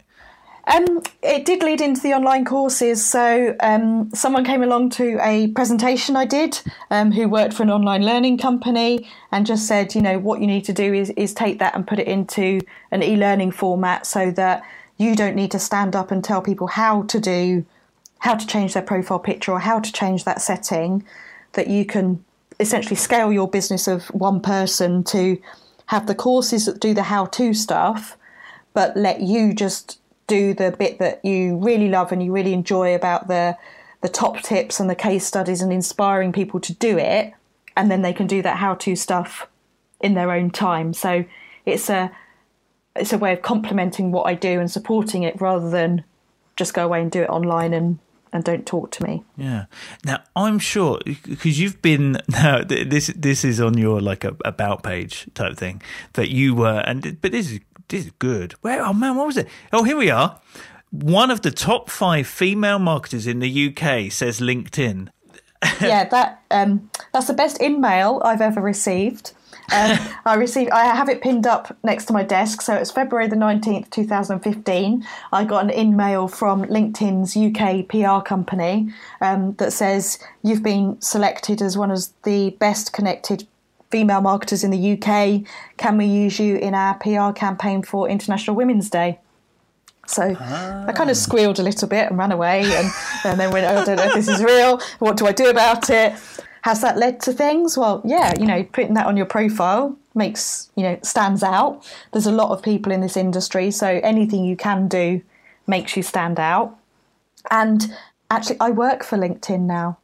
um, 0.65 1.01
it 1.21 1.45
did 1.45 1.63
lead 1.63 1.81
into 1.81 2.01
the 2.01 2.13
online 2.13 2.45
courses. 2.45 3.03
So 3.03 3.55
um, 3.59 4.09
someone 4.13 4.45
came 4.45 4.63
along 4.63 4.91
to 4.91 5.17
a 5.21 5.47
presentation 5.47 6.15
I 6.15 6.25
did, 6.25 6.61
um, 6.89 7.11
who 7.11 7.27
worked 7.27 7.53
for 7.53 7.63
an 7.63 7.69
online 7.69 8.05
learning 8.05 8.37
company, 8.37 9.09
and 9.31 9.45
just 9.45 9.67
said, 9.67 9.95
you 9.95 10.01
know, 10.01 10.19
what 10.19 10.39
you 10.39 10.47
need 10.47 10.65
to 10.65 10.73
do 10.73 10.93
is 10.93 11.09
is 11.11 11.33
take 11.33 11.59
that 11.59 11.75
and 11.75 11.87
put 11.87 11.99
it 11.99 12.07
into 12.07 12.61
an 12.91 13.03
e-learning 13.03 13.51
format, 13.51 14.05
so 14.05 14.31
that 14.31 14.63
you 14.97 15.15
don't 15.15 15.35
need 15.35 15.51
to 15.51 15.59
stand 15.59 15.95
up 15.95 16.11
and 16.11 16.23
tell 16.23 16.41
people 16.41 16.67
how 16.67 17.03
to 17.03 17.19
do, 17.19 17.65
how 18.19 18.35
to 18.35 18.47
change 18.47 18.73
their 18.73 18.83
profile 18.83 19.19
picture 19.19 19.51
or 19.51 19.59
how 19.59 19.79
to 19.79 19.91
change 19.91 20.23
that 20.23 20.41
setting. 20.41 21.03
That 21.53 21.67
you 21.67 21.85
can 21.85 22.23
essentially 22.59 22.95
scale 22.95 23.31
your 23.33 23.49
business 23.49 23.87
of 23.87 24.05
one 24.07 24.39
person 24.39 25.03
to 25.03 25.37
have 25.87 26.07
the 26.07 26.15
courses 26.15 26.65
that 26.65 26.79
do 26.79 26.93
the 26.93 27.03
how-to 27.03 27.53
stuff, 27.53 28.15
but 28.73 28.95
let 28.95 29.21
you 29.21 29.53
just 29.53 29.99
do 30.27 30.53
the 30.53 30.71
bit 30.71 30.99
that 30.99 31.23
you 31.23 31.57
really 31.57 31.89
love 31.89 32.11
and 32.11 32.23
you 32.23 32.31
really 32.31 32.53
enjoy 32.53 32.95
about 32.95 33.27
the 33.27 33.57
the 34.01 34.09
top 34.09 34.41
tips 34.41 34.79
and 34.79 34.89
the 34.89 34.95
case 34.95 35.25
studies 35.25 35.61
and 35.61 35.71
inspiring 35.71 36.33
people 36.33 36.59
to 36.59 36.73
do 36.73 36.97
it 36.97 37.33
and 37.77 37.89
then 37.89 38.01
they 38.01 38.13
can 38.13 38.27
do 38.27 38.41
that 38.41 38.57
how 38.57 38.73
to 38.75 38.95
stuff 38.95 39.47
in 40.01 40.13
their 40.13 40.31
own 40.31 40.51
time 40.51 40.93
so 40.93 41.23
it's 41.65 41.89
a 41.89 42.11
it's 42.95 43.13
a 43.13 43.17
way 43.17 43.33
of 43.33 43.41
complementing 43.41 44.11
what 44.11 44.23
I 44.23 44.35
do 44.35 44.59
and 44.59 44.69
supporting 44.69 45.23
it 45.23 45.39
rather 45.41 45.69
than 45.69 46.03
just 46.55 46.73
go 46.73 46.85
away 46.85 47.01
and 47.01 47.11
do 47.11 47.23
it 47.23 47.29
online 47.29 47.73
and 47.73 47.99
and 48.31 48.43
don't 48.43 48.65
talk 48.65 48.89
to 48.89 49.03
me. 49.03 49.23
Yeah. 49.37 49.65
Now 50.03 50.23
I'm 50.35 50.57
sure 50.57 50.99
because 51.05 51.59
you've 51.59 51.81
been 51.81 52.17
now 52.27 52.63
this 52.63 53.07
this 53.15 53.45
is 53.45 53.61
on 53.61 53.77
your 53.77 54.01
like 54.01 54.23
a 54.23 54.35
about 54.43 54.83
page 54.83 55.27
type 55.33 55.55
thing 55.55 55.81
that 56.13 56.29
you 56.29 56.55
were 56.55 56.83
and 56.85 57.21
but 57.21 57.31
this 57.31 57.51
is 57.51 57.59
this 57.87 58.05
is 58.05 58.11
good. 58.19 58.53
Where? 58.61 58.83
Oh 58.83 58.93
man, 58.93 59.15
what 59.15 59.27
was 59.27 59.37
it? 59.37 59.47
Oh, 59.71 59.83
here 59.83 59.97
we 59.97 60.09
are. 60.09 60.39
One 60.91 61.31
of 61.31 61.41
the 61.41 61.51
top 61.51 61.89
five 61.89 62.27
female 62.27 62.79
marketers 62.79 63.25
in 63.25 63.39
the 63.39 63.69
UK 63.69 64.11
says 64.11 64.39
LinkedIn. 64.39 65.09
yeah, 65.81 66.07
that 66.09 66.41
um, 66.51 66.89
that's 67.13 67.27
the 67.27 67.33
best 67.33 67.61
in-mail 67.61 68.21
I've 68.23 68.41
ever 68.41 68.61
received. 68.61 69.33
Um, 69.71 69.97
I 70.25 70.35
received. 70.35 70.71
I 70.71 70.83
have 70.85 71.09
it 71.09 71.21
pinned 71.21 71.47
up 71.47 71.75
next 71.83 72.05
to 72.05 72.13
my 72.13 72.23
desk. 72.23 72.61
So 72.61 72.75
it's 72.75 72.91
February 72.91 73.27
the 73.27 73.35
nineteenth, 73.35 73.89
two 73.89 74.05
thousand 74.05 74.39
fifteen. 74.41 75.05
I 75.31 75.45
got 75.45 75.63
an 75.63 75.69
in-mail 75.69 76.27
from 76.27 76.65
LinkedIn's 76.65 77.35
UK 77.37 77.87
PR 77.87 78.25
company 78.25 78.93
um, 79.21 79.53
that 79.55 79.71
says 79.71 80.19
you've 80.41 80.63
been 80.63 80.99
selected 81.01 81.61
as 81.61 81.77
one 81.77 81.91
of 81.91 82.03
the 82.23 82.51
best 82.51 82.93
connected 82.93 83.47
female 83.93 84.21
marketers 84.21 84.63
in 84.63 84.71
the 84.71 84.93
UK. 84.93 85.43
Can 85.77 85.99
we 85.99 86.05
use 86.05 86.39
you 86.39 86.57
in 86.57 86.73
our 86.73 86.95
PR 86.95 87.31
campaign 87.31 87.83
for 87.83 88.09
International 88.09 88.55
Women's 88.55 88.89
Day? 88.89 89.19
So 90.07 90.23
I 90.23 90.91
kind 90.95 91.11
of 91.11 91.15
ah. 91.15 91.25
squealed 91.27 91.59
a 91.59 91.63
little 91.63 91.87
bit 91.87 92.09
and 92.09 92.17
ran 92.17 92.31
away, 92.31 92.63
and, 92.63 92.91
and 93.23 93.39
then 93.39 93.51
went, 93.51 93.67
oh, 93.67 93.81
I 93.81 93.85
don't 93.85 93.97
know 93.97 94.05
if 94.05 94.15
this 94.15 94.27
is 94.27 94.43
real. 94.43 94.81
What 94.97 95.15
do 95.15 95.27
I 95.27 95.31
do 95.31 95.47
about 95.47 95.91
it? 95.91 96.13
Has 96.63 96.81
that 96.81 96.97
led 96.97 97.19
to 97.21 97.33
things? 97.33 97.77
Well, 97.77 98.01
yeah, 98.03 98.33
you 98.39 98.47
know, 98.47 98.63
putting 98.63 98.95
that 98.95 99.05
on 99.05 99.15
your 99.15 99.27
profile 99.27 99.95
makes, 100.15 100.71
you 100.75 100.83
know, 100.83 100.97
stands 101.03 101.43
out. 101.43 101.87
There's 102.11 102.25
a 102.25 102.31
lot 102.31 102.49
of 102.49 102.63
people 102.63 102.91
in 102.91 103.01
this 103.01 103.15
industry, 103.15 103.69
so 103.69 103.87
anything 103.87 104.43
you 104.43 104.55
can 104.55 104.87
do 104.87 105.21
makes 105.67 105.95
you 105.95 106.01
stand 106.01 106.39
out. 106.39 106.75
And 107.51 107.93
actually, 108.31 108.59
I 108.59 108.71
work 108.71 109.03
for 109.03 109.19
LinkedIn 109.19 109.61
now. 109.61 109.99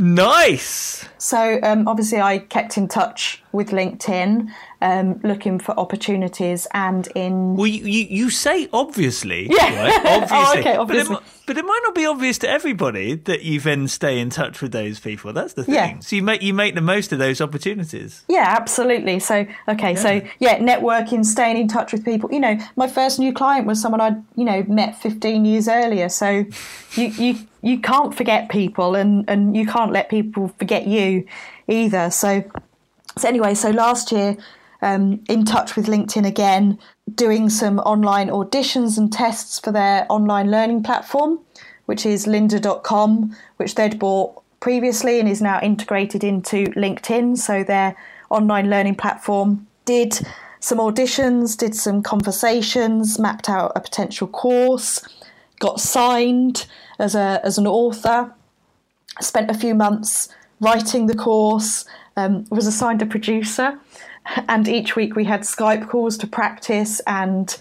Nice. 0.00 1.04
So 1.18 1.60
um, 1.62 1.86
obviously, 1.86 2.22
I 2.22 2.38
kept 2.38 2.78
in 2.78 2.88
touch 2.88 3.42
with 3.52 3.68
LinkedIn, 3.68 4.48
um, 4.80 5.20
looking 5.22 5.58
for 5.58 5.78
opportunities, 5.78 6.66
and 6.72 7.06
in 7.08 7.54
Well, 7.54 7.66
you, 7.66 7.84
you, 7.84 8.06
you 8.06 8.30
say 8.30 8.66
obviously. 8.72 9.50
Yeah. 9.60 9.82
Right? 9.82 10.06
Obviously. 10.06 10.36
Oh, 10.36 10.54
okay, 10.58 10.76
But 10.76 10.96
it, 10.96 11.22
but 11.46 11.58
it 11.58 11.64
might 11.64 11.80
not 11.84 11.94
be 11.94 12.06
obvious 12.06 12.38
to 12.38 12.48
everybody 12.48 13.16
that 13.16 13.42
you 13.42 13.60
then 13.60 13.88
stay 13.88 14.18
in 14.20 14.30
touch 14.30 14.62
with 14.62 14.72
those 14.72 15.00
people. 15.00 15.34
That's 15.34 15.52
the 15.52 15.64
thing. 15.64 15.74
Yeah. 15.74 15.98
So 15.98 16.16
you 16.16 16.22
make 16.22 16.40
you 16.40 16.54
make 16.54 16.74
the 16.74 16.80
most 16.80 17.12
of 17.12 17.18
those 17.18 17.42
opportunities. 17.42 18.24
Yeah, 18.26 18.46
absolutely. 18.58 19.18
So, 19.18 19.46
okay, 19.68 19.96
so 19.96 20.22
yeah, 20.38 20.58
networking, 20.60 21.26
staying 21.26 21.58
in 21.58 21.68
touch 21.68 21.92
with 21.92 22.06
people. 22.06 22.32
You 22.32 22.40
know, 22.40 22.58
my 22.76 22.88
first 22.88 23.18
new 23.18 23.34
client 23.34 23.66
was 23.66 23.82
someone 23.82 24.00
I'd 24.00 24.24
you 24.36 24.44
know 24.44 24.62
met 24.66 24.96
15 25.02 25.44
years 25.44 25.68
earlier. 25.68 26.08
So, 26.08 26.46
you 26.94 27.06
you 27.08 27.38
you 27.62 27.80
can't 27.80 28.14
forget 28.14 28.48
people, 28.48 28.94
and 28.94 29.24
and 29.28 29.56
you 29.56 29.66
can't 29.66 29.92
let 29.92 30.08
people 30.08 30.48
forget 30.58 30.86
you 30.86 31.26
either. 31.68 32.10
So, 32.10 32.44
so 33.16 33.28
anyway, 33.28 33.54
so 33.54 33.70
last 33.70 34.12
year, 34.12 34.36
um, 34.82 35.22
in 35.28 35.44
touch 35.44 35.76
with 35.76 35.86
LinkedIn 35.86 36.26
again, 36.26 36.78
doing 37.14 37.48
some 37.48 37.78
online 37.80 38.28
auditions 38.28 38.96
and 38.98 39.12
tests 39.12 39.58
for 39.58 39.72
their 39.72 40.06
online 40.08 40.50
learning 40.50 40.82
platform, 40.82 41.40
which 41.86 42.06
is 42.06 42.26
lynda.com, 42.26 43.36
which 43.56 43.74
they'd 43.74 43.98
bought 43.98 44.42
previously 44.60 45.18
and 45.18 45.28
is 45.28 45.42
now 45.42 45.60
integrated 45.62 46.22
into 46.22 46.64
LinkedIn. 46.76 47.36
So 47.38 47.64
their 47.64 47.96
online 48.30 48.70
learning 48.70 48.96
platform 48.96 49.66
did 49.84 50.20
some 50.60 50.78
auditions, 50.78 51.56
did 51.56 51.74
some 51.74 52.02
conversations, 52.02 53.18
mapped 53.18 53.48
out 53.48 53.72
a 53.74 53.80
potential 53.80 54.28
course, 54.28 55.02
got 55.58 55.80
signed 55.80 56.66
as 57.00 57.14
a 57.14 57.40
as 57.44 57.58
an 57.58 57.66
author 57.66 58.32
spent 59.20 59.50
a 59.50 59.54
few 59.54 59.74
months 59.74 60.28
writing 60.60 61.06
the 61.06 61.14
course, 61.14 61.84
um, 62.16 62.44
was 62.50 62.66
assigned 62.66 63.02
a 63.02 63.06
producer, 63.06 63.78
and 64.48 64.68
each 64.68 64.94
week 64.94 65.16
we 65.16 65.24
had 65.24 65.40
Skype 65.40 65.88
calls 65.88 66.16
to 66.18 66.26
practice. 66.26 67.00
And 67.06 67.56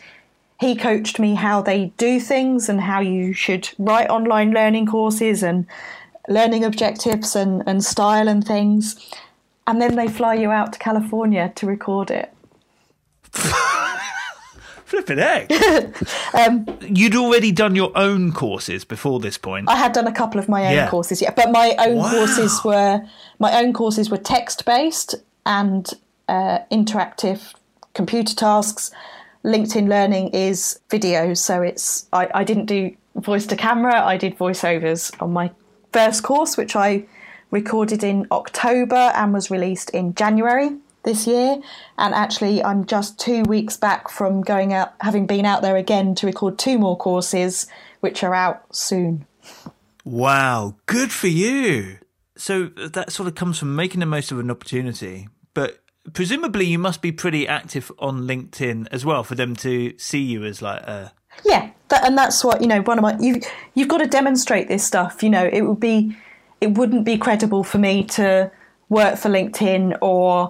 he 0.60 0.75
coached 0.75 1.19
me 1.19 1.36
how 1.36 1.62
they 1.62 1.93
do 1.97 2.19
things 2.19 2.67
and 2.67 2.82
how 2.82 2.99
you 2.99 3.34
should 3.34 3.69
write 3.80 4.10
online 4.10 4.52
learning 4.52 4.88
courses 4.88 5.41
and 5.41 5.65
learning 6.28 6.65
objectives 6.65 7.36
and, 7.36 7.63
and 7.65 7.84
style 7.84 8.28
and 8.28 8.45
things. 8.45 9.10
And 9.65 9.82
then 9.82 9.95
they 9.95 10.10
fly 10.10 10.34
you 10.36 10.52
out 10.52 10.73
to 10.73 10.80
California 10.80 11.54
to 11.56 11.65
record 11.65 12.12
it. 12.12 12.34
Flipping 14.89 15.19
heck. 15.19 15.52
Um, 16.34 16.65
You'd 16.82 17.15
already 17.15 17.52
done 17.52 17.75
your 17.75 17.91
own 17.95 18.32
courses 18.32 18.84
before 18.86 19.19
this 19.19 19.38
point. 19.38 19.69
I 19.69 19.75
had 19.75 19.93
done 19.93 20.08
a 20.08 20.12
couple 20.12 20.39
of 20.39 20.49
my 20.49 20.65
own 20.65 20.73
Yeah. 20.73 20.89
courses, 20.89 21.21
yeah, 21.21 21.32
but 21.36 21.52
my 21.52 21.75
own 21.80 21.97
Wow. 21.97 22.10
courses 22.12 22.60
were 22.63 23.02
my 23.39 23.60
own 23.62 23.71
courses 23.73 24.10
were 24.10 24.17
text 24.17 24.65
based 24.65 25.15
and 25.45 25.88
uh, 26.28 26.60
interactive 26.71 27.54
computer 27.93 28.36
tasks. 28.36 28.91
LinkedIn 29.43 29.88
Learning 29.88 30.30
is 30.30 30.80
video, 30.89 31.34
so 31.36 31.62
it's 31.62 32.08
I, 32.12 32.28
I 32.34 32.43
didn't 32.43 32.65
do 32.65 32.95
voice 33.15 33.45
to 33.47 33.56
camera. 33.56 34.04
I 34.04 34.17
did 34.17 34.38
voiceovers 34.38 35.12
on 35.21 35.32
my 35.34 35.52
first 35.93 36.23
course, 36.23 36.58
which 36.58 36.75
I 36.75 37.06
recorded 37.52 38.04
in 38.04 38.25
October 38.32 39.12
and 39.15 39.34
was 39.34 39.49
released 39.52 39.89
in 39.91 40.13
January 40.15 40.71
this 41.10 41.26
year. 41.26 41.58
And 41.98 42.13
actually, 42.13 42.63
I'm 42.63 42.86
just 42.86 43.19
two 43.19 43.43
weeks 43.43 43.76
back 43.76 44.10
from 44.10 44.41
going 44.41 44.74
out, 44.74 44.93
having 45.02 45.26
been 45.26 45.45
out 45.45 45.62
there 45.62 45.76
again 45.76 46.13
to 46.15 46.28
record 46.28 46.60
two 46.60 46.78
more 46.78 46.95
courses, 46.95 47.67
which 48.00 48.24
are 48.24 48.36
out 48.36 48.63
soon. 48.74 49.26
Wow, 50.06 50.76
good 50.86 51.12
for 51.12 51.28
you. 51.28 51.98
So 52.38 52.72
uh, 52.78 52.88
that 52.89 53.12
sort 53.12 53.28
of 53.28 53.36
comes 53.36 53.58
from 53.58 53.76
making 53.76 54.00
the 54.00 54.06
most 54.06 54.32
of 54.32 54.39
an 54.39 54.52
opportunity, 54.52 55.28
but 55.54 55.80
presumably 56.13 56.65
you 56.65 56.80
must 56.80 57.02
be 57.02 57.12
pretty 57.12 57.48
active 57.48 57.91
on 58.00 58.22
LinkedIn 58.22 58.88
as 58.91 59.04
well 59.04 59.24
for 59.24 59.36
them 59.36 59.56
to 59.58 59.93
see 59.98 60.22
you 60.22 60.45
as 60.45 60.62
like 60.62 60.82
a 60.84 61.12
Yeah, 61.43 61.72
that, 61.89 62.06
and 62.06 62.17
that's 62.17 62.43
what 62.43 62.62
you 62.62 62.67
know. 62.67 62.82
One 62.82 62.98
of 62.98 63.02
my 63.02 63.17
you 63.19 63.41
you've 63.74 63.89
got 63.89 63.98
to 63.98 64.08
demonstrate 64.08 64.67
this 64.67 64.86
stuff. 64.86 65.22
You 65.22 65.30
know, 65.30 65.50
it 65.52 65.63
would 65.63 65.80
be 65.80 66.15
it 66.62 66.78
wouldn't 66.78 67.04
be 67.04 67.17
credible 67.17 67.63
for 67.63 67.78
me 67.78 68.04
to 68.06 68.52
work 68.89 69.17
for 69.17 69.30
LinkedIn 69.30 69.98
or 70.02 70.50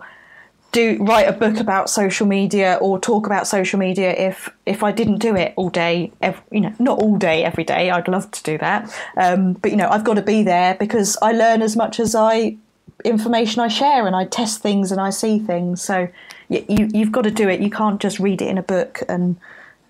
do 0.72 0.98
write 1.02 1.28
a 1.28 1.32
book 1.32 1.58
about 1.58 1.90
social 1.90 2.28
media 2.28 2.78
or 2.82 3.00
talk 3.00 3.26
about 3.26 3.48
social 3.48 3.80
media 3.80 4.12
if 4.12 4.50
if 4.66 4.84
I 4.84 4.92
didn't 4.92 5.18
do 5.18 5.36
it 5.36 5.54
all 5.56 5.70
day. 5.70 6.12
Ev 6.22 6.42
you 6.52 6.62
know, 6.62 6.74
not 6.80 7.00
all 7.00 7.18
day 7.18 7.44
every 7.44 7.64
day. 7.64 7.90
I'd 7.90 8.08
love 8.08 8.30
to 8.32 8.44
do 8.44 8.58
that, 8.60 8.94
um, 9.18 9.54
but 9.54 9.72
you 9.72 9.78
know, 9.78 9.90
I've 9.90 10.04
got 10.04 10.16
to 10.16 10.22
be 10.22 10.44
there 10.44 10.76
because 10.76 11.18
I 11.22 11.32
learn 11.32 11.62
as 11.62 11.76
much 11.76 12.00
as 12.00 12.16
I 12.16 12.58
information 13.06 13.62
I 13.62 13.68
share 13.68 14.06
and 14.06 14.16
I 14.16 14.26
test 14.26 14.62
things 14.62 14.92
and 14.92 15.00
I 15.00 15.10
see 15.10 15.40
things. 15.40 15.82
So 15.82 16.08
you, 16.50 16.66
you 16.68 16.90
you've 16.94 17.12
got 17.12 17.24
to 17.24 17.32
do 17.32 17.50
it. 17.50 17.62
You 17.62 17.70
can't 17.70 18.00
just 18.00 18.20
read 18.20 18.42
it 18.42 18.48
in 18.48 18.58
a 18.58 18.64
book 18.64 19.02
and 19.10 19.38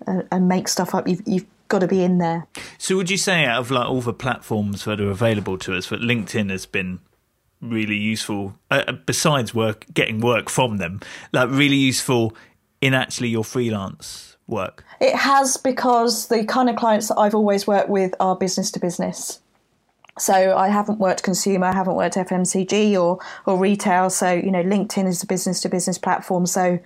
and, 0.06 0.26
and 0.30 0.48
make 0.48 0.68
stuff 0.68 0.94
up. 0.94 1.06
You've 1.06 1.22
you've 1.26 1.46
got 1.68 1.80
to 1.80 1.88
be 1.88 2.02
in 2.02 2.18
there. 2.18 2.46
So 2.78 2.96
would 2.96 3.10
you 3.10 3.16
say 3.16 3.44
out 3.44 3.60
of 3.60 3.70
like 3.70 3.86
all 3.86 4.00
the 4.00 4.12
platforms 4.12 4.84
that 4.84 5.00
are 5.00 5.10
available 5.10 5.58
to 5.58 5.76
us 5.76 5.88
that 5.88 6.00
LinkedIn 6.00 6.50
has 6.50 6.66
been 6.66 7.00
really 7.60 7.96
useful 7.96 8.54
uh, 8.70 8.92
besides 9.06 9.54
work 9.54 9.86
getting 9.92 10.20
work 10.20 10.48
from 10.48 10.78
them 10.78 11.00
like 11.32 11.50
really 11.50 11.76
useful 11.76 12.34
in 12.80 12.94
actually 12.94 13.28
your 13.28 13.44
freelance 13.44 14.36
work 14.46 14.84
It 15.00 15.14
has 15.14 15.56
because 15.56 16.28
the 16.28 16.44
kind 16.44 16.68
of 16.68 16.76
clients 16.76 17.08
that 17.08 17.16
I've 17.18 17.34
always 17.34 17.66
worked 17.66 17.88
with 17.88 18.14
are 18.20 18.36
business 18.36 18.70
to 18.72 18.80
business. 18.80 19.40
So 20.18 20.56
I 20.56 20.68
haven't 20.68 20.98
worked 20.98 21.22
consumer, 21.22 21.66
I 21.66 21.72
haven't 21.72 21.94
worked 21.94 22.16
FMCG 22.16 23.00
or 23.00 23.18
or 23.46 23.58
retail. 23.58 24.10
So 24.10 24.30
you 24.30 24.50
know, 24.50 24.62
LinkedIn 24.62 25.06
is 25.06 25.22
a 25.22 25.26
business 25.26 25.62
to 25.62 25.70
business 25.70 25.96
platform. 25.96 26.44
So 26.44 26.78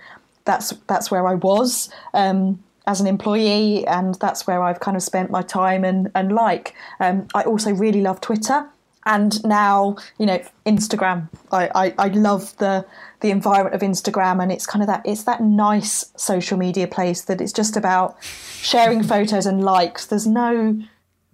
that's 0.45 0.71
that's 0.87 1.11
where 1.11 1.27
I 1.27 1.35
was 1.35 1.89
um, 2.13 2.63
as 2.87 3.01
an 3.01 3.07
employee, 3.07 3.85
and 3.87 4.15
that's 4.15 4.47
where 4.47 4.63
I've 4.63 4.79
kind 4.79 4.95
of 4.95 5.03
spent 5.03 5.29
my 5.29 5.41
time 5.41 5.83
and 5.83 6.09
and 6.15 6.31
like. 6.31 6.73
Um, 7.01 7.27
I 7.35 7.43
also 7.43 7.73
really 7.73 8.01
love 8.01 8.21
Twitter. 8.21 8.69
And 9.05 9.43
now, 9.43 9.97
you 10.17 10.25
know, 10.25 10.43
Instagram. 10.65 11.29
I, 11.51 11.69
I, 11.75 11.93
I 11.97 12.07
love 12.07 12.57
the 12.57 12.85
the 13.21 13.31
environment 13.31 13.75
of 13.75 13.81
Instagram, 13.81 14.41
and 14.41 14.51
it's 14.51 14.65
kind 14.65 14.81
of 14.81 14.87
that 14.87 15.01
it's 15.05 15.23
that 15.23 15.41
nice 15.41 16.11
social 16.17 16.57
media 16.57 16.87
place 16.87 17.21
that 17.21 17.41
it's 17.41 17.53
just 17.53 17.77
about 17.77 18.17
sharing 18.61 19.03
photos 19.13 19.45
and 19.45 19.63
likes. 19.63 20.07
There's 20.07 20.27
no 20.27 20.81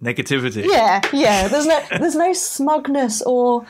negativity 0.02 0.64
yeah, 0.66 1.00
yeah. 1.12 1.48
There's 1.52 1.66
no 1.66 1.80
there's 1.98 2.16
no 2.16 2.32
smugness 2.32 3.22
or 3.22 3.66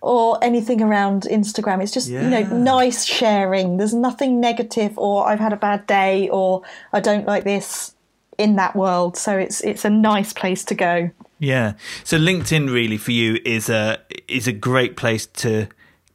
or 0.00 0.42
anything 0.42 0.82
around 0.82 1.22
Instagram. 1.22 1.82
It's 1.82 1.92
just 1.92 2.08
you 2.08 2.20
know 2.20 2.42
nice 2.42 3.04
sharing. 3.04 3.76
There's 3.76 3.94
nothing 3.94 4.40
negative 4.40 4.98
or 4.98 5.28
I've 5.28 5.40
had 5.40 5.52
a 5.52 5.56
bad 5.56 5.86
day 5.86 6.28
or 6.28 6.62
I 6.92 7.00
don't 7.00 7.26
like 7.26 7.44
this 7.44 7.94
in 8.38 8.56
that 8.56 8.74
world. 8.74 9.16
So 9.16 9.38
it's 9.38 9.60
it's 9.62 9.84
a 9.84 9.90
nice 9.90 10.32
place 10.32 10.64
to 10.64 10.74
go. 10.74 11.10
Yeah 11.42 11.74
so 12.04 12.16
linkedin 12.16 12.72
really 12.72 12.96
for 12.96 13.12
you 13.12 13.38
is 13.44 13.68
a 13.68 13.98
is 14.28 14.46
a 14.46 14.52
great 14.52 14.96
place 14.96 15.26
to 15.26 15.66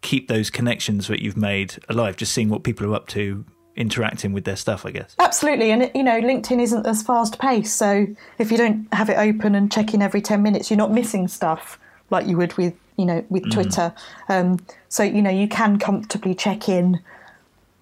keep 0.02 0.28
those 0.28 0.50
connections 0.50 1.08
that 1.08 1.22
you've 1.22 1.38
made 1.38 1.76
alive 1.90 2.16
just 2.16 2.32
seeing 2.32 2.50
what 2.50 2.64
people 2.64 2.90
are 2.90 2.96
up 2.96 3.08
to 3.08 3.44
interacting 3.76 4.32
with 4.34 4.46
their 4.46 4.56
stuff 4.56 4.86
i 4.86 4.92
guess 4.92 5.16
Absolutely, 5.38 5.70
and 5.70 5.92
you 5.94 6.02
know 6.02 6.20
LinkedIn 6.20 6.60
isn't 6.60 6.88
as 6.88 7.04
fast 7.04 7.38
paced. 7.38 7.76
So 7.76 8.08
if 8.40 8.52
you 8.52 8.58
don't 8.58 8.88
have 8.92 9.08
it 9.08 9.18
open 9.20 9.54
and 9.54 9.72
check 9.72 9.94
in 9.94 10.02
every 10.02 10.20
ten 10.20 10.42
minutes, 10.42 10.72
you're 10.72 10.78
not 10.78 10.92
missing 10.92 11.28
stuff 11.28 11.78
like 12.10 12.26
you 12.26 12.38
would 12.38 12.58
with 12.58 12.74
you 12.96 13.06
know 13.06 13.24
with 13.30 13.52
Twitter. 13.52 13.94
Um, 14.30 14.60
so 14.90 15.04
you 15.04 15.22
know 15.22 15.30
you 15.30 15.48
can 15.48 15.78
comfortably 15.78 16.34
check 16.34 16.68
in. 16.70 17.02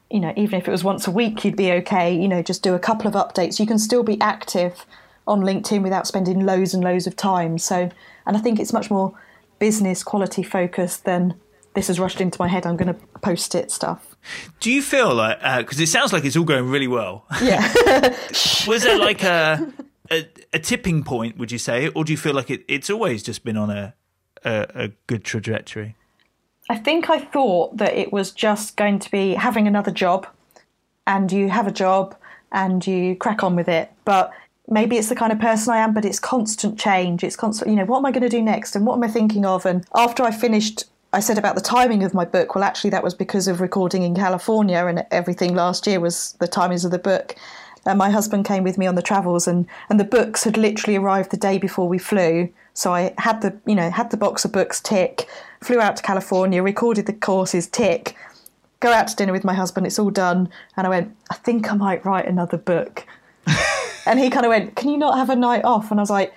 You 0.09 0.19
know, 0.19 0.33
even 0.35 0.59
if 0.59 0.67
it 0.67 0.71
was 0.71 0.83
once 0.83 1.07
a 1.07 1.11
week, 1.11 1.45
you'd 1.45 1.55
be 1.55 1.71
okay. 1.71 2.13
You 2.13 2.27
know, 2.27 2.41
just 2.41 2.61
do 2.61 2.73
a 2.73 2.79
couple 2.79 3.07
of 3.07 3.13
updates. 3.13 3.57
You 3.57 3.65
can 3.65 3.79
still 3.79 4.03
be 4.03 4.19
active 4.19 4.85
on 5.27 5.41
LinkedIn 5.41 5.81
without 5.81 6.07
spending 6.07 6.45
loads 6.45 6.73
and 6.73 6.83
loads 6.83 7.07
of 7.07 7.15
time. 7.15 7.57
So, 7.57 7.89
and 8.25 8.37
I 8.37 8.39
think 8.39 8.59
it's 8.59 8.73
much 8.73 8.89
more 8.89 9.17
business 9.59 10.03
quality 10.03 10.43
focused 10.43 11.05
than 11.05 11.35
this 11.73 11.87
has 11.87 11.99
rushed 11.99 12.21
into 12.21 12.39
my 12.39 12.47
head. 12.47 12.65
I'm 12.65 12.77
going 12.77 12.93
to 12.93 12.99
post 13.19 13.55
it 13.55 13.71
stuff. 13.71 14.15
do 14.59 14.71
you 14.71 14.81
feel 14.81 15.13
like 15.13 15.37
uh, 15.41 15.59
because 15.59 15.79
it 15.79 15.87
sounds 15.87 16.13
like 16.13 16.25
it's 16.25 16.35
all 16.35 16.43
going 16.43 16.69
really 16.69 16.87
well 16.87 17.25
Yeah. 17.41 17.61
was 18.67 18.83
there 18.83 18.97
like 18.97 19.23
a, 19.23 19.71
a 20.09 20.27
a 20.53 20.59
tipping 20.59 21.03
point 21.03 21.37
would 21.37 21.51
you 21.51 21.59
say 21.59 21.89
or 21.89 22.03
do 22.03 22.11
you 22.11 22.17
feel 22.17 22.33
like 22.33 22.49
it, 22.49 22.65
it's 22.67 22.89
always 22.89 23.21
just 23.21 23.43
been 23.43 23.57
on 23.57 23.69
a 23.69 23.93
a, 24.43 24.67
a 24.75 24.87
good 25.07 25.23
trajectory 25.23 25.95
I 26.69 26.77
think 26.77 27.09
I 27.09 27.19
thought 27.19 27.77
that 27.77 27.93
it 27.93 28.11
was 28.11 28.31
just 28.31 28.75
going 28.75 28.99
to 28.99 29.11
be 29.11 29.35
having 29.35 29.67
another 29.67 29.91
job, 29.91 30.27
and 31.05 31.31
you 31.31 31.49
have 31.49 31.67
a 31.67 31.71
job 31.71 32.15
and 32.51 32.85
you 32.85 33.15
crack 33.15 33.43
on 33.43 33.55
with 33.55 33.67
it. 33.67 33.91
But 34.03 34.31
maybe 34.69 34.97
it's 34.97 35.09
the 35.09 35.15
kind 35.15 35.31
of 35.31 35.39
person 35.39 35.73
I 35.73 35.77
am, 35.77 35.93
but 35.93 36.05
it's 36.05 36.19
constant 36.19 36.79
change. 36.79 37.23
It's 37.23 37.35
constant, 37.35 37.69
you 37.69 37.75
know, 37.75 37.85
what 37.85 37.99
am 37.99 38.05
I 38.05 38.11
going 38.11 38.23
to 38.23 38.29
do 38.29 38.41
next 38.41 38.75
and 38.75 38.85
what 38.85 38.95
am 38.95 39.03
I 39.03 39.07
thinking 39.07 39.45
of? 39.45 39.65
And 39.65 39.85
after 39.95 40.23
I 40.23 40.31
finished, 40.31 40.85
I 41.13 41.19
said 41.19 41.37
about 41.37 41.55
the 41.55 41.61
timing 41.61 42.03
of 42.03 42.13
my 42.13 42.25
book. 42.25 42.55
Well, 42.55 42.63
actually, 42.63 42.89
that 42.89 43.03
was 43.03 43.13
because 43.13 43.47
of 43.47 43.61
recording 43.61 44.03
in 44.03 44.15
California 44.15 44.85
and 44.85 45.05
everything 45.11 45.55
last 45.55 45.87
year 45.87 45.99
was 45.99 46.33
the 46.39 46.47
timings 46.47 46.83
of 46.83 46.91
the 46.91 46.99
book. 46.99 47.35
And 47.85 47.99
my 47.99 48.09
husband 48.09 48.45
came 48.45 48.63
with 48.63 48.79
me 48.79 48.87
on 48.87 48.95
the 48.95 49.03
travels, 49.03 49.47
and, 49.47 49.67
and 49.89 49.99
the 49.99 50.03
books 50.05 50.43
had 50.43 50.57
literally 50.57 50.95
arrived 50.97 51.29
the 51.29 51.37
day 51.37 51.59
before 51.59 51.87
we 51.87 51.99
flew. 51.99 52.51
So 52.73 52.91
I 52.91 53.13
had 53.19 53.41
the, 53.41 53.55
you 53.67 53.75
know, 53.75 53.91
had 53.91 54.09
the 54.09 54.17
box 54.17 54.43
of 54.43 54.51
books 54.51 54.81
tick, 54.81 55.29
flew 55.61 55.79
out 55.79 55.95
to 55.97 56.03
California, 56.03 56.63
recorded 56.63 57.05
the 57.05 57.13
courses 57.13 57.67
tick, 57.67 58.15
go 58.79 58.91
out 58.91 59.07
to 59.09 59.15
dinner 59.15 59.31
with 59.31 59.43
my 59.43 59.53
husband. 59.53 59.85
It's 59.85 59.99
all 59.99 60.09
done, 60.09 60.49
and 60.75 60.87
I 60.87 60.89
went. 60.89 61.15
I 61.29 61.35
think 61.35 61.71
I 61.71 61.75
might 61.75 62.03
write 62.03 62.27
another 62.27 62.57
book. 62.57 63.05
And 64.05 64.19
he 64.19 64.29
kind 64.29 64.45
of 64.45 64.49
went, 64.49 64.75
"Can 64.75 64.89
you 64.89 64.97
not 64.97 65.17
have 65.17 65.29
a 65.29 65.35
night 65.35 65.63
off?" 65.63 65.91
And 65.91 65.99
I 65.99 66.03
was 66.03 66.09
like, 66.09 66.33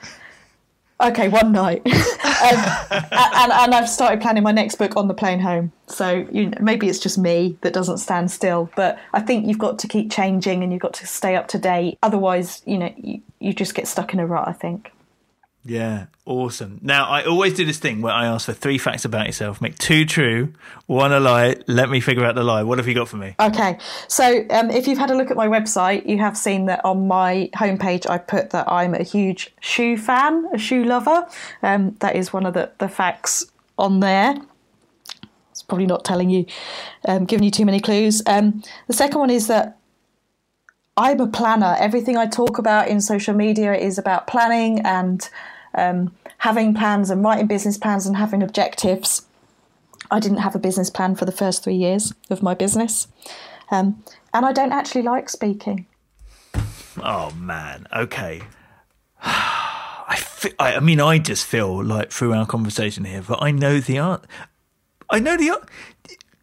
"Okay, 1.00 1.28
one 1.28 1.52
night." 1.52 1.82
um, 1.86 2.64
and, 2.92 3.52
and 3.52 3.74
I've 3.74 3.88
started 3.88 4.20
planning 4.20 4.42
my 4.42 4.52
next 4.52 4.76
book 4.76 4.96
on 4.96 5.08
the 5.08 5.14
plane 5.14 5.40
home. 5.40 5.72
So 5.86 6.26
you 6.30 6.50
know, 6.50 6.58
maybe 6.60 6.88
it's 6.88 6.98
just 6.98 7.18
me 7.18 7.56
that 7.62 7.72
doesn't 7.72 7.98
stand 7.98 8.30
still, 8.30 8.70
but 8.76 8.98
I 9.14 9.20
think 9.20 9.46
you've 9.46 9.58
got 9.58 9.78
to 9.80 9.88
keep 9.88 10.10
changing 10.10 10.62
and 10.62 10.72
you've 10.72 10.82
got 10.82 10.94
to 10.94 11.06
stay 11.06 11.36
up 11.36 11.48
to 11.48 11.58
date. 11.58 11.98
Otherwise, 12.02 12.62
you 12.66 12.78
know, 12.78 12.92
you, 12.96 13.22
you 13.40 13.52
just 13.52 13.74
get 13.74 13.86
stuck 13.86 14.12
in 14.12 14.20
a 14.20 14.26
rut. 14.26 14.48
I 14.48 14.52
think. 14.52 14.92
Yeah, 15.64 16.06
awesome. 16.24 16.78
Now, 16.82 17.08
I 17.08 17.24
always 17.24 17.52
do 17.54 17.64
this 17.64 17.78
thing 17.78 18.00
where 18.00 18.12
I 18.12 18.26
ask 18.26 18.46
for 18.46 18.52
three 18.52 18.78
facts 18.78 19.04
about 19.04 19.26
yourself, 19.26 19.60
make 19.60 19.76
two 19.76 20.04
true, 20.06 20.54
one 20.86 21.12
a 21.12 21.20
lie. 21.20 21.56
Let 21.66 21.90
me 21.90 22.00
figure 22.00 22.24
out 22.24 22.36
the 22.36 22.44
lie. 22.44 22.62
What 22.62 22.78
have 22.78 22.88
you 22.88 22.94
got 22.94 23.08
for 23.08 23.16
me? 23.16 23.34
Okay, 23.38 23.76
so 24.06 24.46
um, 24.50 24.70
if 24.70 24.86
you've 24.86 24.98
had 24.98 25.10
a 25.10 25.14
look 25.14 25.30
at 25.30 25.36
my 25.36 25.48
website, 25.48 26.08
you 26.08 26.18
have 26.18 26.38
seen 26.38 26.66
that 26.66 26.84
on 26.84 27.06
my 27.06 27.50
homepage 27.54 28.08
I 28.08 28.18
put 28.18 28.50
that 28.50 28.70
I'm 28.70 28.94
a 28.94 29.02
huge 29.02 29.52
shoe 29.60 29.98
fan, 29.98 30.46
a 30.52 30.58
shoe 30.58 30.84
lover. 30.84 31.26
Um, 31.62 31.96
that 32.00 32.16
is 32.16 32.32
one 32.32 32.46
of 32.46 32.54
the, 32.54 32.70
the 32.78 32.88
facts 32.88 33.44
on 33.78 34.00
there. 34.00 34.36
It's 35.50 35.62
probably 35.62 35.86
not 35.86 36.04
telling 36.04 36.30
you, 36.30 36.46
um, 37.06 37.24
giving 37.24 37.44
you 37.44 37.50
too 37.50 37.66
many 37.66 37.80
clues. 37.80 38.22
Um, 38.26 38.62
the 38.86 38.92
second 38.92 39.18
one 39.18 39.30
is 39.30 39.48
that 39.48 39.77
I'm 40.98 41.20
a 41.20 41.28
planner. 41.28 41.76
Everything 41.78 42.16
I 42.16 42.26
talk 42.26 42.58
about 42.58 42.88
in 42.88 43.00
social 43.00 43.32
media 43.32 43.72
is 43.72 43.98
about 43.98 44.26
planning 44.26 44.80
and 44.80 45.30
um, 45.74 46.12
having 46.38 46.74
plans 46.74 47.08
and 47.08 47.22
writing 47.22 47.46
business 47.46 47.78
plans 47.78 48.04
and 48.04 48.16
having 48.16 48.42
objectives. 48.42 49.22
I 50.10 50.18
didn't 50.18 50.38
have 50.38 50.56
a 50.56 50.58
business 50.58 50.90
plan 50.90 51.14
for 51.14 51.24
the 51.24 51.30
first 51.30 51.62
three 51.62 51.76
years 51.76 52.12
of 52.30 52.42
my 52.42 52.52
business. 52.52 53.06
Um, 53.70 54.02
and 54.34 54.44
I 54.44 54.52
don't 54.52 54.72
actually 54.72 55.02
like 55.02 55.28
speaking. 55.28 55.86
Oh, 57.00 57.30
man. 57.36 57.86
Okay. 57.94 58.42
I, 59.22 60.20
I, 60.58 60.80
mean, 60.80 61.00
I 61.00 61.18
just 61.18 61.46
feel 61.46 61.84
like 61.84 62.10
through 62.10 62.32
our 62.32 62.46
conversation 62.46 63.04
here, 63.04 63.22
but 63.22 63.40
I 63.40 63.52
know 63.52 63.78
the 63.78 64.00
art. 64.00 64.24
I 65.10 65.20
know 65.20 65.36
the 65.36 65.50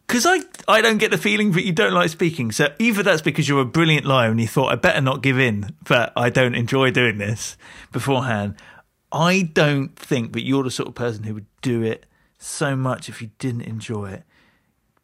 because 0.06 0.26
I 0.26 0.40
I 0.68 0.80
don't 0.80 0.98
get 0.98 1.10
the 1.10 1.18
feeling 1.18 1.52
that 1.52 1.64
you 1.64 1.72
don't 1.72 1.92
like 1.92 2.10
speaking. 2.10 2.52
So 2.52 2.72
either 2.78 3.02
that's 3.02 3.22
because 3.22 3.48
you're 3.48 3.60
a 3.60 3.66
brilliant 3.66 4.06
liar 4.06 4.30
and 4.30 4.40
you 4.40 4.48
thought 4.48 4.72
I 4.72 4.76
better 4.76 5.00
not 5.00 5.22
give 5.22 5.38
in, 5.38 5.74
but 5.88 6.12
I 6.16 6.30
don't 6.30 6.54
enjoy 6.54 6.90
doing 6.90 7.18
this 7.18 7.56
beforehand, 7.92 8.56
I 9.12 9.42
don't 9.52 9.96
think 9.96 10.32
that 10.32 10.44
you're 10.44 10.62
the 10.62 10.70
sort 10.70 10.88
of 10.88 10.94
person 10.94 11.24
who 11.24 11.34
would 11.34 11.46
do 11.62 11.82
it 11.82 12.06
so 12.38 12.76
much 12.76 13.08
if 13.08 13.22
you 13.22 13.30
didn't 13.38 13.62
enjoy 13.62 14.10
it. 14.10 14.24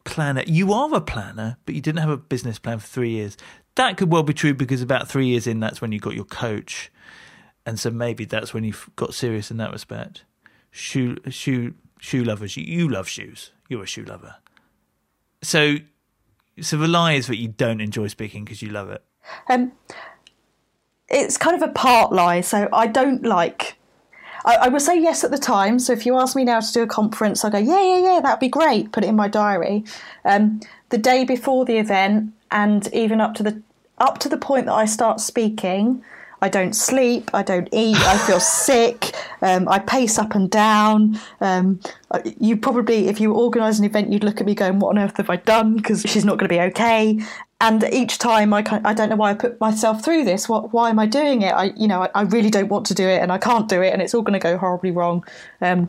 Planner, 0.04 0.42
you 0.46 0.72
are 0.72 0.92
a 0.94 1.00
planner, 1.00 1.56
but 1.64 1.74
you 1.74 1.80
didn't 1.80 2.00
have 2.00 2.10
a 2.10 2.16
business 2.16 2.58
plan 2.58 2.78
for 2.78 2.86
three 2.86 3.10
years. 3.10 3.36
That 3.76 3.96
could 3.96 4.10
well 4.10 4.24
be 4.24 4.34
true 4.34 4.52
because 4.52 4.82
about 4.82 5.08
three 5.08 5.28
years 5.28 5.46
in, 5.46 5.60
that's 5.60 5.80
when 5.80 5.92
you 5.92 6.00
got 6.00 6.14
your 6.14 6.24
coach, 6.24 6.90
and 7.64 7.78
so 7.78 7.90
maybe 7.90 8.24
that's 8.24 8.52
when 8.52 8.64
you 8.64 8.74
got 8.96 9.14
serious 9.14 9.50
in 9.50 9.56
that 9.58 9.72
respect. 9.72 10.24
Shoe, 10.70 11.16
shoe, 11.28 11.74
shoe 12.00 12.24
lovers. 12.24 12.56
You, 12.56 12.64
you 12.64 12.88
love 12.88 13.08
shoes. 13.08 13.52
You're 13.68 13.84
a 13.84 13.86
shoe 13.86 14.04
lover. 14.04 14.36
So, 15.42 15.76
so 16.60 16.76
the 16.76 16.88
lie 16.88 17.12
is 17.12 17.26
that 17.26 17.38
you 17.38 17.48
don't 17.48 17.80
enjoy 17.80 18.08
speaking 18.08 18.44
because 18.44 18.62
you 18.62 18.70
love 18.70 18.90
it. 18.90 19.02
Um, 19.48 19.72
it's 21.08 21.36
kind 21.36 21.60
of 21.60 21.68
a 21.68 21.72
part 21.72 22.12
lie. 22.12 22.40
So 22.40 22.68
I 22.72 22.86
don't 22.86 23.24
like 23.24 23.76
I, 24.44 24.56
I 24.56 24.68
would 24.68 24.82
say 24.82 25.00
yes 25.00 25.24
at 25.24 25.30
the 25.30 25.38
time. 25.38 25.78
So 25.78 25.92
if 25.92 26.06
you 26.06 26.16
ask 26.16 26.36
me 26.36 26.44
now 26.44 26.60
to 26.60 26.72
do 26.72 26.82
a 26.82 26.86
conference, 26.86 27.44
I 27.44 27.50
go, 27.50 27.58
yeah, 27.58 27.82
yeah, 27.82 27.98
yeah, 27.98 28.20
that'd 28.20 28.40
be 28.40 28.48
great. 28.48 28.92
Put 28.92 29.04
it 29.04 29.08
in 29.08 29.16
my 29.16 29.28
diary. 29.28 29.84
Um, 30.24 30.60
the 30.90 30.98
day 30.98 31.24
before 31.24 31.64
the 31.64 31.78
event, 31.78 32.32
and 32.50 32.92
even 32.92 33.20
up 33.20 33.34
to 33.34 33.42
the 33.42 33.62
up 33.98 34.18
to 34.18 34.28
the 34.28 34.36
point 34.36 34.66
that 34.66 34.74
I 34.74 34.84
start 34.84 35.20
speaking, 35.20 36.02
I 36.42 36.50
don't 36.50 36.74
sleep, 36.74 37.30
I 37.32 37.42
don't 37.42 37.68
eat, 37.72 37.96
I 37.96 38.18
feel 38.18 38.40
sick, 38.66 39.14
um, 39.40 39.68
I 39.68 39.78
pace 39.78 40.18
up 40.18 40.34
and 40.34 40.50
down. 40.50 41.18
Um, 41.40 41.80
you 42.38 42.58
probably, 42.58 43.08
if 43.08 43.20
you 43.20 43.32
organise 43.32 43.78
an 43.78 43.86
event, 43.86 44.12
you'd 44.12 44.24
look 44.24 44.40
at 44.40 44.46
me 44.46 44.54
going, 44.54 44.78
"What 44.78 44.90
on 44.90 44.98
earth 44.98 45.16
have 45.16 45.30
I 45.30 45.36
done?" 45.36 45.76
Because 45.76 46.02
she's 46.02 46.24
not 46.24 46.36
going 46.36 46.48
to 46.48 46.54
be 46.54 46.60
okay 46.60 47.18
and 47.62 47.84
each 47.92 48.18
time 48.18 48.52
I 48.52 48.64
I 48.84 48.92
don't 48.92 49.08
know 49.08 49.16
why 49.16 49.30
I 49.30 49.34
put 49.34 49.58
myself 49.60 50.04
through 50.04 50.24
this. 50.24 50.48
What 50.48 50.72
why 50.72 50.90
am 50.90 50.98
I 50.98 51.06
doing 51.06 51.42
it? 51.42 51.52
I 51.52 51.66
you 51.76 51.86
know 51.86 52.02
I, 52.02 52.10
I 52.14 52.22
really 52.22 52.50
don't 52.50 52.68
want 52.68 52.86
to 52.86 52.94
do 52.94 53.06
it, 53.08 53.22
and 53.22 53.32
I 53.32 53.38
can't 53.38 53.68
do 53.68 53.80
it, 53.80 53.92
and 53.92 54.02
it's 54.02 54.14
all 54.14 54.22
going 54.22 54.38
to 54.38 54.40
go 54.40 54.58
horribly 54.58 54.90
wrong. 54.90 55.24
Um, 55.60 55.88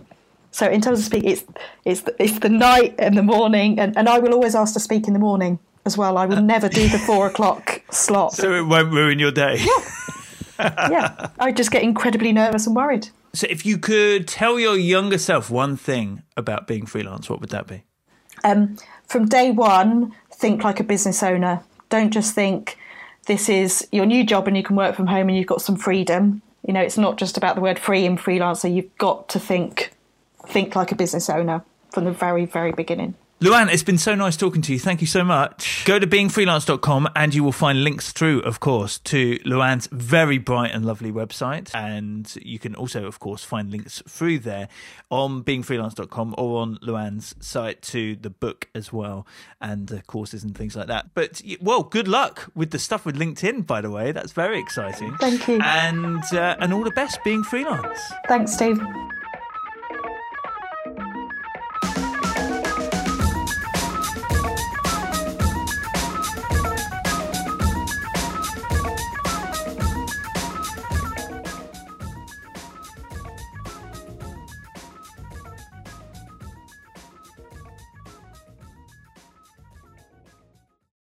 so 0.51 0.69
in 0.69 0.81
terms 0.81 0.99
of 0.99 1.05
speaking, 1.05 1.31
it's 1.31 1.43
it's 1.83 2.01
the, 2.01 2.15
it's 2.23 2.39
the 2.39 2.49
night 2.49 2.93
and 2.99 3.17
the 3.17 3.23
morning, 3.23 3.79
and, 3.79 3.97
and 3.97 4.07
I 4.07 4.19
will 4.19 4.33
always 4.33 4.55
ask 4.55 4.75
to 4.75 4.79
speak 4.79 5.07
in 5.07 5.13
the 5.13 5.19
morning 5.19 5.57
as 5.83 5.97
well. 5.97 6.17
I 6.17 6.27
will 6.27 6.41
never 6.41 6.69
do 6.69 6.87
the 6.87 6.99
four 7.07 7.25
o'clock 7.27 7.81
slot. 7.91 8.33
So 8.33 8.53
it 8.53 8.67
won't 8.67 8.93
ruin 8.93 9.17
your 9.17 9.31
day. 9.31 9.57
Yeah, 9.57 9.89
yeah. 10.63 11.29
I 11.39 11.51
just 11.51 11.71
get 11.71 11.83
incredibly 11.83 12.31
nervous 12.31 12.67
and 12.67 12.75
worried. 12.75 13.09
So 13.33 13.47
if 13.49 13.65
you 13.65 13.77
could 13.77 14.27
tell 14.27 14.59
your 14.59 14.75
younger 14.75 15.17
self 15.17 15.49
one 15.49 15.75
thing 15.75 16.23
about 16.37 16.67
being 16.67 16.85
freelance, 16.85 17.29
what 17.29 17.41
would 17.41 17.49
that 17.49 17.67
be? 17.67 17.83
Um, 18.43 18.77
from 19.07 19.27
day 19.27 19.51
one, 19.51 20.13
think 20.31 20.63
like 20.63 20.79
a 20.79 20.83
business 20.83 21.23
owner. 21.23 21.63
Don't 21.89 22.11
just 22.11 22.35
think 22.35 22.77
this 23.25 23.49
is 23.49 23.87
your 23.91 24.05
new 24.05 24.25
job 24.25 24.47
and 24.47 24.57
you 24.57 24.63
can 24.63 24.75
work 24.75 24.95
from 24.95 25.07
home 25.07 25.29
and 25.29 25.37
you've 25.37 25.47
got 25.47 25.61
some 25.61 25.75
freedom. 25.75 26.41
You 26.67 26.73
know, 26.73 26.81
it's 26.81 26.97
not 26.97 27.17
just 27.17 27.37
about 27.37 27.55
the 27.55 27.61
word 27.61 27.79
free 27.79 28.05
and 28.05 28.19
freelancer. 28.19 28.73
You've 28.73 28.95
got 28.97 29.29
to 29.29 29.39
think 29.39 29.91
think 30.45 30.75
like 30.75 30.91
a 30.91 30.95
business 30.95 31.29
owner 31.29 31.63
from 31.91 32.05
the 32.05 32.11
very, 32.11 32.45
very 32.45 32.71
beginning. 32.71 33.15
Luan, 33.43 33.67
it's 33.67 33.83
been 33.83 33.97
so 33.97 34.15
nice 34.15 34.37
talking 34.37 34.61
to 34.61 34.71
you. 34.71 34.79
Thank 34.79 35.01
you 35.01 35.07
so 35.07 35.21
much. 35.21 35.83
Go 35.83 35.99
to 35.99 36.07
beingfreelance.com 36.07 37.09
and 37.13 37.35
you 37.35 37.43
will 37.43 37.51
find 37.51 37.83
links 37.83 38.13
through, 38.13 38.39
of 38.43 38.61
course, 38.61 38.99
to 38.99 39.37
Luan's 39.43 39.89
very 39.91 40.37
bright 40.37 40.71
and 40.71 40.85
lovely 40.85 41.11
website. 41.11 41.69
And 41.75 42.33
you 42.41 42.57
can 42.57 42.73
also, 42.73 43.05
of 43.05 43.19
course, 43.19 43.43
find 43.43 43.69
links 43.69 44.01
through 44.07 44.39
there 44.39 44.69
on 45.09 45.43
beingfreelance.com 45.43 46.35
or 46.37 46.61
on 46.61 46.79
Luan's 46.81 47.35
site 47.41 47.81
to 47.81 48.15
the 48.15 48.29
book 48.29 48.69
as 48.73 48.93
well 48.93 49.27
and 49.59 49.87
the 49.87 50.01
courses 50.03 50.45
and 50.45 50.57
things 50.57 50.77
like 50.77 50.87
that. 50.87 51.13
But, 51.13 51.41
well, 51.59 51.83
good 51.83 52.07
luck 52.07 52.49
with 52.55 52.71
the 52.71 52.79
stuff 52.79 53.05
with 53.05 53.17
LinkedIn, 53.17 53.67
by 53.67 53.81
the 53.81 53.91
way. 53.91 54.13
That's 54.13 54.31
very 54.31 54.57
exciting. 54.57 55.17
Thank 55.17 55.49
you. 55.49 55.59
And, 55.59 56.23
uh, 56.31 56.55
and 56.59 56.73
all 56.73 56.85
the 56.85 56.91
best 56.91 57.21
being 57.25 57.43
freelance. 57.43 57.99
Thanks, 58.25 58.53
Steve. 58.53 58.81